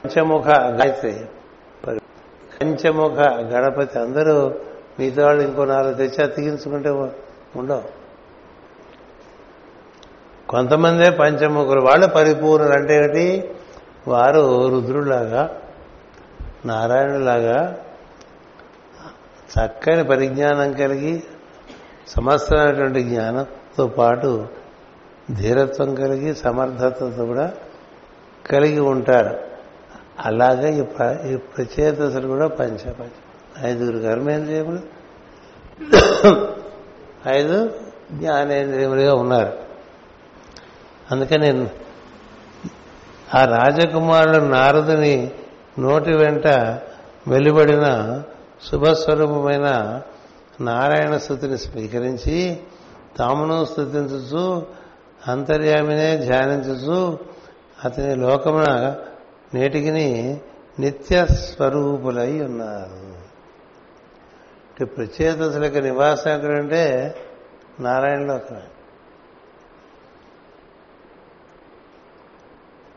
పంచముఖ 0.05 0.47
గాయత్రి 0.47 1.27
పంచముఖ 1.87 3.19
గణపతి 3.31 3.99
అందరూ 3.99 4.55
మిగతా 4.99 5.25
వాళ్ళు 5.27 5.43
ఇంకో 5.43 5.65
నాలుగు 5.65 5.95
తెచ్చి 5.95 6.23
అతికించుకుంటే 6.25 6.91
ఉండవు. 7.57 8.04
కొంతమందే 10.55 11.11
పంచముఖులు. 11.11 11.81
వాళ్ళు 11.81 12.07
పరిపూర్ణులు 12.07 12.73
అంటే 12.73 12.97
ఏమిటి 12.97 13.51
వారు 14.09 14.69
రుద్రులాగా 14.69 15.61
నారాయణులాగా 16.67 17.79
చక్కని 19.55 20.05
పరిజ్ఞానం 20.05 20.73
కలిగి 20.73 21.23
సమస్తమైనటువంటి 22.09 23.03
జ్ఞానంతో 23.03 23.87
పాటు 23.87 24.47
ధీరత్వం 25.35 25.95
కలిగి 25.95 26.35
సమర్థతతో 26.35 27.27
కూడా 27.27 27.53
కలిగి 28.51 28.81
ఉంటారు. 28.81 29.39
అలాగే 30.21 30.79
ఈ 30.79 30.83
ప్ర- 30.83 31.27
ఈ 31.27 31.37
ప్రచేతసులు 31.37 32.29
కూడా 32.29 32.49
పంచ 32.49 32.93
పంచ 32.93 33.09
ఐదుగురు 33.65 33.99
కర్మేంద్రియములు 33.99 34.79
ఐదు 37.29 37.71
జ్ఞానేంద్రియములుగా 38.13 39.15
ఉన్నారు. 39.15 39.64
అందుకని 41.11 41.67
ఆ 43.35 43.45
రాజకుమారుడు 43.45 44.37
నారదుని 44.37 45.31
నోటి 45.79 46.17
వెంట 46.17 46.47
వెలువడిన 47.29 48.23
శుభస్వరూపమైన 48.71 50.03
నారాయణ 50.61 51.17
స్థుతిని 51.17 51.59
స్వీకరించి 51.59 52.61
తామును 53.19 53.65
స్థుతించుచు 53.65 54.67
అంతర్యామినే 55.29 56.17
ధ్యానించుచు 56.17 57.19
అతని 57.85 58.17
లోకమున 58.17 58.97
నేటికిని 59.55 60.41
నిత్య 60.81 61.27
స్వరూపులై 61.27 62.41
ఉన్నారు. 62.41 63.15
అంటే 64.73 64.85
నివాసం 65.81 66.31
ఎక్కడంటే 66.31 67.15
నారాయణ 67.81 68.19
లోకమే. 68.19 68.61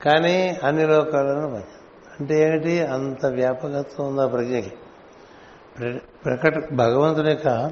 కానీ 0.07 0.59
అన్ని 0.63 0.85
లోకాలను 0.87 1.47
అంటే 2.19 2.35
ఏమిటి? 2.43 2.81
అంత 2.81 3.25
వ్యాపకత్వం 3.25 4.07
ఉంది 4.07 4.21
ఆ 4.21 4.27
ప్రజ్ఞకి 4.27 4.73
ప్రకట 6.25 6.73
భగవంతుని 6.73 7.29
యొక్క 7.29 7.71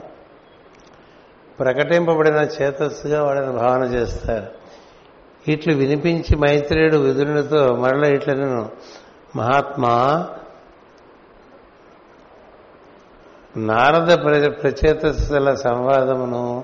ప్రకటింపబడిన 1.60 2.36
చేతస్సుగా 2.36 3.24
వాళ్ళని 3.24 3.52
భావన 3.54 3.84
చేస్తారు. 3.84 4.48
ఇట్లు 5.48 5.74
వినిపించి 5.74 6.36
మైత్రేయుడు 6.36 6.98
విదురునితో 6.98 7.76
మరల 7.76 8.04
ఇట్ల 8.06 8.34
నేను 8.34 8.70
మహాత్మా 9.36 9.94
నారద 13.58 14.14
ప్రచేతస్సుల 14.24 15.54
సంవాదమును 15.54 16.64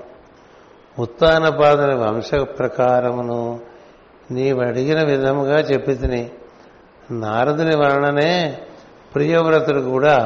ఉత్తానపాదుని 0.98 1.94
వంశ 1.94 2.34
ప్రకారమును 2.34 3.60
నీవు 4.32 4.60
అడిగిన 4.60 5.02
విధముగా 5.02 5.58
చెప్పి 5.60 5.94
తిని 5.94 6.22
నారదుని 7.10 7.76
వలననే 7.76 8.58
ప్రియవ్రతుడు 9.14 9.80
కూడా 9.80 10.16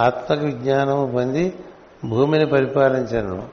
ఆత్మవిజ్ఞానము 0.00 1.12
పొంది 1.14 1.44
భూమిని 2.04 2.46
పరిపాలించను 2.46 3.48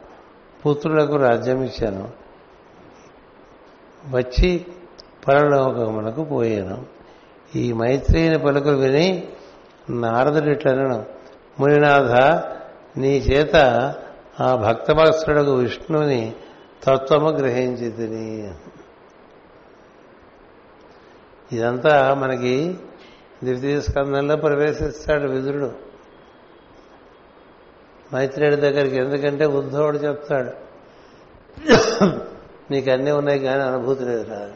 పుత్రులకు 0.65 1.15
రాజ్యం 1.15 1.63
ఇచ్చాను 1.63 2.05
వచ్చి 4.13 4.65
పరలోకమునకు 5.27 6.23
పోయాను. 6.23 6.77
ఈ 7.55 7.73
మైత్రిని 7.73 8.39
పలుకులు 8.39 8.77
విని 8.77 9.07
నారదుడిట్లను 9.89 11.05
మునినాథ 11.59 12.13
నీ 12.99 13.13
చేత 13.17 13.55
ఆ 14.39 14.55
భక్తవత్సరుడు 14.55 15.51
విష్ణువుని 15.51 16.33
తత్వము 16.83 17.29
గ్రహించి 17.29 17.89
తిని 17.91 18.27
ఇదంతా 21.51 22.13
మనకి 22.13 22.77
ద్వితీయ 23.43 23.81
స్కందంలో 23.81 24.35
ప్రవేశిస్తాడు 24.35 25.27
విదురుడు. 25.27 25.71
మైత్రేయుడి 28.13 28.55
దగ్గరికి 28.55 28.95
ఎందుకంటే 28.95 29.45
ఉద్ధవుడు 29.45 29.97
చెప్తాడు 29.97 30.51
నీకు 32.71 32.91
అన్నీ 32.91 33.11
ఉన్నాయి 33.11 33.39
కానీ 33.39 33.63
అనుభూతి 33.63 34.03
లేదు 34.03 34.23
రాదు 34.23 34.53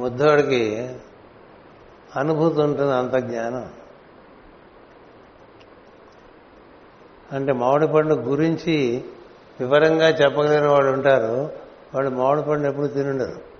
ఉద్ధవుడికి 0.00 0.96
అనుభూతి 2.16 2.60
ఉంటుంది 2.60 2.92
అంత 2.92 3.14
జ్ఞానం. 3.14 3.68
అంటే 7.32 7.52
మామిడి 7.52 7.86
పండు 7.86 8.14
గురించి 8.14 9.04
వివరంగా 9.60 10.08
చెప్పగలిగిన 10.08 10.66
వాళ్ళు 10.66 10.92
ఉంటారు 10.92 11.50
వాళ్ళు 11.94 12.10
మామిడి 12.10 12.48
పండు 12.48 12.68
ఎప్పుడు 12.68 12.86
తినుండరు. 12.86 13.55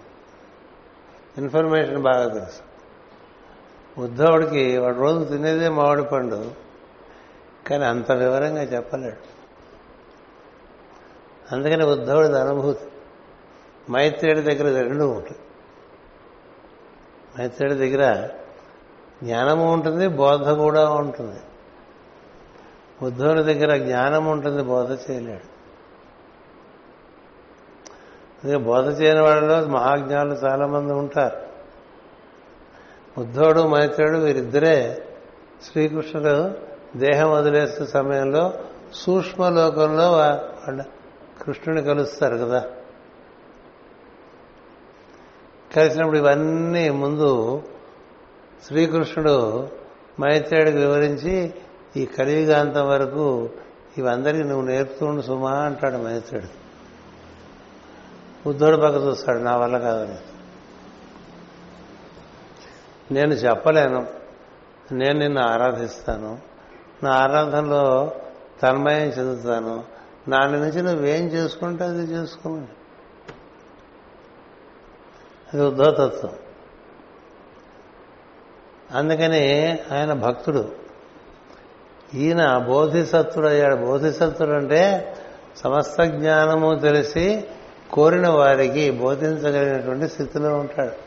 ఇన్ఫర్మేషన్ 1.38 1.98
బాగా 1.98 2.28
తెలుసు. 2.28 2.62
ఉద్ధవుడికి 4.00 4.78
వాడు 4.78 4.98
రోజు 4.98 5.24
తినేదే 5.24 5.68
మామిడి 5.68 6.02
పండు 6.02 6.50
కానీ 7.66 7.84
అంత 7.84 8.12
వివరంగా 8.12 8.62
చెప్పలేడు. 8.62 9.36
అందుకని 11.54 11.84
ఉద్ధవుడిది 11.84 12.38
అనుభూతి 12.38 12.84
మైత్రేయుడి 13.92 14.40
దగ్గర 14.40 14.82
రెండు 14.82 15.04
ఉంటుంది 15.04 15.38
మైత్రేయుడి 17.38 17.78
దగ్గర 17.78 18.28
జ్ఞానము 19.22 19.72
ఉంటుంది 19.72 20.08
బోధ 20.08 20.48
కూడా 20.48 20.90
ఉంటుంది. 20.90 21.40
ఉద్ధవుని 23.02 23.42
దగ్గర 23.42 23.76
జ్ఞానం 23.76 24.26
ఉంటుంది 24.26 24.62
బోధ 24.62 24.98
చేయలేడు. 25.10 25.55
అందుకే 28.44 28.56
బోధ 28.56 29.00
చేయని 29.00 29.20
వాళ్ళలో 29.20 29.68
మహాజ్ఞానులు 29.68 30.34
చాలా 30.34 30.66
మంది 30.66 30.92
ఉంటారు. 30.92 31.46
ఉద్ధవుడు 33.20 33.60
మైత్రేయుడు 33.60 34.18
వీరిద్దరే 34.18 35.02
శ్రీకృష్ణుడు 35.64 36.50
దేహం 36.98 37.30
వదిలేసే 37.30 37.86
సమయంలో 37.86 38.52
సూక్ష్మలోకంలో 38.94 39.66
లోకంలో 39.66 40.12
వాళ్ళ 40.12 40.82
కృష్ణుని 41.42 41.82
కలుస్తారు 41.82 42.36
కదా. 42.36 42.64
కలిసినప్పుడు 45.76 46.18
ఇవన్నీ 46.18 46.90
ముందు 46.90 47.62
శ్రీకృష్ణుడు 48.66 49.68
మైత్రేయుడికి 50.20 50.78
వివరించి 50.78 51.54
ఈ 51.96 52.06
కలియుగాంతం 52.06 52.88
వరకు 52.88 53.50
ఇవందరికీ 53.98 54.42
నువ్వు 54.42 54.66
నేర్పుతుండు 54.66 55.20
సుమా 55.20 55.52
అంటాడు 55.52 55.96
మైత్రేయుడు 55.96 56.65
బుద్ధుడు 58.46 58.76
పక్క 58.76 58.96
చూస్తాడు 58.96 59.38
నా 59.38 59.56
వల్ల 59.56 59.78
కాదని. 59.78 60.18
నేను 63.14 63.34
చెప్పలేను. 63.34 64.06
నేను 64.92 65.18
నిన్ను 65.18 65.40
ఆరాధిస్తాను. 65.40 66.38
నా 67.02 67.10
ఆరాధనలో 67.10 68.12
తన్మయం 68.62 69.08
చెందుతాను. 69.08 69.84
నా 70.28 70.38
నుంచి 70.38 70.82
నువ్వేం 70.82 71.26
చేసుకుంటే 71.26 71.84
అది 71.84 72.02
చేసుకోమని 72.02 72.68
అది 75.54 75.64
ఉద్ధోతత్వం 75.64 76.32
అందుకని 78.94 79.78
ఆయన 79.92 80.12
భక్తుడు. 80.12 80.72
ఈయన 82.14 82.58
బోధిసత్వుడు 82.58 83.48
అయ్యాడు 83.48 83.76
బోధిసత్వుడు 83.76 84.52
అంటే 84.52 85.14
సమస్త 85.56 86.02
జ్ఞానము 86.02 86.74
తెలిసి 86.74 87.44
కోరిన 87.92 88.28
వారికి 88.28 88.90
బోధించగలిగినటువంటి 88.90 90.08
స్థితిలో 90.08 90.56
ఉంటాడు. 90.56 91.06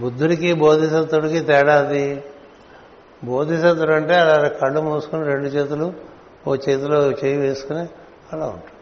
బుద్ధుడికి 0.00 0.52
బోధిసత్వుడికి 0.52 1.40
తేడా 1.40 1.78
అది. 1.78 2.24
బోధిసత్తుడు 3.24 3.92
అంటే 3.92 4.14
అలా 4.14 4.48
కళ్ళు 4.48 4.80
మూసుకుని 4.80 5.24
రెండు 5.24 5.46
చేతులు 5.46 5.94
ఓ 6.48 6.54
చేతిలో 6.54 7.10
చేయి 7.10 7.36
వేసుకుని 7.36 7.88
అలా 8.32 8.46
ఉంటాడు. 8.46 8.80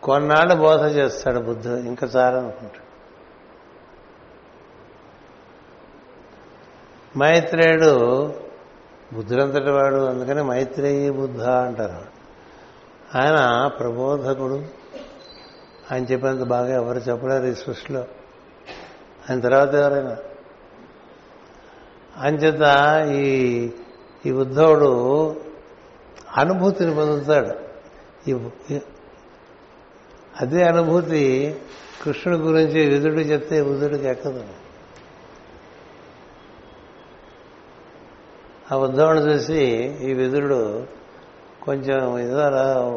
కొన్నాళ్ళు 0.00 0.54
బోధ 0.54 0.80
చేస్తాడు 0.80 1.40
బుద్ధుడు 1.40 1.74
ఇంకా 1.74 2.06
చాలనుకుంటాడు. 2.06 2.84
మైత్రేయుడు 7.18 7.94
బుద్ధుడంతటి 9.14 9.70
వాడు 9.70 9.96
అందుకని 9.96 10.42
మైత్రేయి 10.42 11.10
బుద్ధ 11.10 11.42
అంటారు. 11.42 12.13
ఆయన 13.14 13.66
ప్రబోధకుడు. 13.66 14.64
ఆయన 15.92 16.04
చెప్పినంత 16.04 16.42
బాగా 16.42 16.74
ఎవరు 16.74 16.98
చెప్పలేరు 16.98 17.46
ఈ 17.46 17.54
సృష్టిలో. 17.54 18.00
ఆయన 19.30 19.40
తర్వాత 19.40 19.74
ఎవరైనా. 19.74 20.16
అంచేత 22.16 22.62
ఈ 23.08 23.70
ఈ 24.26 24.30
ఉద్ధవుడు 24.30 25.30
అనుభూతిని 26.36 26.94
పొందుతాడు. 26.94 27.54
ఈ 28.30 28.32
అదే 30.40 30.62
అనుభూతి 30.62 31.56
కృష్ణుడి 32.02 32.42
గురించి 32.42 32.88
విధుడు 32.88 33.20
చెప్తే 33.20 33.62
బుధుడికి 33.62 34.08
ఎక్కదు 34.08 34.44
ఆ 38.72 38.76
ఉద్ధవుడు 38.76 39.20
చూసి 39.20 39.62
ఈ 40.02 40.14
విధుడు 40.14 40.86
కొంచెం 41.64 42.18
ఏదో 42.18 42.38
అలా 42.38 42.90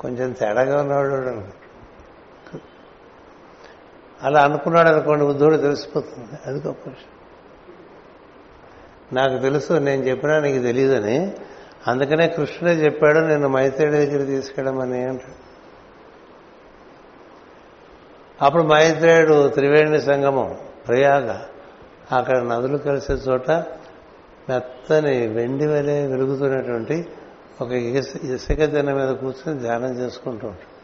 కొంచెం 0.00 0.32
తేడాగా 0.32 0.80
ఉన్నాడు 0.80 1.68
అలా 4.22 4.42
అనుకున్నాడు 4.42 4.88
అనుకోండి 4.88 5.24
ఉద్ధవుడు 5.24 5.56
తెలిసిపోతుంది. 5.56 6.38
అది 6.46 6.66
గొప్ప 6.66 6.88
విషయం. 6.88 7.18
నాకు 9.12 9.42
తెలుసు 9.42 9.72
నేను 9.72 10.02
చెప్పినా 10.02 10.40
నీకు 10.40 10.62
తెలియదని 10.62 11.32
అందుకనే 11.86 12.28
కృష్ణుడే 12.28 12.74
చెప్పాడు 12.74 13.18
నేను 13.18 13.48
మైత్రేయుడి 13.48 14.06
దగ్గర 14.06 14.24
తీసుకెళ్ళమని 14.24 15.04
అంటాడు. 15.04 15.48
అప్పుడు 18.44 18.62
మైత్రేయుడు 18.62 19.48
త్రివేణి 19.48 20.00
సంగమం 20.00 20.56
ప్రయాగ 20.88 21.38
అక్కడ 22.12 22.38
నదులు 22.38 22.78
కలిసే 22.78 23.12
చోట 23.12 23.50
మెత్తని 24.48 25.26
వెండి 25.26 25.66
వలె 25.66 26.06
వెలుగుతున్నటువంటి 26.06 27.08
ఒక 27.60 27.72
ఇసుక 27.72 28.64
దిన 28.64 28.92
మీద 28.92 29.08
కూర్చొని 29.08 29.58
ధ్యానం 29.58 29.98
చేసుకుంటూ 29.98 30.48
ఉంటాడు. 30.48 30.78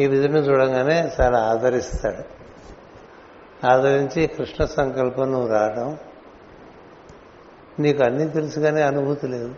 ఈ 0.00 0.06
విధుని 0.06 0.38
చూడంగానే 0.38 1.12
చాలా 1.20 1.38
ఆదరిస్తాడు. 1.42 2.44
ఆదరించి 3.66 4.26
కృష్ణ 4.26 4.64
సంకల్పం 4.64 5.32
నువ్వు 5.32 5.48
రావడం 5.48 5.98
నీకు 7.80 8.02
అన్నీ 8.02 8.28
తెలుసు 8.28 8.60
కానీ 8.60 8.80
అనుభూతి 8.80 9.26
లేదు 9.26 9.54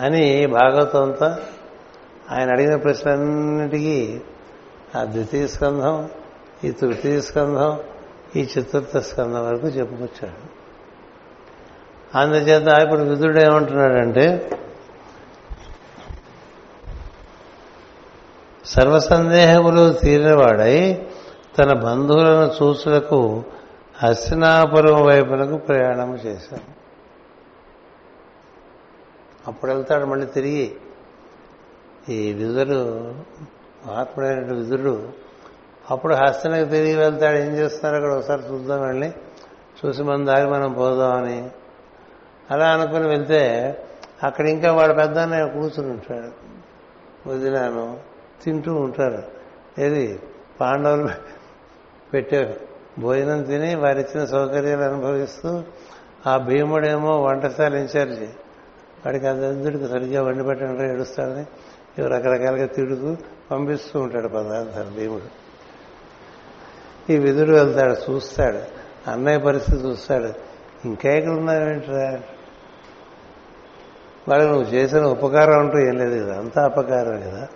అని 0.00 0.46
భాగవతంతో 0.46 1.36
ఆయన 2.30 2.50
అడిగిన 2.50 2.76
ప్రశ్నలన్నిటికీ 2.76 4.20
ఆ 4.96 5.04
ద్వితీయ 5.04 5.46
స్కంధం 5.46 6.08
ఈ 6.64 6.70
తృతీయ 6.70 7.20
స్కంధం 7.20 7.78
ఈ 8.36 8.42
చతుర్థ 8.42 8.96
స్కంధం 8.96 9.46
వరకు 9.46 9.66
చెప్పుకొచ్చాడు. 9.66 10.55
అందుచేత 12.14 12.66
ఇప్పుడు 12.68 13.00
విధుడు 13.00 13.38
ఏమంటున్నాడంటే 13.38 14.50
సర్వసందేహములు 18.64 19.92
తీరినవాడై 19.92 21.06
తన 21.58 21.72
బంధువులను 21.72 22.64
చూసులకు 22.64 23.44
హస్తినాపురం 24.02 25.06
వైపునకు 25.06 25.56
ప్రయాణం 25.56 26.14
చేశాను 26.14 26.76
అప్పుడు 29.46 29.72
వెళ్తాడు 29.72 30.06
మళ్ళీ 30.06 30.26
తిరిగి. 30.26 30.76
ఈ 32.08 32.32
విధుడు 32.32 33.14
మహాత్ముడైన 33.86 34.54
విధుడు 34.54 35.08
అప్పుడు 35.90 36.14
హస్తనకు 36.14 36.68
తిరిగి 36.70 36.96
వెళ్తాడు. 36.96 37.36
ఏం 37.36 37.56
చేస్తున్నారు? 37.56 38.02
అక్కడ 38.02 38.18
ఒకసారి 38.18 38.42
చూద్దాం 38.52 38.86
వెళ్ళి. 38.86 39.12
చూసి 39.86 40.02
మన 40.02 40.24
దారి 40.24 40.50
మనం 40.50 40.72
పోదామని 40.72 41.50
అలా 42.50 42.68
అనుకుని 42.68 43.08
వెళ్తే 43.08 43.76
అక్కడ 44.22 44.46
ఇంకా 44.46 44.72
వాడు 44.72 44.92
పెద్ద 44.92 45.18
కూర్చుని 45.44 45.90
ఉంటాడు. 45.90 46.46
వదిలాను 47.28 47.98
తింటూ 48.44 48.74
ఉంటారు 48.74 49.22
ఏది? 49.80 50.20
పాండవులు 50.60 51.08
పెట్టే 52.12 52.60
భోజనం 52.98 53.42
తిని 53.42 53.74
వారిచ్చిన 53.74 54.24
సౌకర్యాలు 54.24 54.82
అనుభవిస్తూ 54.82 55.62
ఆ 56.26 56.36
భీముడేమో 56.36 57.22
వంటశాల 57.22 57.74
ఇన్ఛార్జి. 57.74 58.28
వాడికి 59.06 59.26
అదంతుడికి 59.26 59.88
సరిగ్గా 59.88 60.22
వండి 60.22 60.44
పెట్టండి 60.44 60.84
ఏడుస్తాడని 60.84 61.46
ఇవి 61.98 62.08
రకరకాలుగా 62.08 62.66
తిడుతూ 62.66 63.16
పంపిస్తూ 63.50 64.00
ఉంటాడు 64.00 64.28
పదార్థాలు 64.28 64.90
భీముడు. 64.90 65.46
ఈ 67.12 67.16
విధుడు 67.16 67.50
వెళ్తాడు 67.50 68.12
చూస్తాడు. 68.12 68.58
అన్నయ్య 69.10 69.38
పరిస్థితి 69.38 69.82
చూస్తాడు. 69.82 70.32
ఇంకా 70.84 71.10
ఇక్కడ 71.10 71.32
ఉన్నావేంట్రా 71.32 72.20
వాళ్ళకి 74.28 74.50
నువ్వు 74.50 74.74
చేసిన 74.74 75.02
ఉపకారం 75.02 75.58
అంటూ 75.58 75.78
ఏం 75.78 75.96
లేదు 75.98 76.24
కదా 76.24 76.38
అంతా 76.38 76.64
అపకారం 76.64 77.20
కదా. 77.20 77.48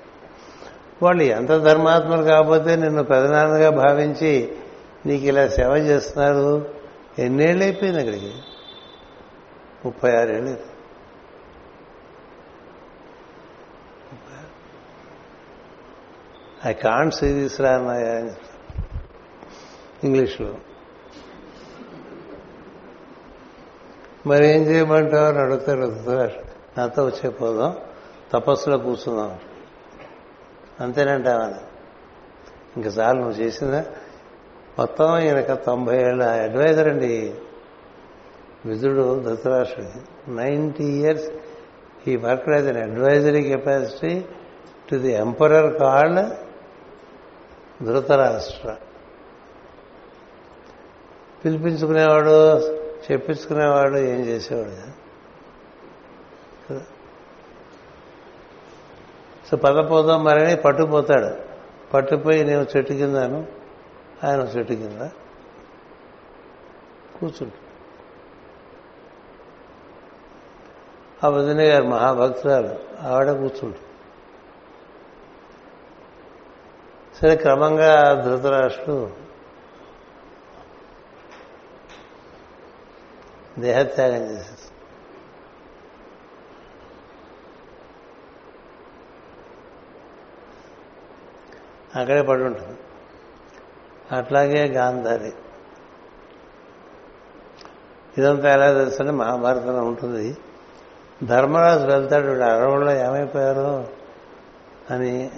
వాళ్ళు 1.03 1.23
ఎంత 1.23 1.49
ధర్మాత్మలు 1.49 2.23
కాకపోతే 2.23 2.77
నిన్ను 2.77 3.05
పెదనాన్నగా 3.05 3.71
భావించి 3.71 4.53
నీకు 5.07 5.25
ఇలా 5.25 5.49
సేవ 5.49 5.77
చేస్తున్నారు. 5.77 6.69
ఎన్నేళ్ళు 7.19 7.65
అయిపోయింది 7.65 8.01
అక్కడికి? 8.01 8.35
ముప్పై 9.85 10.17
ఆరేళ్ళు 10.17 10.57
ఐ 16.67 16.73
కాంట్ 16.73 17.15
సీ 17.15 17.33
దిస్ 17.33 17.61
రా 17.61 17.71
అన్నాయా 17.71 18.31
ఇంగ్లీష్లో. 20.05 20.55
మరి 24.27 24.47
ఏం 24.47 24.63
చేయమంటావు 24.63 25.27
అని 25.27 25.39
అడుగుతారు 25.39 26.50
నాతో 26.79 27.05
వచ్చే 27.05 27.31
పోదాం. 27.31 27.77
తపస్సులో 28.33 28.79
కూర్చుందాం. 28.79 29.39
అంతేనంటావని 30.81 31.55
ఇంకా 32.77 32.89
చాలు 32.89 33.19
నువ్వు 33.19 33.41
చేసిందా. 33.41 33.85
మొత్తం 34.79 35.19
ఈయనక 35.19 35.53
తొంభై 35.53 36.03
ఏళ్ళ 36.03 36.23
అడ్వైజర్ 36.23 36.89
అండి. 36.89 37.35
విధుడు 38.67 39.21
ధృతరాష్ట్రుడి. 39.21 40.31
Ninety 40.31 40.85
years 40.85 41.31
he 42.09 42.17
work 42.17 42.49
as 42.49 42.67
an 42.67 42.77
advisory 42.77 43.43
capacity 43.43 44.25
to 44.91 44.97
the 44.97 45.13
emperor 45.13 45.79
called 45.79 46.35
Dhritarashtra. 47.85 48.77
పిలిపించుకునేవాడు 51.45 52.59
చెప్పించుకునేవాడు 53.13 53.97
ఏం 53.97 54.21
చేసేవాడు? 54.21 54.69
కదా 54.69 54.93
సో 59.51 59.57
పదపోదాం 59.57 60.25
మరని 60.25 60.57
పట్టుపోతాడు 60.57 61.31
పట్టుపోయి 61.95 62.45
నేను 62.45 62.67
చెట్టు 62.77 62.93
కిందను 62.93 63.41
ఆయన 64.25 64.41
చెట్టు 64.57 64.75
కింద 64.75 65.03
కూర్చుంటు 67.19 67.59
ఆ 71.25 71.29
వదిన 71.29 71.63
గారు 71.63 71.85
మహాభక్తురాలు 71.85 72.75
ఆవిడ 73.07 73.31
కూర్చుంటు 73.39 73.81
సరే 77.21 77.37
క్రమంగా 77.37 77.93
ధృతరాష్ట్రుడు 78.25 79.11
దేహత్యాగం 83.59 84.23
చేసేసి 84.23 84.60
అక్కడే 91.97 92.23
పడి 92.23 92.43
ఉంటుంది 92.43 92.79
అట్లాగే 94.17 94.67
గాంధారి. 94.67 95.33
ఇదంతా 98.19 98.53
ఎలా 98.53 98.73
తెలుస్తుంది 98.73 99.11
మహాభారతంలో 99.11 99.85
ఉంటుంది. 99.85 100.37
ధర్మరాజు 101.25 101.87
వెళ్తాడు 101.87 102.27
అడవుల్లో 102.27 102.97
ఏమైపోయారో 102.97 103.89
అని 104.91 105.31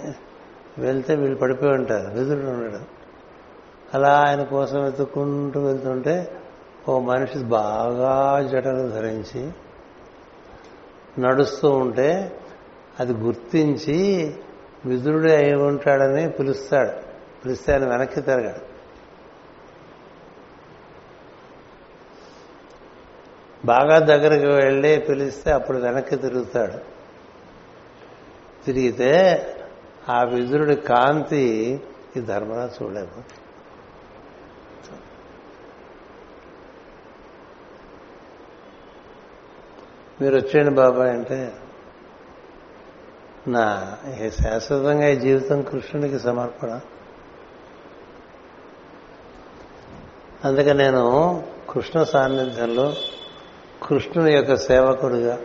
వెళ్తే 0.77 1.15
వీళ్ళు 1.15 1.37
పడిపోయి 1.37 1.71
ఉంటారు. 1.71 2.13
విధుడు 2.13 2.45
ఉన్నాడు. 2.45 3.03
అలా 3.93 4.23
ఆయన 4.27 4.43
కోసం 4.43 4.83
వెతుక్కుంటూ 4.83 5.61
వెళ్తుంటే 5.61 6.39
ఓ 6.89 6.99
మనిషి 6.99 7.43
బాగా 7.43 8.41
జటలు 8.47 8.89
ధరించి 8.89 9.51
నడుస్తూ 11.19 11.69
ఉంటే 11.69 12.39
అది 12.99 13.13
గుర్తించి 13.13 14.35
విదురుడే 14.85 15.35
అయి 15.35 15.53
ఉంటాడని 15.53 16.29
పిలుస్తాడు. 16.29 16.91
పిలిస్తే 17.45 17.73
ఆయన 17.73 17.85
వెనక్కి 17.89 18.21
తిరగాడు. 18.21 18.73
బాగా 23.65 23.99
దగ్గరికి 23.99 24.45
వెళ్ళి 24.45 24.99
పిలిస్తే 24.99 25.51
అప్పుడు 25.51 25.77
వెనక్కి 25.77 26.15
తిరుగుతాడు. 26.15 26.77
తిరిగితే 28.65 29.11
ఆ 30.09 30.23
విదురుడి 30.23 30.75
కాంతి 30.75 31.81
ఈ 32.17 32.19
ధర్మరాజు 32.19 32.83
చూడలేదు 32.83 33.23
మీరు 40.21 40.35
వచ్చేయండి 40.35 40.75
బాబాయ్ 40.75 41.11
అంటే 41.11 41.53
నా 43.47 43.97
శాశ్వతంగా 44.43 45.07
ఈ 45.07 45.15
జీవితం 45.15 45.61
కృష్ణునికి 45.61 46.19
సమర్పణ? 46.19 46.79
అందుకే 50.45 50.73
నేను 50.73 51.43
కృష్ణ 51.69 52.03
సాన్నిధ్యంలో 52.03 52.93
కృష్ణుని 53.83 54.33
యొక్క 54.33 54.55
సేవకుడుగా 54.55 55.39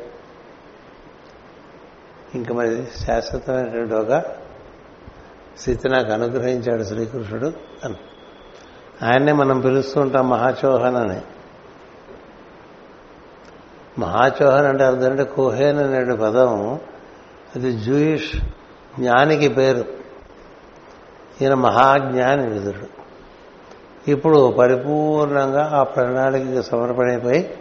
ఇంక 2.34 2.52
మరి 2.52 2.86
శాశ్వతమైనటువంటి 2.98 3.94
ఒక 3.94 4.24
స్థితి 5.58 5.88
నాకు 5.88 6.12
అనుగ్రహించాడు 6.12 6.82
శ్రీకృష్ణుడు 6.82 7.52
అని. 7.84 7.96
ఆయన్నే 9.02 9.32
మనం 9.32 9.60
పిలుస్తూ 9.60 10.00
ఉంటాం 10.00 10.28
మహాచోహన్ 10.28 10.96
అని. 10.96 11.20
మహాచోహన్ 13.98 14.66
అంటే 14.66 14.84
అర్థం 14.84 15.10
అంటే 15.10 15.24
కుహేన్ 15.24 15.78
అనే 15.78 16.16
పదం 16.16 16.80
అది 17.56 17.72
జూయిష్ 17.72 18.36
జ్ఞానికి 18.98 19.48
పేరు. 19.48 19.84
ఈయన 21.42 21.54
మహాజ్ఞాని 21.54 22.48
విదురుడు. 22.48 22.98
ఇప్పుడు 24.10 24.54
పరిపూర్ణంగా 24.58 25.70
ఆ 25.74 25.82
ప్రణాళికకి 25.82 26.62
సమర్పణైపోయి 26.62 27.58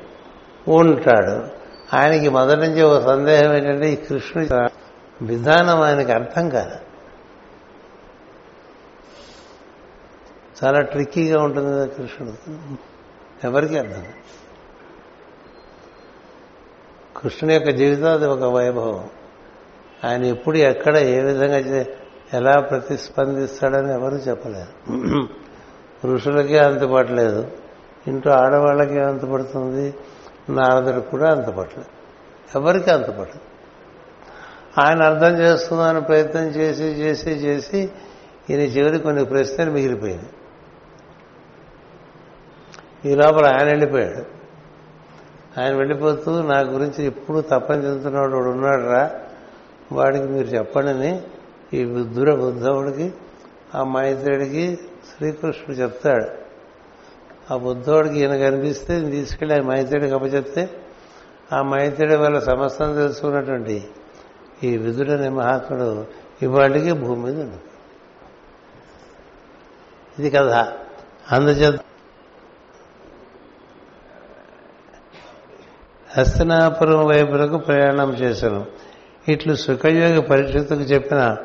ఉంటాడు. 0.68 1.58
ఆయనకి 1.96 2.30
మొదటి 2.30 2.60
నుంచి 2.60 2.82
ఒక 2.82 3.06
సందేహం 3.06 3.54
ఏంటంటే 3.54 3.94
ఈ 3.94 3.96
కృష్ణుడి 3.96 4.50
విధానం 5.26 5.82
ఆయనకి 5.82 6.12
అర్థం 6.12 6.50
కాదు. 6.50 6.76
చాలా 10.64 10.82
ట్రిక్కీగా 10.82 11.44
ఉంటుంది 11.44 11.72
కదా 11.72 11.86
కృష్ణుడు. 11.86 12.58
ఎవరికి 13.44 13.80
అర్థం 13.80 14.06
కృష్ణుని 17.18 17.54
యొక్క 17.54 17.70
జీవితం 17.70 18.14
అది 18.14 18.26
ఒక 18.26 18.44
వైభవం. 18.44 19.10
ఆయన 20.06 20.26
ఎప్పుడు 20.26 20.58
ఎక్కడ 20.58 20.98
ఏ 20.98 21.22
విధంగా 21.22 21.86
ఎలా 22.34 22.60
ప్రతిస్పందిస్తాడని 22.60 23.94
ఎవరు 23.94 24.16
చెప్పలేరు. 24.16 24.94
పురుషులకే 26.04 26.58
అంతుపట్టలేదు. 26.58 27.52
ఇంట్లో 28.08 28.34
ఆడవాళ్ళకే 28.34 29.04
అంతుపడుతుంది. 29.04 29.94
నారదుడికి 30.50 31.10
కూడా 31.10 31.32
అంతుపట్టలేదు. 31.32 31.98
ఎవరికి 32.56 32.92
అంతుపట్టదు 32.92 33.40
ఆయన 34.82 35.04
అర్థం 35.04 35.38
చేసుకుందామని 35.38 36.02
ప్రయత్నం 36.02 36.44
చేసి 36.44 36.84
చేసి 36.84 37.30
చేసి 37.30 37.90
ఈయన 38.50 38.62
చివరి 38.62 39.00
కొన్ని 39.00 39.26
ప్రశ్నలు 39.26 39.72
మిగిలిపోయింది 39.72 40.30
ఈ 43.12 43.16
లోపల 43.16 43.46
ఆయన 43.46 43.64
వెళ్ళిపోయాడు. 43.64 44.38
ఆయన 45.62 45.76
వెళ్ళిపోతూ 45.76 46.42
నా 46.42 46.60
గురించి 46.60 47.06
ఎప్పుడు 47.06 47.42
తప్పని 47.42 47.86
చెందుతున్నాడు 47.86 48.36
వాడు 48.36 48.50
ఉన్నాడు 48.50 48.82
రా 48.82 49.12
వాడికి 49.92 50.28
మీరు 50.28 50.48
చెప్పండి 50.48 51.22
ఈ 51.78 51.86
బుద్ధుడ 51.86 52.34
బుద్ధవుడికి 52.34 53.14
ఆ 53.76 53.84
మైత్రుడికి 53.84 54.80
శ్రీకృష్ణుడు 55.18 55.72
చెప్తాడు. 55.72 56.48
ఆ 57.54 57.58
బుద్ధవుడికి 57.58 58.20
ఈయన 58.20 58.38
కనిపిస్తే 58.38 59.10
తీసుకెళ్ళి 59.10 59.60
ఆ 59.60 59.62
మైత్రుడికి 59.62 60.14
అప్పచెప్తే 60.14 60.70
ఆ 61.54 61.62
మైత్రుడి 61.62 62.16
వల్ల 62.16 62.40
సమస్తం 62.40 62.94
తెలుసుకున్నటువంటి 62.94 63.88
ఈ 64.64 64.78
విధుడనే 64.78 65.30
మహాత్ముడు 65.30 66.06
ఇవాళకి 66.42 66.92
భూమి 66.92 67.24
మీద 67.24 67.42
ఉంది 67.42 67.58
ఇది 70.20 70.30
కథ. 70.30 70.50
అందుచేత 71.32 71.80
హస్తనాపురం 76.18 77.06
వైపులకు 77.06 77.58
ప్రయాణం 77.58 78.14
చేశాను. 78.14 78.66
ఇట్లు 79.28 79.54
సుఖయోగి 79.54 80.22
పరిషత్తుకు 80.22 80.82
చెప్పిన 80.82 81.38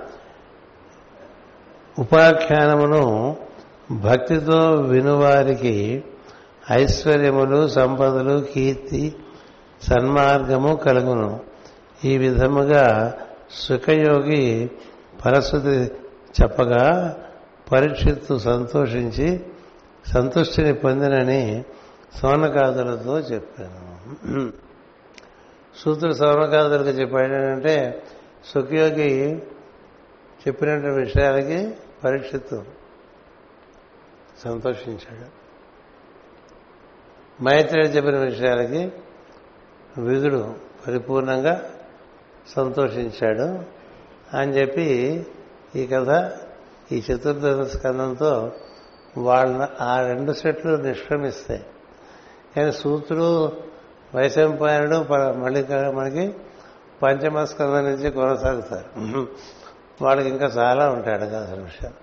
ఉపాఖ్యానమును 1.98 3.36
భక్తితో 3.92 4.70
వినువారికి 4.70 6.04
ఐశ్వర్యములు 6.70 7.68
సంపదలు 7.68 8.44
కీర్తి 8.54 9.16
సన్మార్గము 9.82 10.74
కలుగును. 10.74 11.40
ఈ 12.04 12.18
విధముగా 12.18 13.14
సుఖయోగి 13.50 14.70
పరశుతి 15.24 15.92
చెప్పగా 16.42 17.16
పరీక్షిత్తు 17.72 18.38
సంతోషించి 18.38 19.40
సంతుష్టిని 20.12 20.72
పొందినని 20.72 21.64
సోనకాదులతో 22.20 23.18
చెప్పాను. 23.18 23.82
సూత్రుడు 25.78 26.14
సోనకాదులకు 26.14 26.88
చెప్పాడు 26.88 27.24
ఏంటంటే 27.24 28.02
సుఖయోగి 28.44 29.36
చెప్పినటువంటి 30.48 31.00
విషయాలకి 31.00 31.74
పరీక్షిత్తు 32.04 32.64
సంతోషించాడు. 34.44 35.42
మైత్రేయుడు 37.42 37.88
చెప్పిన 37.88 38.16
విషయాలకి 38.16 38.92
విధుడు 39.98 40.54
పరిపూర్ణంగా 40.86 41.70
సంతోషించాడు 42.56 43.64
అని 44.36 44.52
చెప్పి 44.52 45.26
ఈ 45.76 45.86
కథ 45.86 46.32
ఈ 46.92 47.02
చతుర్దశ 47.12 47.76
స్కందంతో 47.76 48.52
వాళ్ళ 49.18 49.68
ఆ 49.80 50.06
రెండు 50.06 50.32
సెట్లు 50.32 50.76
నిష్క్రమిస్తాయి. 50.76 51.66
కానీ 52.56 52.72
సూత్రుడు 52.72 53.52
వైశంపాయనుడు 54.14 55.06
మళ్ళీ 55.32 55.66
మనకి 55.90 56.34
పంచమ 57.02 57.44
స్కందం 57.44 57.84
నుంచి 57.84 58.10
కొనసాగుతారు. 58.10 59.26
వాళ్ళకి 60.02 60.28
ఇంకా 60.28 60.46
చాలా 60.46 60.90
ఉంటాయి 60.90 61.16
అడగాల్సిన 61.16 61.58
విషయాలు 61.58 61.94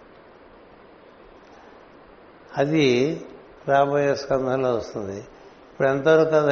అది 2.57 3.21
రాబోయే 3.67 4.15
స్కంధంలో 4.15 4.75
వస్తుంది. 4.75 5.19
ఇప్పుడు 5.19 5.87
ఎంతవరకు 5.87 6.29
కథ 6.29 6.49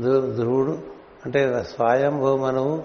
ధ్రు- 0.00 0.34
ధ్రువుడు 0.34 0.78
అంటే 1.26 1.66
స్వయంభూ 1.68 2.36
మనవు 2.36 2.82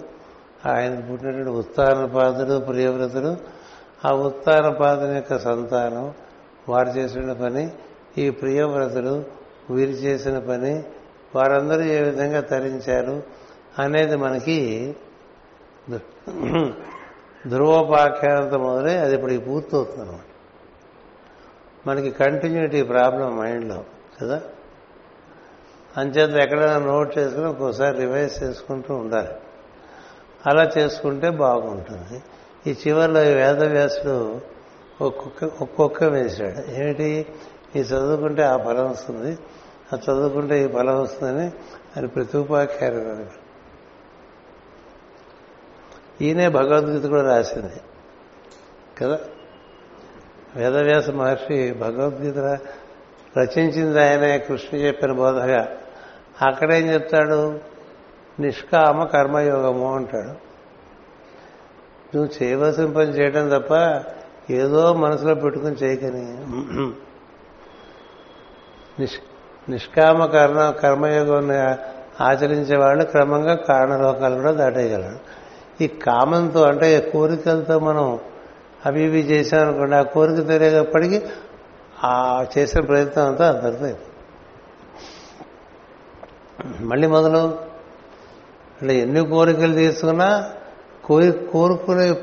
ఆయన 0.66 1.00
పుట్టినటువంటి 1.00 1.50
ఉత్తానపాదుడు 1.50 2.58
ప్రియవ్రతుడు 2.58 3.36
ఆ 4.04 4.12
ఉత్తానపాదుని 4.12 5.14
యొక్క 5.14 5.38
సంతానం 5.38 6.14
వారు 6.68 6.88
చేసిన 6.88 7.32
పని 7.32 7.70
ఈ 8.18 8.30
ప్రియవ్రతుడు 8.30 9.24
వీరు 9.70 9.90
చేసిన 9.90 10.38
పని 10.38 10.84
వారందరూ 11.34 11.82
ఏ 11.82 12.02
విధంగా 12.02 12.40
తరించారు 12.40 13.22
అనేది 13.78 14.16
మనకి 14.16 14.94
ధ్రువోపాఖ్యానంతో 17.48 18.58
మొదలై 18.58 18.96
అది 18.96 19.14
ఇప్పటికి 19.14 19.44
పూర్తవుతుంది 19.44 20.00
అనమాట 20.00 20.20
మనకి 21.86 22.10
కంటిన్యూటీ 22.10 22.82
ప్రాబ్లం 22.82 23.38
మైండ్లో 23.38 23.84
కదా? 24.22 24.40
అంచేత 25.96 26.42
ఎక్కడైనా 26.42 26.78
నోట్ 26.78 27.18
చేసుకుని 27.18 27.46
ఒక్కోసారి 27.46 27.98
రివైజ్ 27.98 28.42
చేసుకుంటూ 28.42 28.94
ఉండాలి. 28.94 29.28
అలా 30.46 30.70
చేసుకుంటే 30.78 31.30
బాగుంటుంది. 31.30 32.22
ఈ 32.70 32.76
చివరిలో 32.88 33.24
ఈ 33.24 33.34
వేదవ్యాసుడు 33.34 34.40
ఒక్కొక్క 35.00 35.62
ఒక్కొక్క 35.62 36.04
వేశాడు. 36.04 36.70
ఏమిటి? 36.70 37.26
ఈ 37.76 37.78
చదువుకుంటే 37.78 38.42
ఆ 38.42 38.56
ఫలం 38.56 38.90
వస్తుంది. 38.90 39.38
అది 39.92 40.02
చదువుకుంటే 40.02 40.64
ఈ 40.64 40.68
ఫలం 40.68 41.00
వస్తుందని 41.00 41.52
అని 41.96 42.08
ప్రతిపాఖ్యారు 42.08 43.26
ఈయనే 46.20 46.48
భగవద్గీత 46.48 47.04
కూడా 47.04 47.36
రాసింది. 47.36 47.80
కదా? 48.98 49.20
వేదవ్యాస 50.56 51.10
మహర్షి 51.10 51.72
భగవద్గీత 51.72 52.38
రచించింది 53.38 54.00
ఆయనే 54.00 54.38
కృష్ణ 54.38 54.76
చెప్పిన 54.76 55.12
బోధగా. 55.12 55.68
అక్కడేం 56.42 56.92
చెప్తాడు? 56.92 57.60
నిష్కామ 58.40 59.04
కర్మయోగము 59.04 59.94
అంటాడు. 59.94 60.48
నువ్వు 62.16 62.28
చేయవలసిన 62.42 62.86
పని 62.86 63.10
చేయడం 63.10 63.48
తప్ప 63.48 64.02
ఏదో 64.52 64.94
మనసులో 64.94 65.34
పెట్టుకుని 65.34 65.74
చేయకని. 65.74 66.36
నిష్ 69.00 69.18
నిష్కామ 69.68 70.26
కర్మ 70.26 70.70
కర్మయోగం 70.70 71.50
ఆచరించే 72.20 72.76
వాళ్ళు 72.76 73.04
క్రమంగా 73.04 73.54
కారణలోకాలు 73.54 74.34
కూడా 74.34 74.52
దాటేయగలరు. 74.52 75.18
ఈ 75.80 75.86
కామంతో 75.86 76.62
అంటే 76.62 77.00
కోరికలతో 77.00 77.78
మనం 77.78 78.18
అవి 78.86 79.02
ఇవి 79.02 79.20
చేసామనుకోండి 79.20 79.94
ఆ 79.94 80.02
కోరిక 80.02 80.46
తెలియప్పటికీ 80.46 81.22
ఆ 82.04 82.44
చేసిన 82.58 82.80
ప్రయత్నం 82.80 83.26
అంతా 83.26 83.48
అందరితో 83.48 83.96
మళ్ళీ 86.80 87.06
మొదలు 87.06 87.38
అంటే 88.82 88.98
ఎన్ని 88.98 89.26
కోరికలు 89.26 89.72
తీసుకున్నా 89.72 90.50
కోరి 91.04 91.32
కోరుకునే 91.52 92.14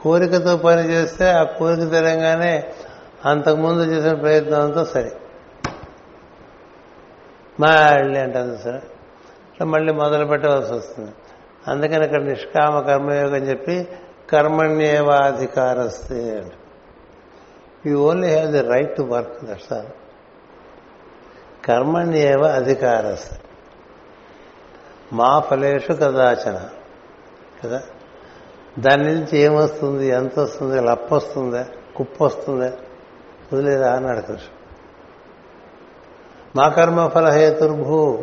కోరికతో 0.00 0.56
పని 0.56 0.82
చేస్తే 0.82 1.30
ఆ 1.30 1.42
కోరిక 1.42 1.90
తెలంగానే 1.90 2.64
అంతకుముందు 3.24 3.82
చేసిన 3.82 4.14
ప్రయత్నంతో 4.14 4.84
సరే. 4.84 5.12
మళ్ళీ 7.60 8.20
అంటుంది 8.20 8.62
సార్. 8.62 8.80
ఇట్లా 9.52 9.66
మళ్ళీ 9.66 9.92
మొదలు 9.92 10.24
పెట్టవలసి 10.24 10.74
వస్తుంది. 10.74 11.12
అందుకని 11.68 12.04
ఇక్కడ 12.04 12.22
నిష్కామ 12.22 12.80
కర్మయోగం 12.80 13.36
చెప్పి 13.36 13.88
కర్మణ్యేవాధికారస్తే 14.30 16.14
అంటే. 16.14 16.56
You 17.86 18.02
only 18.02 18.28
have 18.28 18.50
the 18.50 18.60
right 18.60 18.96
to 18.96 19.02
work 19.02 19.44
that's 19.44 19.72
all 19.72 19.86
కర్మణ్యేవ 21.64 22.46
అధికారస్తే. 22.46 23.36
మా 25.12 25.40
ఫలేషు 25.40 25.92
కదాచన. 25.92 26.68
కదా? 27.64 27.82
దాని 28.78 29.04
నుంచి 29.04 29.38
ఏమొస్తుంది? 29.38 30.08
ఎంత 30.08 30.38
వస్తుంది 30.38 30.80
లప్ప 30.80 31.14
వస్తుందా 31.14 31.66
కుప్ప 31.96 32.24
వస్తుందా 32.24 32.72
వదిలేదా 33.52 33.96
అన్నాడు 33.96 34.20
కృష్ణ 34.20 34.63
మా 36.56 36.68
కర్మ 36.68 37.06
ఫలహేతుర్భూ 37.06 38.18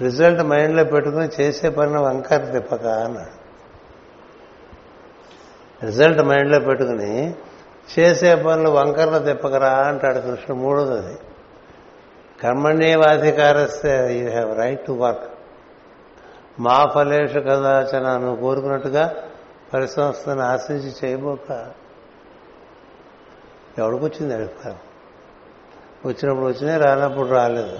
రిజల్ట్ 0.00 0.42
మైండ్లో 0.42 0.84
పెట్టుకుని 0.84 1.42
చేసే 1.42 1.68
పని 1.68 1.98
వంకర 1.98 2.36
తిప్పక 2.36 2.86
అన్నాడు. 2.86 3.44
రిజల్ట్ 5.86 6.22
మైండ్లో 6.22 6.60
పెట్టుకుని 6.60 7.34
చేసే 7.98 8.34
పనులు 8.34 8.70
వంకర్లు 8.70 9.18
తిప్పకరా 9.18 9.68
అంటాడు 9.68 10.18
కృష్ణుడు. 10.18 10.54
మూడోది 10.54 11.06
అది 11.06 11.18
కర్మణ్యేవాధికారస్తే 12.42 14.18
you 14.18 14.30
have 14.30 14.58
right 14.58 14.86
to 14.86 14.92
work 14.92 15.24
మా 16.60 16.86
ఫలేషు 16.94 17.38
కదాచన 17.38 18.16
నువ్వు 18.16 18.36
కోరుకున్నట్టుగా 18.36 19.14
పరిసంస్థను 19.74 20.40
ఆశించి 20.40 20.92
చేయబోక. 21.04 21.70
ఎవడికొచ్చింది 23.78 24.34
అడుగుతారు 24.34 24.93
వచ్చినప్పుడు 26.06 26.46
వచ్చినాయి 26.46 26.80
రానప్పుడు 26.82 27.28
రాలేదు. 27.28 27.78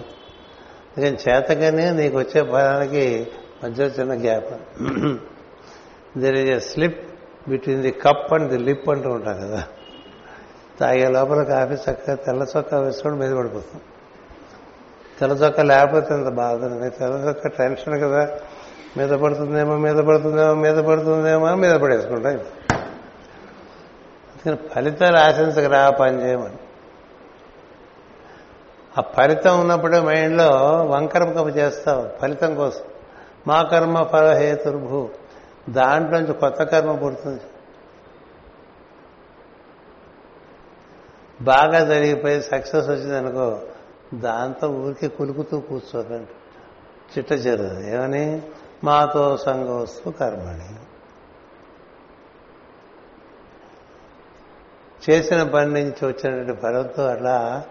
అందుకని 0.95 1.17
చేతగానే 1.29 1.91
నీకు 1.91 2.19
వచ్చే 2.19 2.43
ఫలానికి 2.43 3.27
మధ్య 3.65 3.85
చిన్న 3.85 4.13
gap. 4.23 4.53
There 6.19 6.37
is 6.37 6.51
a 6.51 6.59
slip 6.59 7.01
between 7.49 7.83
the 7.83 7.91
cup 7.91 8.35
and 8.35 8.49
the 8.49 8.59
lip 8.59 8.89
అంటూ 8.89 9.11
ఉంటాం 9.11 9.35
కదా. 9.35 9.63
తాగే 10.81 11.09
లోపల 11.09 11.43
కాఫీ 11.43 11.75
చక్కగా 11.75 12.15
తెల్ల 12.15 12.47
చొక్కా 12.57 12.79
వేసుకొని 12.79 13.17
మీద 13.17 13.33
పడిపోతుంది 13.33 13.83
తెల్ల 15.21 15.33
చొక్క 15.33 15.61
లేకపోతే 15.61 16.15
అంత 16.15 16.29
బాధ 16.29 16.61
తెల్ల 16.99 17.15
చొక్క 17.29 17.49
టెన్షన్ 17.49 18.01
కదా. 18.01 18.23
మీద 18.97 19.11
పడుతుందేమో 19.11 19.77
మీద 19.77 19.97
పడుతుందేమో 19.97 20.55
మీద 20.55 20.77
పడుతుందేమో 20.77 21.55
మీద 21.55 21.75
పడేసుకుంటాం 21.75 22.41
ఫలితాలు 24.75 25.17
ఆశించకరా 25.17 25.91
పని 25.91 26.17
చేయమని. 26.25 26.59
ఆ 28.99 29.01
ఫలితం 29.01 29.61
ఉన్నప్పుడే 29.61 30.01
మైండ్లో 30.01 30.49
వంకరం 30.85 31.49
చేస్తావు 31.49 32.09
ఫలితం 32.21 32.55
కోసం. 32.55 32.85
మా 33.47 33.63
కర్మ 33.63 34.03
ఫలహేతుర్భూ. 34.03 35.09
దాంట్లోంచి 35.69 36.35
కొత్త 36.35 36.63
కర్మ 36.63 36.97
పుడుతుంది. 36.97 37.41
బాగా 41.41 41.85
జరిగిపోయి 41.85 42.43
సక్సెస్ 42.43 42.89
వచ్చిందనుకో 42.89 43.61
దాంతో 44.15 44.69
ఊరికి 44.69 45.09
కులుకుతూ 45.09 45.61
కూర్చోకండి 45.61 46.31
చిట్ట 47.19 47.33
చేరదు 47.33 47.81
ఏమని? 47.81 48.43
మాతో 48.85 49.37
సంగోస్తు 49.37 50.11
కర్మని. 50.11 50.77
చేసిన 55.11 55.43
పని 55.43 55.71
నుంచి 55.73 56.07
వచ్చినటువంటి 56.07 56.61
ఫలంతో 56.61 57.07
అట్లా 57.07 57.65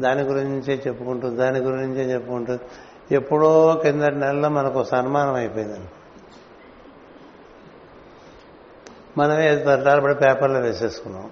దాని 0.00 0.22
గురించే 0.22 0.82
చెప్పుకుంటూ 0.86 1.30
దాని 1.30 1.58
గురించే 1.58 2.14
చెప్పుకుంటూ 2.14 2.58
ఎప్పుడో 3.12 3.80
కిందటి 3.82 4.14
నెలలో 4.14 4.48
మనకు 4.48 4.84
సన్మానం 4.84 5.34
అయిపోయిందండి. 5.34 5.88
మనమే 9.18 9.56
తంటాలు 9.56 10.00
పడి 10.00 10.14
పేపర్లో 10.14 10.60
వేసేసుకున్నాం. 10.60 11.30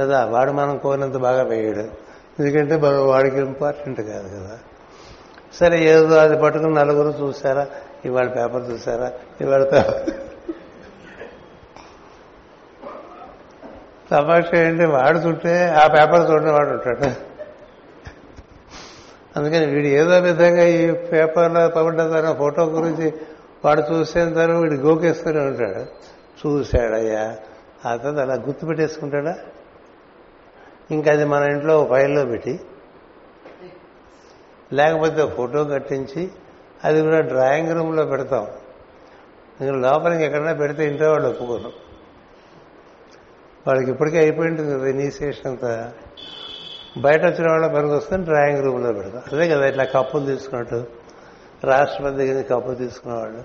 కదా 0.00 0.24
వాడు 0.24 0.52
మనం 0.52 0.78
కోరినంత 0.78 1.16
బాగా 1.16 1.42
వేయడు. 1.42 2.12
ఎందుకంటే 2.40 2.74
వాడికి 2.86 3.36
ఇంపార్టెంట్ 3.36 4.00
కాదు 4.00 4.28
కదా. 4.28 4.58
సరే 5.54 5.84
ఏదో 5.84 6.16
అది 6.16 6.40
పట్టుకుని 6.40 6.74
నలుగురు 6.74 7.08
చూసారా 7.08 7.66
ఇవాళ 8.04 8.28
పేపర్ 8.28 8.70
చూసారా 8.70 9.12
ఇవాళ 9.40 9.64
పేపర్ 9.64 10.10
తమాష 14.10 14.54
ఏంటి? 14.54 14.84
వాడు 14.84 15.18
చుట్టే 15.18 15.68
ఆ 15.68 15.86
పేపర్ 15.86 16.30
చూడని 16.30 16.50
వాడు 16.50 16.70
ఉంటాడు. 16.70 17.31
అందుకని 19.36 19.66
వీడు 19.66 19.86
ఏదో 19.86 20.18
విధంగా 20.18 20.64
ఈ 20.64 20.90
పేపర్లో 20.90 21.68
పడ్డ 21.68 22.36
ఫోటో 22.38 22.64
గురించి 22.64 23.14
వాడు 23.64 23.80
చూసే 23.80 24.30
తర్వాత 24.30 24.56
వీడు 24.56 24.74
గోకేస్తూనే 24.74 25.40
ఉంటాడు. 25.40 25.86
చూశాడయ్యా. 26.46 27.36
ఆ 27.86 27.96
తర్వాత 27.96 28.18
అలా 28.18 28.34
గుర్తు 28.34 28.66
పెట్టేసుకుంటాడా? 28.66 29.38
ఇంకా 30.90 31.12
అది 31.12 31.24
మన 31.24 31.42
ఇంట్లో 31.42 31.86
ఫైల్లో 31.90 32.24
పెట్టి 32.24 32.60
లేకపోతే 34.72 35.26
ఫోటో 35.26 35.64
కట్టించి 35.64 36.30
అది 36.84 37.02
కూడా 37.02 37.20
డ్రాయింగ్ 37.20 37.74
రూమ్లో 37.74 38.06
పెడతాం. 38.06 38.46
ఇంకా 39.60 39.90
లోపలికి 39.90 40.24
ఎక్కడైనా 40.24 40.52
పెడితే 40.52 40.86
ఇంట్లో 40.86 41.10
వాళ్ళు 41.10 41.28
ఒప్పుకోరు. 41.28 41.72
వాళ్ళకి 43.66 43.90
ఇప్పటికే 43.90 44.18
అయిపోయింటుంది 44.18 44.74
కదా 44.74 44.86
ఇనీషియేషన్ 44.86 45.46
అంతా. 45.46 45.92
బయట 46.98 47.24
వచ్చిన 47.24 47.50
వాళ్ళ 47.50 47.66
పనికి 47.66 47.94
వస్తే 47.94 48.16
డ్రాయింగ్ 48.16 48.64
రూమ్లో 48.64 48.92
పెడతాం. 48.92 49.22
అదే 49.32 49.48
కదా 49.48 49.66
ఇట్లా 49.66 49.84
కప్పులు 49.84 50.26
తీసుకున్నట్టు. 50.26 50.86
రాష్ట్రపతి 51.64 52.16
దగ్గర 52.16 52.32
నుంచి 52.32 52.44
కప్పు 52.44 52.74
తీసుకునేవాళ్ళు. 52.74 53.42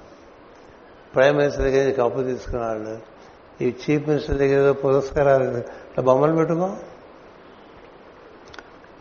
ప్రైమ్ 1.16 1.38
మినిస్టర్ 1.38 1.64
దగ్గర 1.64 1.80
నుంచి 1.80 1.94
కప్పు 1.94 2.24
తీసుకునేవాళ్ళు. 2.24 3.00
ఈ 3.62 3.68
చీఫ్ 3.68 4.08
మినిస్టర్ 4.08 4.38
దగ్గర 4.38 4.72
పురస్కారాలు 4.72 5.44
ఇట్లా 5.44 6.04
బొమ్మలు 6.04 6.36
పెట్టుకో. 6.36 6.78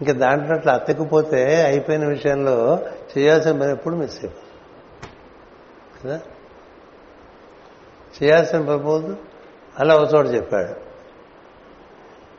ఇంకా 0.00 0.12
దాంట్లో 0.12 0.56
అట్లా 0.56 0.72
అతకపోతే 0.72 1.64
అయిపోయిన 1.64 2.06
విషయంలో 2.06 2.78
చేయాల్సిన 3.18 3.60
పని 3.60 3.72
ఎప్పుడు 3.72 3.94
మిస్ 3.94 4.24
అయిపోతుంది 4.24 4.48
కదా? 6.04 6.20
చేయాల్సిన 8.22 8.68
పని 8.68 8.78
పోదు. 8.78 9.16
అలా 9.78 9.96
ఒక 9.96 10.14
చోట 10.14 10.26
చెప్పాడు. 10.26 10.85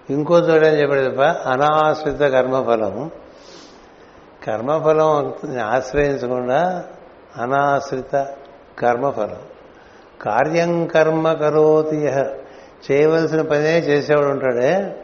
ఇంకో 0.09 0.37
చోట 0.37 0.63
చెప్పాడు 0.63 1.09
తప్ప 1.09 1.21
అనాశ్రిత 1.21 2.19
కర్మఫలం. 2.19 3.11
కర్మఫలం 4.47 5.33
ఆశ్రయించకుండా 5.59 6.83
అనాశ్రిత 7.37 8.27
కర్మఫలం. 8.79 9.37
కార్యం 10.21 10.85
కర్మ 10.85 11.33
కరోతి 11.33 11.95
చేయవలసిన 12.91 13.41
పనే 13.41 13.79
చేసేవాడు 13.79 14.27
ఉంటాడే. 14.27 14.95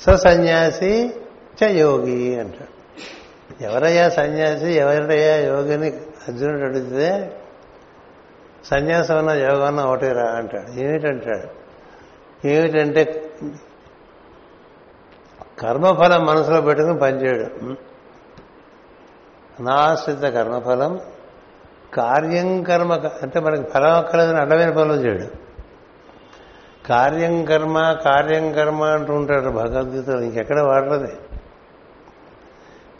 స 0.00 0.10
సన్యాసి 0.10 1.14
చ 1.62 1.68
యోగి 1.68 2.40
అంటాడు. 2.40 2.76
ఎవరయ్యా 3.64 4.08
సన్యాసి? 4.08 4.72
ఎవరయ్యా 4.72 5.36
యోగిని? 5.36 5.86
అర్జునుడు 6.28 6.64
అడిగితే 6.64 7.36
సన్యాసం 8.64 9.18
అన్న 9.18 9.30
యోగం 9.30 9.64
అన్న 9.64 9.80
ఒకటి 9.80 10.08
రా 10.08 10.24
అంటాడు. 10.24 10.80
ఏమిటంటాడు? 10.80 11.66
ఏమిటంటే 12.46 13.25
కర్మఫలం 15.62 16.26
మనసులో 16.26 16.60
పెట్టుకుని 16.60 16.98
పనిచేయడు. 16.98 17.64
అనాశ్రిత 19.60 20.18
కర్మఫలం 20.18 21.00
కార్యం 21.94 22.62
కర్మ 22.62 22.92
అంటే 22.92 23.40
మనకి 23.40 23.70
ఫలం 23.70 23.94
అక్కర్లేదని 23.94 24.40
అడ్డమైన 24.40 24.70
పనులు 24.70 25.00
చేయడు. 25.00 25.46
కార్యం 26.88 27.44
కర్మ 27.44 27.96
కార్యం 28.04 28.52
కర్మ 28.52 28.82
అంటూ 28.82 29.14
ఉంటాడు 29.14 29.48
భగవద్గీతలో 29.48 30.20
ఇంకెక్కడ 30.20 30.60
వాడరది? 30.60 31.12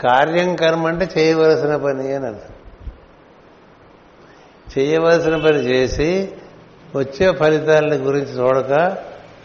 కార్యం 0.00 0.56
కర్మ 0.56 0.86
అంటే 0.86 1.08
చేయవలసిన 1.18 1.76
పని 1.76 2.14
అని 2.14 2.26
అర్థం. 2.26 2.54
చేయవలసిన 4.78 5.36
పని 5.36 5.58
చేసి 5.58 6.32
వచ్చే 6.96 7.32
ఫలితాలని 7.32 7.96
గురించి 7.96 8.38
చూడక 8.38 8.96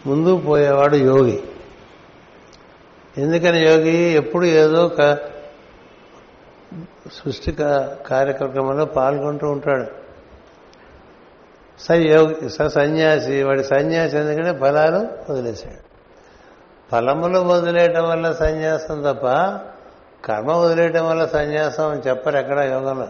ముందు 0.06 0.36
పోయేవాడు 0.36 0.96
యోగి. 0.96 1.44
ఎందుకని 3.18 3.58
యోగి 3.58 3.96
ఎప్పుడు 3.96 4.44
ఏదో 4.44 4.90
సృష్టి 7.12 7.52
కార్యక్రమంలో 8.06 8.84
పాల్గొంటూ 8.84 9.50
ఉంటాడు. 9.50 9.86
స 11.78 11.90
యోగి 11.90 12.50
స 12.50 12.62
సన్యాసి 12.62 13.42
వాడి 13.42 13.64
సన్యాసి 13.64 14.16
ఎందుకంటే 14.18 14.58
ఫలాలు 14.58 15.32
వదిలేశాడు. 15.32 15.92
ఫలములు 16.92 17.38
వదిలేయటం 17.38 18.08
వల్ల 18.08 18.32
సన్యాసం 18.32 19.02
తప్ప 19.02 19.26
కర్మ 20.24 20.52
వదిలేయటం 20.52 21.08
వల్ల 21.08 21.24
సన్యాసం 21.26 21.88
అని 21.88 22.02
చెప్పరు 22.08 22.36
ఎక్కడ 22.36 22.58
యోగంలో. 22.58 23.08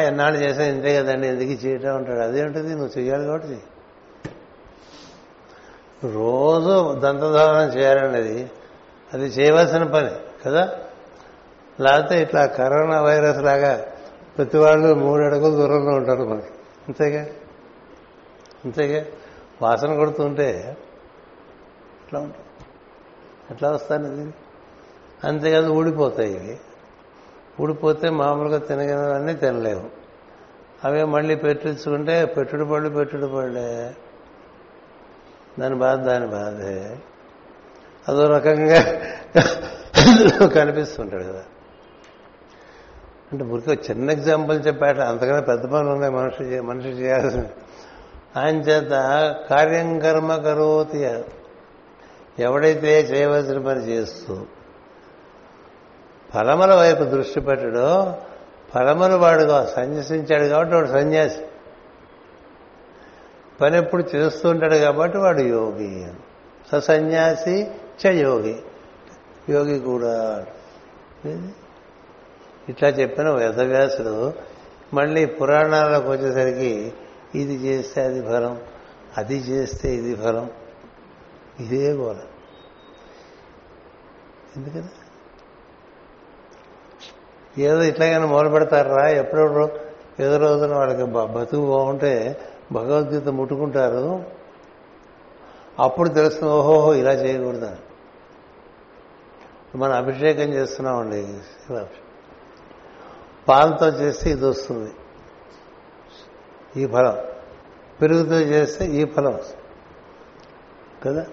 ఎన్నాళ్ళు 0.00 0.38
చేసా 0.40 0.64
ఇంతే 0.64 0.96
కదండి 0.96 1.28
ఎందుకు 1.28 1.66
చేయటం 1.66 1.96
ఉంటాడు 1.96 2.18
అదేంటిది? 2.18 2.68
నువ్వు 2.68 2.98
చెయ్యాలి 2.98 3.24
కాబట్టి 3.24 3.48
చెయ్యి. 3.48 3.62
రోజు 6.04 6.94
దంతధావనం 7.00 7.68
చేయాలండి 7.68 8.18
అది 8.18 8.50
అది 9.14 9.24
చేయవలసిన 9.24 9.82
పని 9.82 10.10
కదా? 10.46 10.76
లేకపోతే 11.80 12.22
ఇట్లా 12.22 12.46
కరోనా 12.46 13.02
వైరస్ 13.02 13.38
లాగా 13.38 13.86
ప్రతి 14.38 14.58
వాళ్ళు 14.58 14.94
మూడు 14.94 15.22
అడుగులు 15.22 15.56
దూరంలో 15.56 15.92
ఉంటారు 15.92 16.24
మనకి. 16.24 16.46
అంతేగా? 16.88 17.26
అంతేగా? 18.64 19.04
వాసన 19.62 19.96
కొడుతుంటే 19.96 20.76
ఎట్లా 22.06 22.20
ఉంటుంది? 22.20 22.44
ఎట్లా 23.50 23.70
వస్తాను 23.70 24.12
ఇది? 24.12 24.34
అంతేకాదు 25.24 25.68
ఊడిపోతాయి 25.68 26.32
ఇవి. 26.34 26.58
ఊడిపోతే 27.60 28.10
మామూలుగా 28.10 28.58
తినగలవన్నీ 28.58 29.34
తినలేవు 29.34 29.82
అవే 30.84 31.04
మళ్ళీ 31.04 31.34
పెట్టించుకుంటే 31.34 32.24
పెట్టుడు 32.24 32.64
పళ్ళు 32.64 32.88
పెట్టుడు 32.88 33.26
పళ్ళే 33.26 33.94
దాని 35.58 35.74
బాధ 35.74 35.98
దాని 35.98 36.26
బాధే. 36.26 36.96
అదో 38.08 38.28
రకంగా 38.28 38.82
కనిపిస్తుంటాడు 40.46 41.24
కదా. 41.24 41.42
అంటే 43.32 43.44
మురికి 43.44 43.70
చిన్న 43.70 44.10
ఎగ్జాంపుల్ 44.10 44.66
చెప్పాట 44.66 44.98
అంతకన్నా 44.98 45.40
పెద్ద 45.40 45.64
పనులు 45.66 45.90
ఉన్నాయి 45.90 46.12
మనిషి 46.12 46.60
మనిషి 46.60 46.88
చేయాల్సింది 46.88 47.48
ఆయన 48.36 48.56
చేత 48.56 48.90
కార్యం 49.50 49.98
కర్మ 49.98 50.36
కరోతి 50.36 51.10
ఎవడైతే 52.38 53.00
చేయవలసిన 53.00 53.58
పని 53.58 53.80
చేస్తూ 53.80 54.46
ఫలముల 56.34 56.74
వైపు 56.74 57.04
దృష్టి 57.04 57.40
పెట్టడో 57.40 58.16
ఫలములు 58.74 59.14
వాడుగా 59.14 59.66
సన్యసించాడు 59.66 60.44
కాబట్టి 60.44 60.74
వాడు 60.74 60.86
సన్యాసి. 60.86 61.42
పని 63.60 63.76
ఎప్పుడు 63.78 64.04
చేస్తూ 64.14 64.48
ఉంటాడు 64.48 64.74
కాబట్టి 64.74 65.18
వాడు 65.18 65.40
యోగి 65.40 66.06
సన్యాసి 66.80 67.66
చ 68.00 68.06
యోగి. 68.06 68.56
యోగి 69.48 69.78
కూడా 69.78 70.46
ఇట్లా 72.68 72.88
చెప్పిన 72.88 73.30
వేదవ్యాసుడు 73.30 74.32
మళ్ళీ 74.94 75.26
పురాణాలకు 75.26 76.10
వచ్చేసరికి 76.10 76.92
ఇది 77.34 77.54
చేస్తే 77.54 78.02
అది 78.02 78.22
ఫలం 78.22 78.60
అది 79.16 79.36
చేస్తే 79.36 79.94
ఇది 79.94 80.14
ఫలం. 80.14 80.50
ఇదే 81.60 81.92
గోల. 81.92 82.16
ఎందుకంటే 84.56 84.92
ఏదో 87.62 87.82
ఇట్లాగైనా 87.82 88.26
మొదలు 88.26 88.48
పెడతారా 88.48 89.08
ఎప్పుడెప్పుడు? 89.08 89.68
ఏదో 90.20 90.36
రోజున 90.36 90.74
వాళ్ళకి 90.74 91.04
బతుకు 91.04 91.66
బాగుంటే 91.66 92.40
భగవద్గీత 92.72 93.28
ముట్టుకుంటారు. 93.28 94.24
అప్పుడు 95.78 96.08
తెలుస్తుంది 96.08 96.52
ఓహోహో 96.52 96.94
ఇలా 96.94 97.12
చేయకూడదు? 97.12 97.76
మనం 99.76 99.92
అభిషేకం 99.92 100.52
చేస్తున్నామండి. 100.52 101.38
పాలతో 103.48 103.86
చేస్తే 103.86 104.30
ఇది 104.30 104.44
వస్తుంది. 104.44 104.94
ఈ 106.76 106.86
ఫలం. 106.86 107.18
పెరుగుతో 108.02 108.40
చేస్తే 108.40 108.86
ఈ 108.86 109.04
ఫలం 109.04 109.34
వస్తుంది. 109.34 109.62
కదా? 111.04 111.26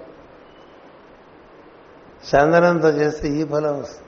చందనంతో 2.35 2.89
చేస్తే 2.89 3.27
ఈ 3.27 3.45
ఫలం 3.45 3.81
వస్తుంది. 3.81 4.07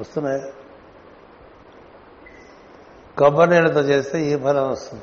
వస్తున్నాయి? 0.00 0.42
కొబ్బరి 3.18 3.50
నీళ్ళతో 3.50 3.80
చేస్తే 3.80 4.22
ఈ 4.22 4.36
ఫలం 4.36 4.70
వస్తుంది. 4.70 5.02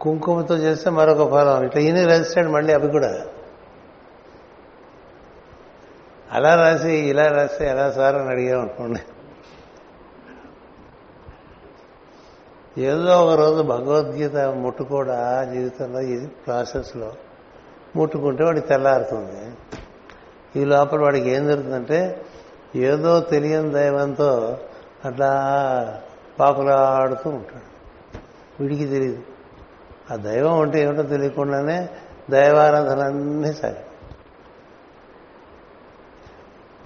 కుంకుమతో 0.00 0.56
చేస్తే 0.56 0.90
మరొక 0.90 1.30
ఫలం. 1.30 1.64
ఇట్లా 1.64 1.82
ఈయన 1.82 2.06
రాశాడు 2.06 2.48
మళ్ళీ 2.48 2.72
అవి 2.72 2.90
కూడా. 2.90 3.26
అలా 6.32 6.54
రాసి 6.54 6.92
ఇలా 6.92 7.28
రాస్తే 7.28 7.68
ఎలా 7.68 7.90
సార్ 7.90 8.14
అని 8.14 8.28
అడిగామనుకోండి 8.28 9.00
ఏదో 12.78 13.26
ఒక 13.26 13.38
రోజు 13.38 13.62
భగవద్గీత 13.62 14.36
ముట్టుకోడా 14.36 15.50
జీవితంలో 15.54 16.00
ఇది 16.00 16.26
ప్రాసెస్లో. 16.26 17.12
ముట్టుకుంటే 17.96 18.44
వాడికి 18.44 18.66
తెల్లారుతుంది. 18.66 19.56
ఈ 20.60 20.64
లోపల 20.64 21.00
వాడికి 21.00 21.30
ఏం 21.30 21.48
జరుగుతుందంటే 21.48 22.24
ఏదో 22.76 23.20
తెలియని 23.20 23.70
దైవంతో 23.70 24.58
అట్లా 25.04 25.28
పాకులాడుతూ 26.40 27.30
ఉంటాడు. 27.30 27.72
వీడికి 28.62 28.86
తెలియదు 28.86 29.22
ఆ 30.12 30.16
దైవం 30.16 30.60
అంటే 30.60 30.80
ఏమిటో 30.80 31.02
తెలియకుండానే 31.02 31.88
దైవారాధనన్నీ 32.30 33.52
సాగి. 33.52 33.76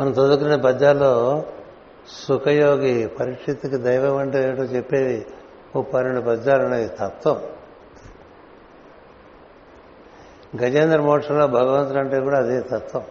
మనం 0.00 0.10
చదువుకునే 0.10 0.56
పద్యాల్లో 0.56 1.44
సుఖయోగి 2.28 3.06
పరిస్థితికి 3.06 3.76
దైవం 3.76 4.16
అంటే 4.16 4.44
ఏమిటో 4.44 4.62
చెప్పేవి 4.62 5.26
ఓ 5.76 5.82
పన్నెండు 5.82 6.20
పద్యాలు 6.20 6.62
ఉన్నాయి. 6.62 6.88
తత్వం. 6.88 7.42
గజేంద్ర 10.62 11.00
మోక్షంలో 11.00 11.46
భగవంతుడు 11.46 11.98
అంటే 11.98 12.20
కూడా 12.20 12.38
అదే 12.38 12.60
తత్వం. 12.60 13.02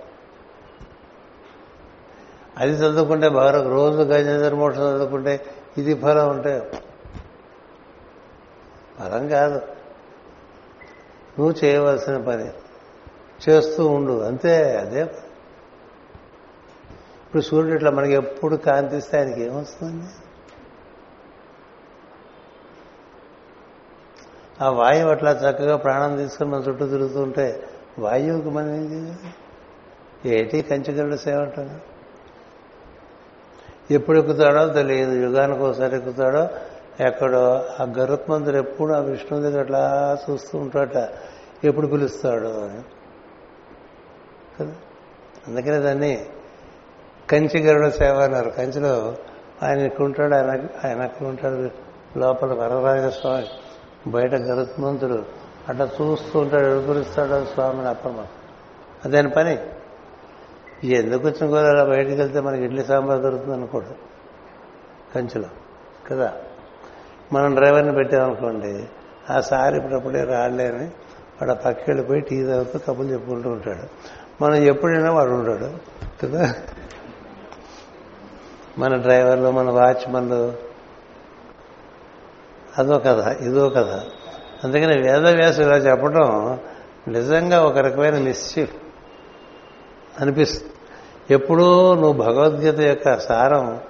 అది 2.57 2.71
చదువుకుంటే 2.71 3.29
బాగా 3.29 3.69
రోజు 3.69 4.01
గజేంద్ర 4.01 4.55
మోక్షం 4.55 4.95
చదువుకుంటే 4.95 5.45
ఇది 5.77 5.95
ఫలం 5.95 6.29
ఉంటే 6.29 6.71
ఫలం 8.99 9.27
కాదు. 9.27 9.55
నువ్వు 11.39 11.55
చేయవలసిన 11.63 12.17
పని. 12.17 12.49
చేస్తూ 13.49 13.87
ఉండు. 13.87 14.21
అంతే 14.21 14.77
అదే. 14.77 15.01
ఇప్పుడు 17.25 17.41
సూర్యుడు 17.41 17.75
ఇట్లా 17.75 17.91
మనకి 17.91 18.13
ఎప్పుడు 18.13 18.55
కాంతిస్తే 18.55 19.17
ఆయనకి 19.17 19.41
ఏమొస్తుంది? 19.41 20.05
ఆ 24.61 24.69
వాయువు 24.69 25.11
అట్లా 25.11 25.31
చక్కగా 25.31 25.77
ప్రాణం 25.77 26.17
తీసుకొని 26.17 26.49
మన 26.49 26.59
చుట్టూ 26.59 26.87
తిరుగుతుంటే 26.87 27.63
వాయువుకి 27.99 28.49
మనం 28.49 28.75
ఏంటి 28.75 29.13
ఏటీ 30.29 30.57
ఏటి 30.57 30.61
కంచిగరుడు 30.61 31.15
సేవ 31.15 31.41
అంటాను 31.41 31.94
ఎప్పుడు 33.91 34.19
ఎక్కుతాడో 34.19 34.73
తెలియదు. 34.73 35.11
యుగానికి 35.11 35.59
ఒకసారి 35.59 35.95
ఎక్కుతాడో 35.95 36.47
ఎక్కడో. 37.07 37.65
ఆ 37.79 37.83
గరుత్మంతుడు 37.97 38.57
ఎప్పుడు 38.57 38.93
ఆ 38.93 38.99
విష్ణువు 38.99 39.43
దగ్గర 39.43 39.59
అట్లా 39.59 40.17
చూస్తూ 40.29 40.57
ఉంటాడట. 40.57 41.09
ఎప్పుడు 41.63 41.87
పిలుస్తాడు 41.87 42.47
అని. 42.47 42.81
కదా? 44.59 44.71
అందుకనే 45.47 45.77
దాన్ని 45.77 46.25
కంచి 47.29 47.61
గరుడ 47.61 47.87
సేవ 47.87 48.19
అన్నారు. 48.23 48.49
కంచిలో 48.49 49.15
ఆయన 49.63 49.79
ఎక్కుంటాడు 49.79 50.35
ఆయన 50.35 50.49
ఆయన 50.87 51.01
ఎక్కుంటాడు 51.01 51.69
లోపల 52.19 52.53
వరరాజ 52.53 53.13
స్వామి 53.13 53.47
బయట 54.07 54.35
గరుత్మంతుడు 54.35 55.25
అట్లా 55.69 55.85
చూస్తూ 55.85 56.39
ఉంటాడు. 56.39 56.65
ఎడుపురిస్తాడు 56.65 57.45
స్వామిని 57.53 57.87
అప్పమ్మ. 57.87 58.25
అదేని 59.05 59.29
పని? 59.29 59.57
ఎందుకు 60.83 61.27
వచ్చిన 61.27 61.49
కూడా 61.49 61.69
అలా 61.69 61.83
బయటికి 61.83 62.15
వెళ్తే 62.15 62.39
మనకి 62.39 62.63
ఇడ్లీ 62.63 62.83
సాంబార్ 62.83 63.21
దొరుకుతుంది 63.21 63.53
అనుకోడు. 63.53 63.85
కంచిలో. 65.15 65.45
కదా? 66.07 66.33
మనం 67.33 67.55
డ్రైవర్ని 67.55 67.93
పెట్టామనుకోండి 67.93 68.85
ఆ 69.29 69.39
సార్ 69.39 69.75
ఇప్పుడప్పుడే 69.75 70.23
రాలే 70.23 70.69
వాడు 70.69 71.51
ఆ 71.51 71.53
పక్కకి 71.53 71.91
వెళ్ళిపోయి 71.91 72.21
టీ 72.21 72.43
తాగుతూ 72.45 72.79
కబుర్లు 72.79 73.13
చెప్పుకుంటూ 73.13 73.49
ఉంటాడు. 73.49 73.83
మనం 74.43 74.55
ఎప్పుడైనా 74.55 75.11
వాడు 75.11 75.29
ఉంటాడు 75.29 75.71
కదా? 76.21 76.53
మన 78.77 78.95
డ్రైవర్లు 78.95 79.51
మన 79.51 79.69
వాచ్మన్లు 79.69 80.53
అదో 82.77 82.99
కథ 82.99 83.41
ఇదో 83.41 83.69
కథ. 83.69 84.01
అందుకని 84.63 85.11
వేదవ్యాసం 85.11 85.63
ఇలా 85.63 85.77
చెప్పడం 85.77 86.59
నిజంగా 87.07 87.63
ఒక 87.63 87.77
రకమైన 87.77 88.17
మిస్చిఫ్ 88.17 88.75
అనిపిస్తుంది. 90.19 90.71
ఎప్పుడూ 91.31 91.95
నువ్వు 91.95 92.13
భగవద్గీత 92.13 92.79
యొక్క 92.79 93.19
సారం 93.19 93.81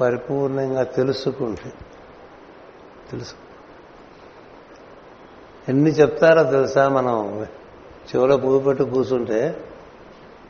పరిపూర్ణంగా 0.00 0.82
తెలుసుకుంటే 0.82 1.72
తెలుసు 3.10 3.34
ఎన్ని 5.68 5.90
చెప్తారో 5.90 6.42
తెలుసా 6.42 6.88
మనం? 6.88 7.46
చెవులో 8.04 8.36
పువ్వు 8.36 8.58
పెట్టి 8.58 8.84
కూర్చుంటే 8.84 9.64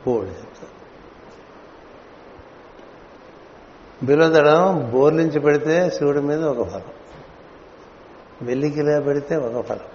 బోర్డు 0.07 0.29
చెప్తారు. 0.29 0.75
బిలోదడం 4.05 4.89
బోర్లించి 4.91 5.39
పెడితే 5.39 5.89
శివుడి 5.89 6.21
మీద 6.21 6.43
ఒక 6.43 6.67
ఫలం. 6.67 6.83
వెల్లికిలా 8.41 8.99
పెడితే 8.99 9.35
ఒక 9.35 9.65
ఫలం. 9.65 9.85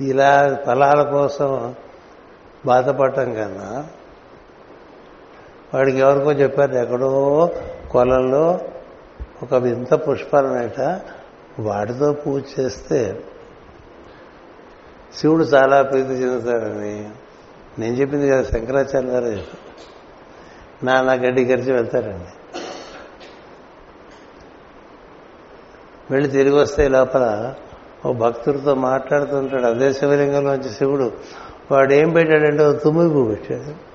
ఇలా 0.00 0.58
ఫలాల 0.66 1.02
కోసం 1.02 1.74
బాధపడటం 2.66 3.34
కన్నా 3.34 3.86
వాడికి 5.74 5.98
ఎవరికో 5.98 6.32
చెప్పారు 6.32 6.72
ఎక్కడో 6.72 7.50
కొలంలో 7.90 8.60
ఒక 9.42 9.54
వింత 9.54 9.94
పుష్పాలనేట 9.94 11.00
వాటితో 11.60 12.12
పూజ 12.12 12.42
చేస్తే 12.60 13.24
శివుడు 15.14 15.44
చాలా 15.44 15.82
ప్రీతి 15.82 16.08
చెందుతాడని. 16.08 17.10
నేను 17.78 17.94
చెప్పింది 17.94 18.28
కదా 18.28 18.42
శంకరాచార్య 18.42 19.08
గారు 19.08 19.42
నాన్న 20.84 21.12
గడ్డి 21.12 21.44
గరిచి 21.44 21.72
వెళ్తారండి. 21.72 22.58
వెళ్ళి 26.10 26.30
తిరిగి 26.30 26.54
వస్తే 26.54 26.88
లోపల 26.88 27.54
ఓ 28.06 28.12
భక్తుడితో 28.12 28.74
మాట్లాడుతుంటాడు 28.74 29.66
అదే 29.66 29.92
శివలింగంలోంచి 29.92 30.70
శివుడు. 30.70 31.12
వాడు 31.70 31.92
ఏం 31.92 32.10
పెట్టాడంటే 32.10 32.66
ఓ 32.66 32.72
తుమ్మి 32.72 33.08
పువ్వు 33.08 33.34
పెట్టాడు. 33.34 33.88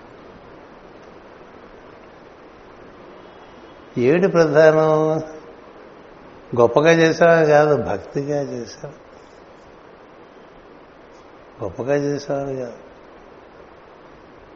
ఏమిటి 3.99 4.27
ప్రధానం? 4.27 5.17
గొప్పగా 6.59 6.91
చేసావని 6.91 7.45
కాదు 7.45 7.75
భక్తిగా 7.75 8.41
చేశావు? 8.41 9.03
గొప్పగా 11.63 11.95
చేసావని 11.95 12.55
కాదు. 12.55 12.73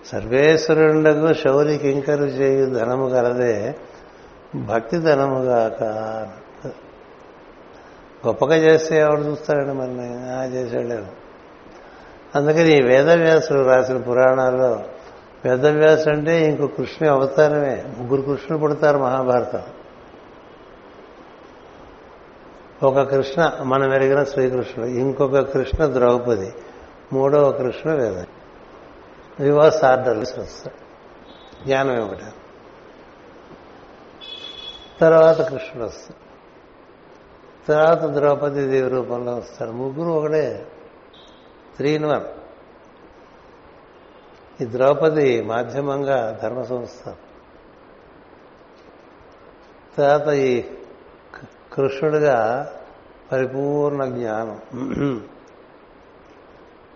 సర్వేశ్వరుండకు 0.06 1.34
శౌరి 1.34 1.78
కింకరు 1.78 2.24
చేయు 2.24 2.66
ధనము 2.66 3.10
కలదే 3.10 3.76
భక్తి 4.56 4.98
ధనముగాక 4.98 5.82
గొప్పగా 8.28 8.56
చేస్తే 8.56 8.98
ఎవరు 8.98 9.22
చూస్తాడండి 9.22 10.30
ఆ 10.32 10.44
చేశాడు 10.44 11.28
అందుకని 12.38 12.78
ఈ 12.78 12.82
వేదవ్యాసులు 12.82 13.64
రాసిన 13.64 13.98
పురాణాల్లో 13.98 14.84
వేదవ్యాసు 15.46 16.10
అంటే 16.10 16.46
ఇంకో 16.46 16.68
కృష్ణు 16.68 17.10
అవతారమే. 17.10 17.84
ముగ్గురు 17.98 18.22
కృష్ణులు 18.22 18.58
పుడతారు 18.58 18.98
మహాభారతం. 18.98 19.62
ఒక 22.84 23.02
కృష్ణ 23.02 23.52
మనం 23.64 23.94
ఎరిగిన 23.94 24.24
శ్రీకృష్ణుడు. 24.24 24.90
ఇంకొక 24.90 25.40
కృష్ణ 25.40 25.86
ద్రౌపది. 25.86 26.54
మూడవ 27.14 27.52
కృష్ణ 27.52 27.94
వేద. 27.94 28.18
రివర్స్ 29.42 29.84
ఆర్డర్ 29.84 30.18
వస్తాడు 30.18 30.88
జ్ఞానం 31.66 32.00
ఒకటి. 32.00 32.26
తర్వాత 35.02 35.42
కృష్ణుడు 35.42 35.88
వస్తాడు. 35.88 36.27
తర్వాత 37.68 38.04
ద్రౌపది 38.04 38.68
దేవి 38.68 38.90
రూపంలో 38.90 39.36
వస్తారు. 39.36 39.72
ముగ్గురు 39.72 40.10
ఒకడే. 40.10 40.68
త్రీ 41.78 41.92
ఇన్ 41.92 42.06
వన్ 42.06 42.24
ఈ 44.62 44.66
ద్రౌపది 44.66 45.42
మాధ్యమంగా 45.42 46.40
ధర్మ 46.44 46.64
సంస్థ. 46.64 47.16
తర్వాత 49.98 50.28
ఈ 50.28 50.62
కృష్ణుడిగా 51.74 52.72
పరిపూర్ణ 53.32 54.06
జ్ఞానం. 54.06 54.60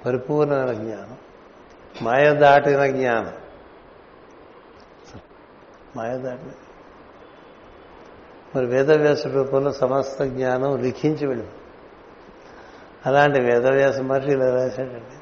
పరిపూర్ణమైన 0.06 0.74
జ్ఞానం. 0.74 1.18
మాయ 2.02 2.34
దాటిన 2.34 2.86
జ్ఞానం. 2.86 3.34
మాయ 5.96 6.18
దాటిన 6.18 6.50
మరి 8.56 8.66
వేదవ్యాస 8.66 9.28
రూపంలో 9.28 9.72
సమస్త 9.72 10.24
జ్ఞానం 10.24 10.82
లిఖించి 10.82 11.28
వెళ్ళి 11.28 11.48
అలాంటి 13.06 13.42
వేదవ్యాస 13.42 14.00
మహర్షి 14.00 14.32
ఇలా 14.32 14.56
రాశాడండి. 14.56 15.18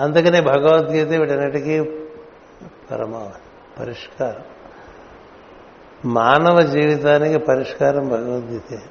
అందుకనే 0.00 0.40
భగవద్గీత 0.40 1.08
వీటన్నిటికీ 1.08 1.82
పరమ 2.90 3.30
పరిష్కారం. 3.78 4.42
మానవ 6.04 6.60
జీవితానికి 6.60 7.38
పరిష్కారం 7.38 8.08
భగవద్గీతే. 8.08 8.82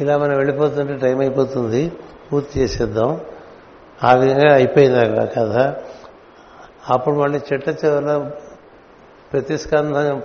ఇలా 0.00 0.18
మనం 0.18 0.36
వెళ్ళిపోతుంటే 0.36 0.96
టైం 0.96 1.18
అయిపోతుంది. 1.18 1.92
పూర్తి 2.32 2.60
చేసేద్దాం. 2.60 3.20
ఆ 4.04 4.14
విధంగా 4.14 4.54
అయిపోయింది 4.54 5.26
కథ. 5.26 5.74
అప్పుడు 6.90 7.14
మళ్ళీ 7.14 7.38
చిట్ట 7.38 7.68
చివరిలో 7.68 8.30
ప్రతిస్కంధం 9.32 10.22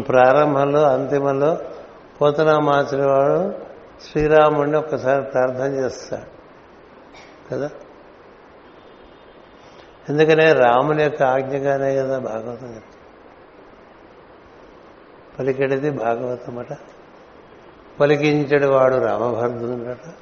ప్రారంభంలో 0.00 0.82
అంతిమంలో 0.82 1.58
పోతనామాచుడు 2.20 3.02
వాడు 3.02 3.54
శ్రీరాముడిని 4.10 4.76
ఒకసారి 4.76 5.22
ప్రార్థన 5.22 5.84
చేస్తాడు. 5.84 6.36
కదా? 7.50 7.70
ఎందుకనే 10.08 10.52
రాముని 10.52 11.02
యొక్క 11.02 11.22
ఆజ్ఞగానే 11.22 11.96
కదా 11.96 12.18
భాగవతం 12.18 12.54
పలికెడితే 12.54 12.82
పలికెడిది 15.38 15.90
భాగవతం 15.90 16.58
అట 16.58 16.78
పలికించడు 18.00 18.66
వాడు 18.66 18.96
రామభద్రుడట 18.96 20.12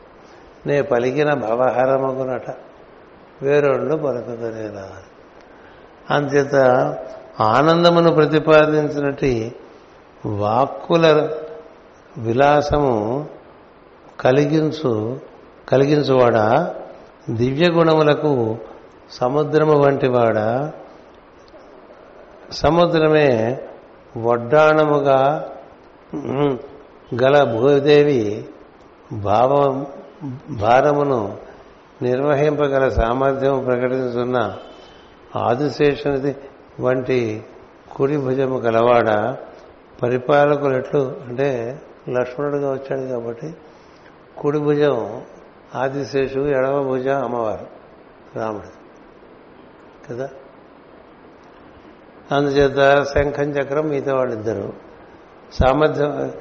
నే 0.67 0.83
పలికిన 0.83 1.35
భవహరమగునట 1.35 2.51
వేరొండు 3.43 3.97
పలుకుతనే 3.97 4.61
రావాలి. 4.61 5.11
అంచేత 6.11 6.55
ఆనందమును 7.41 8.15
ప్రతిపాదించినట్టు 8.15 9.51
వాక్కుల 10.27 11.29
విలాసము 12.19 13.27
కలిగించు 14.21 15.21
కలిగించువాడా? 15.69 16.75
దివ్య 17.31 17.69
గుణములకు 17.69 18.57
సముద్రము 19.11 19.73
వంటివాడా? 19.73 20.73
సముద్రమే 22.53 23.61
వడ్డాణముగా 24.17 25.49
గల 27.23 27.45
భూదేవి 27.45 28.49
భావం 29.13 29.87
భారమును 30.51 31.39
నిర్వహింపగల 32.03 32.89
సామర్థ్యం 32.89 33.65
ప్రకటిస్తున్న 33.65 34.57
ఆదిశేషునిది 35.37 36.37
వంటి 36.81 37.45
కుడి 37.97 38.17
భుజము 38.17 38.59
గలవాడ 38.59 39.37
పరిపాలకులు 40.03 40.77
ఎట్లు 40.77 41.17
అంటే 41.29 41.81
లక్ష్మణుడిగా 42.09 42.73
వచ్చాడు 42.73 43.09
కాబట్టి 43.09 43.55
కుడి 44.39 44.59
భుజం 44.59 45.23
ఆదిశేషు 45.75 46.39
ఎడమ 46.39 46.83
భుజం 46.83 47.25
అమ్మవారు 47.25 47.67
రాముడు. 48.39 48.85
కదా? 50.09 50.29
అందుచేత 52.33 53.03
శంఖం 53.05 53.51
చక్రం 53.51 53.89
మిగతా 53.89 54.15
వాళ్ళిద్దరు 54.15 54.73
సామర్థ్యం 55.53 56.33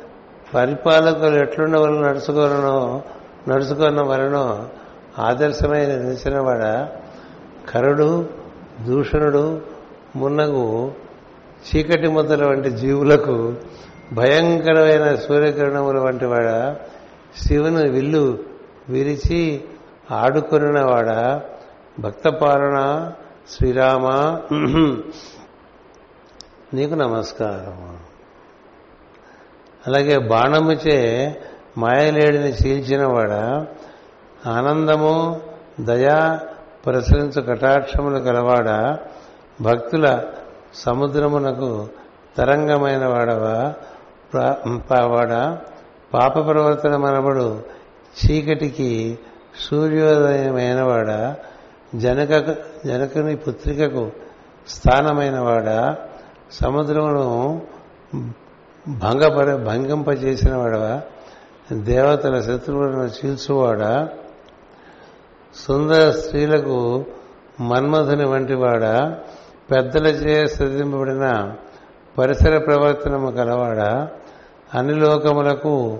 పరిపాలకులు 0.54 1.36
ఎట్లున్న 1.36 1.78
వాళ్ళు 1.78 2.02
నడుచుకోనో 2.02 3.04
నడుచుకున్న 3.50 4.02
వలనో 4.02 4.46
ఆదర్శమైన 5.18 5.96
నిలిచిన 5.96 6.40
వాడ 6.40 6.64
కరుడు 7.70 8.10
దూషణుడు 8.86 9.44
మున్నగు 10.16 10.66
చీకటి 11.66 12.08
ముద్దల 12.08 12.46
వంటి 12.46 12.70
జీవులకు 12.70 13.36
భయంకరమైన 14.14 15.16
సూర్యకిరణముల 15.16 16.00
వంటి 16.00 16.26
వాడ 16.26 16.48
శివుని 17.38 17.90
విల్లు 17.90 18.26
విరిచి 18.90 19.42
ఆడుకొనినవాడ 20.12 21.10
భక్తపాలన 22.00 22.78
శ్రీరామ. 23.50 24.06
నీకు 26.74 26.96
నమస్కారం 26.96 27.80
అలాగే 29.88 30.18
బాణముచే 30.18 30.98
మాయలేడిని 31.78 32.50
చీల్చినవాడ? 32.50 33.32
ఆనందము 34.50 35.42
దయా 35.80 36.40
ప్రసరించు 36.86 37.42
కటాక్షములు 37.42 38.18
గలవాడ? 38.18 38.98
భక్తుల 39.62 40.20
సముద్రమునకు 40.74 41.88
తరంగమైన 42.38 43.06
వాడవా 43.06 43.74
వాడ 44.92 45.58
పాప 46.14 46.34
ప్రవర్తన 46.48 46.96
మనబడు 46.96 47.64
చీకటికి 48.20 49.20
సూర్యోదయమైనవాడ? 49.70 51.36
జనక 51.96 52.30
జనకుని 52.86 53.36
పుత్రికకు 53.36 54.12
స్థానమైనవాడ? 54.68 55.96
సముద్రమును 56.52 57.62
భంగపర 58.88 59.56
భంగింపజేసిన 59.56 60.56
వాడవా 60.56 61.02
దేవతల 61.72 62.42
శత్రువులను 62.42 63.04
చీల్చువాడా? 63.04 64.10
సుందర 65.56 66.12
స్త్రీలకు 66.12 67.06
మన్మధుని 67.60 68.28
వంటివాడా? 68.28 69.18
పెద్దలచే 69.72 70.48
సృజింపబడిన 70.48 71.54
పరిసర 72.18 72.58
ప్రవర్తనము 72.58 73.32
కలవాడా? 73.32 74.08
అన్ని 74.76 74.94
లోకములకు 74.94 76.00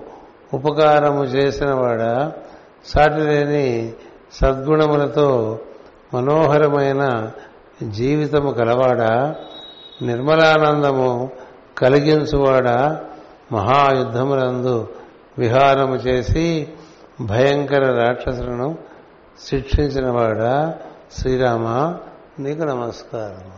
ఉపకారము 0.54 1.24
చేసినవాడా? 1.24 2.32
సాటి 2.86 3.20
లేని 3.20 3.92
సద్గుణములతో 4.32 5.58
మనోహరమైన 6.14 7.30
జీవితము 7.82 8.50
కలవాడా? 8.50 9.34
నిర్మలానందము 10.02 11.30
కలిగించువాడా? 11.78 13.00
మహాయుద్ధములందు 13.52 14.88
విహారము 15.38 15.94
చేసి 15.94 16.68
భయంకర 17.20 18.06
రాక్షసులను 18.06 18.78
శిక్షించినవాడా 19.44 20.78
శ్రీరామ 21.12 21.98
నీకు 22.38 22.62
నమస్కారం 22.62 23.50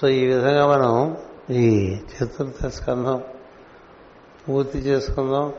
సో 0.00 0.08
ఈ 0.08 0.26
విధంగా 0.26 0.66
మనం 0.66 1.16
ఈ 1.50 1.96
చతుర్థ 1.96 2.66
స్కంధం 2.66 3.22
పూర్తి 4.48 4.78
చేసుకుందాం. 4.78 5.52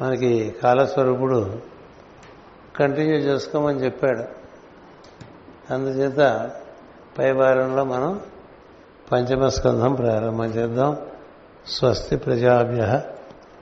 మనకి 0.00 0.54
కాలస్వరూపుడు 0.62 1.58
కంటిన్యూ 2.80 3.16
చేసుకోమని 3.16 3.84
చెప్పాడు. 3.84 4.24
అందుచేత 5.72 6.50
పై 7.18 7.32
వారంలో 7.32 7.84
మనం 7.84 8.20
పంచమ 9.12 9.48
స్కంధం 9.48 9.94
ప్రారంభం 9.94 10.44
చేద్దాం. 10.44 10.96
స్వస్తి 11.66 12.16
ప్రజాభ్య. 12.16 13.00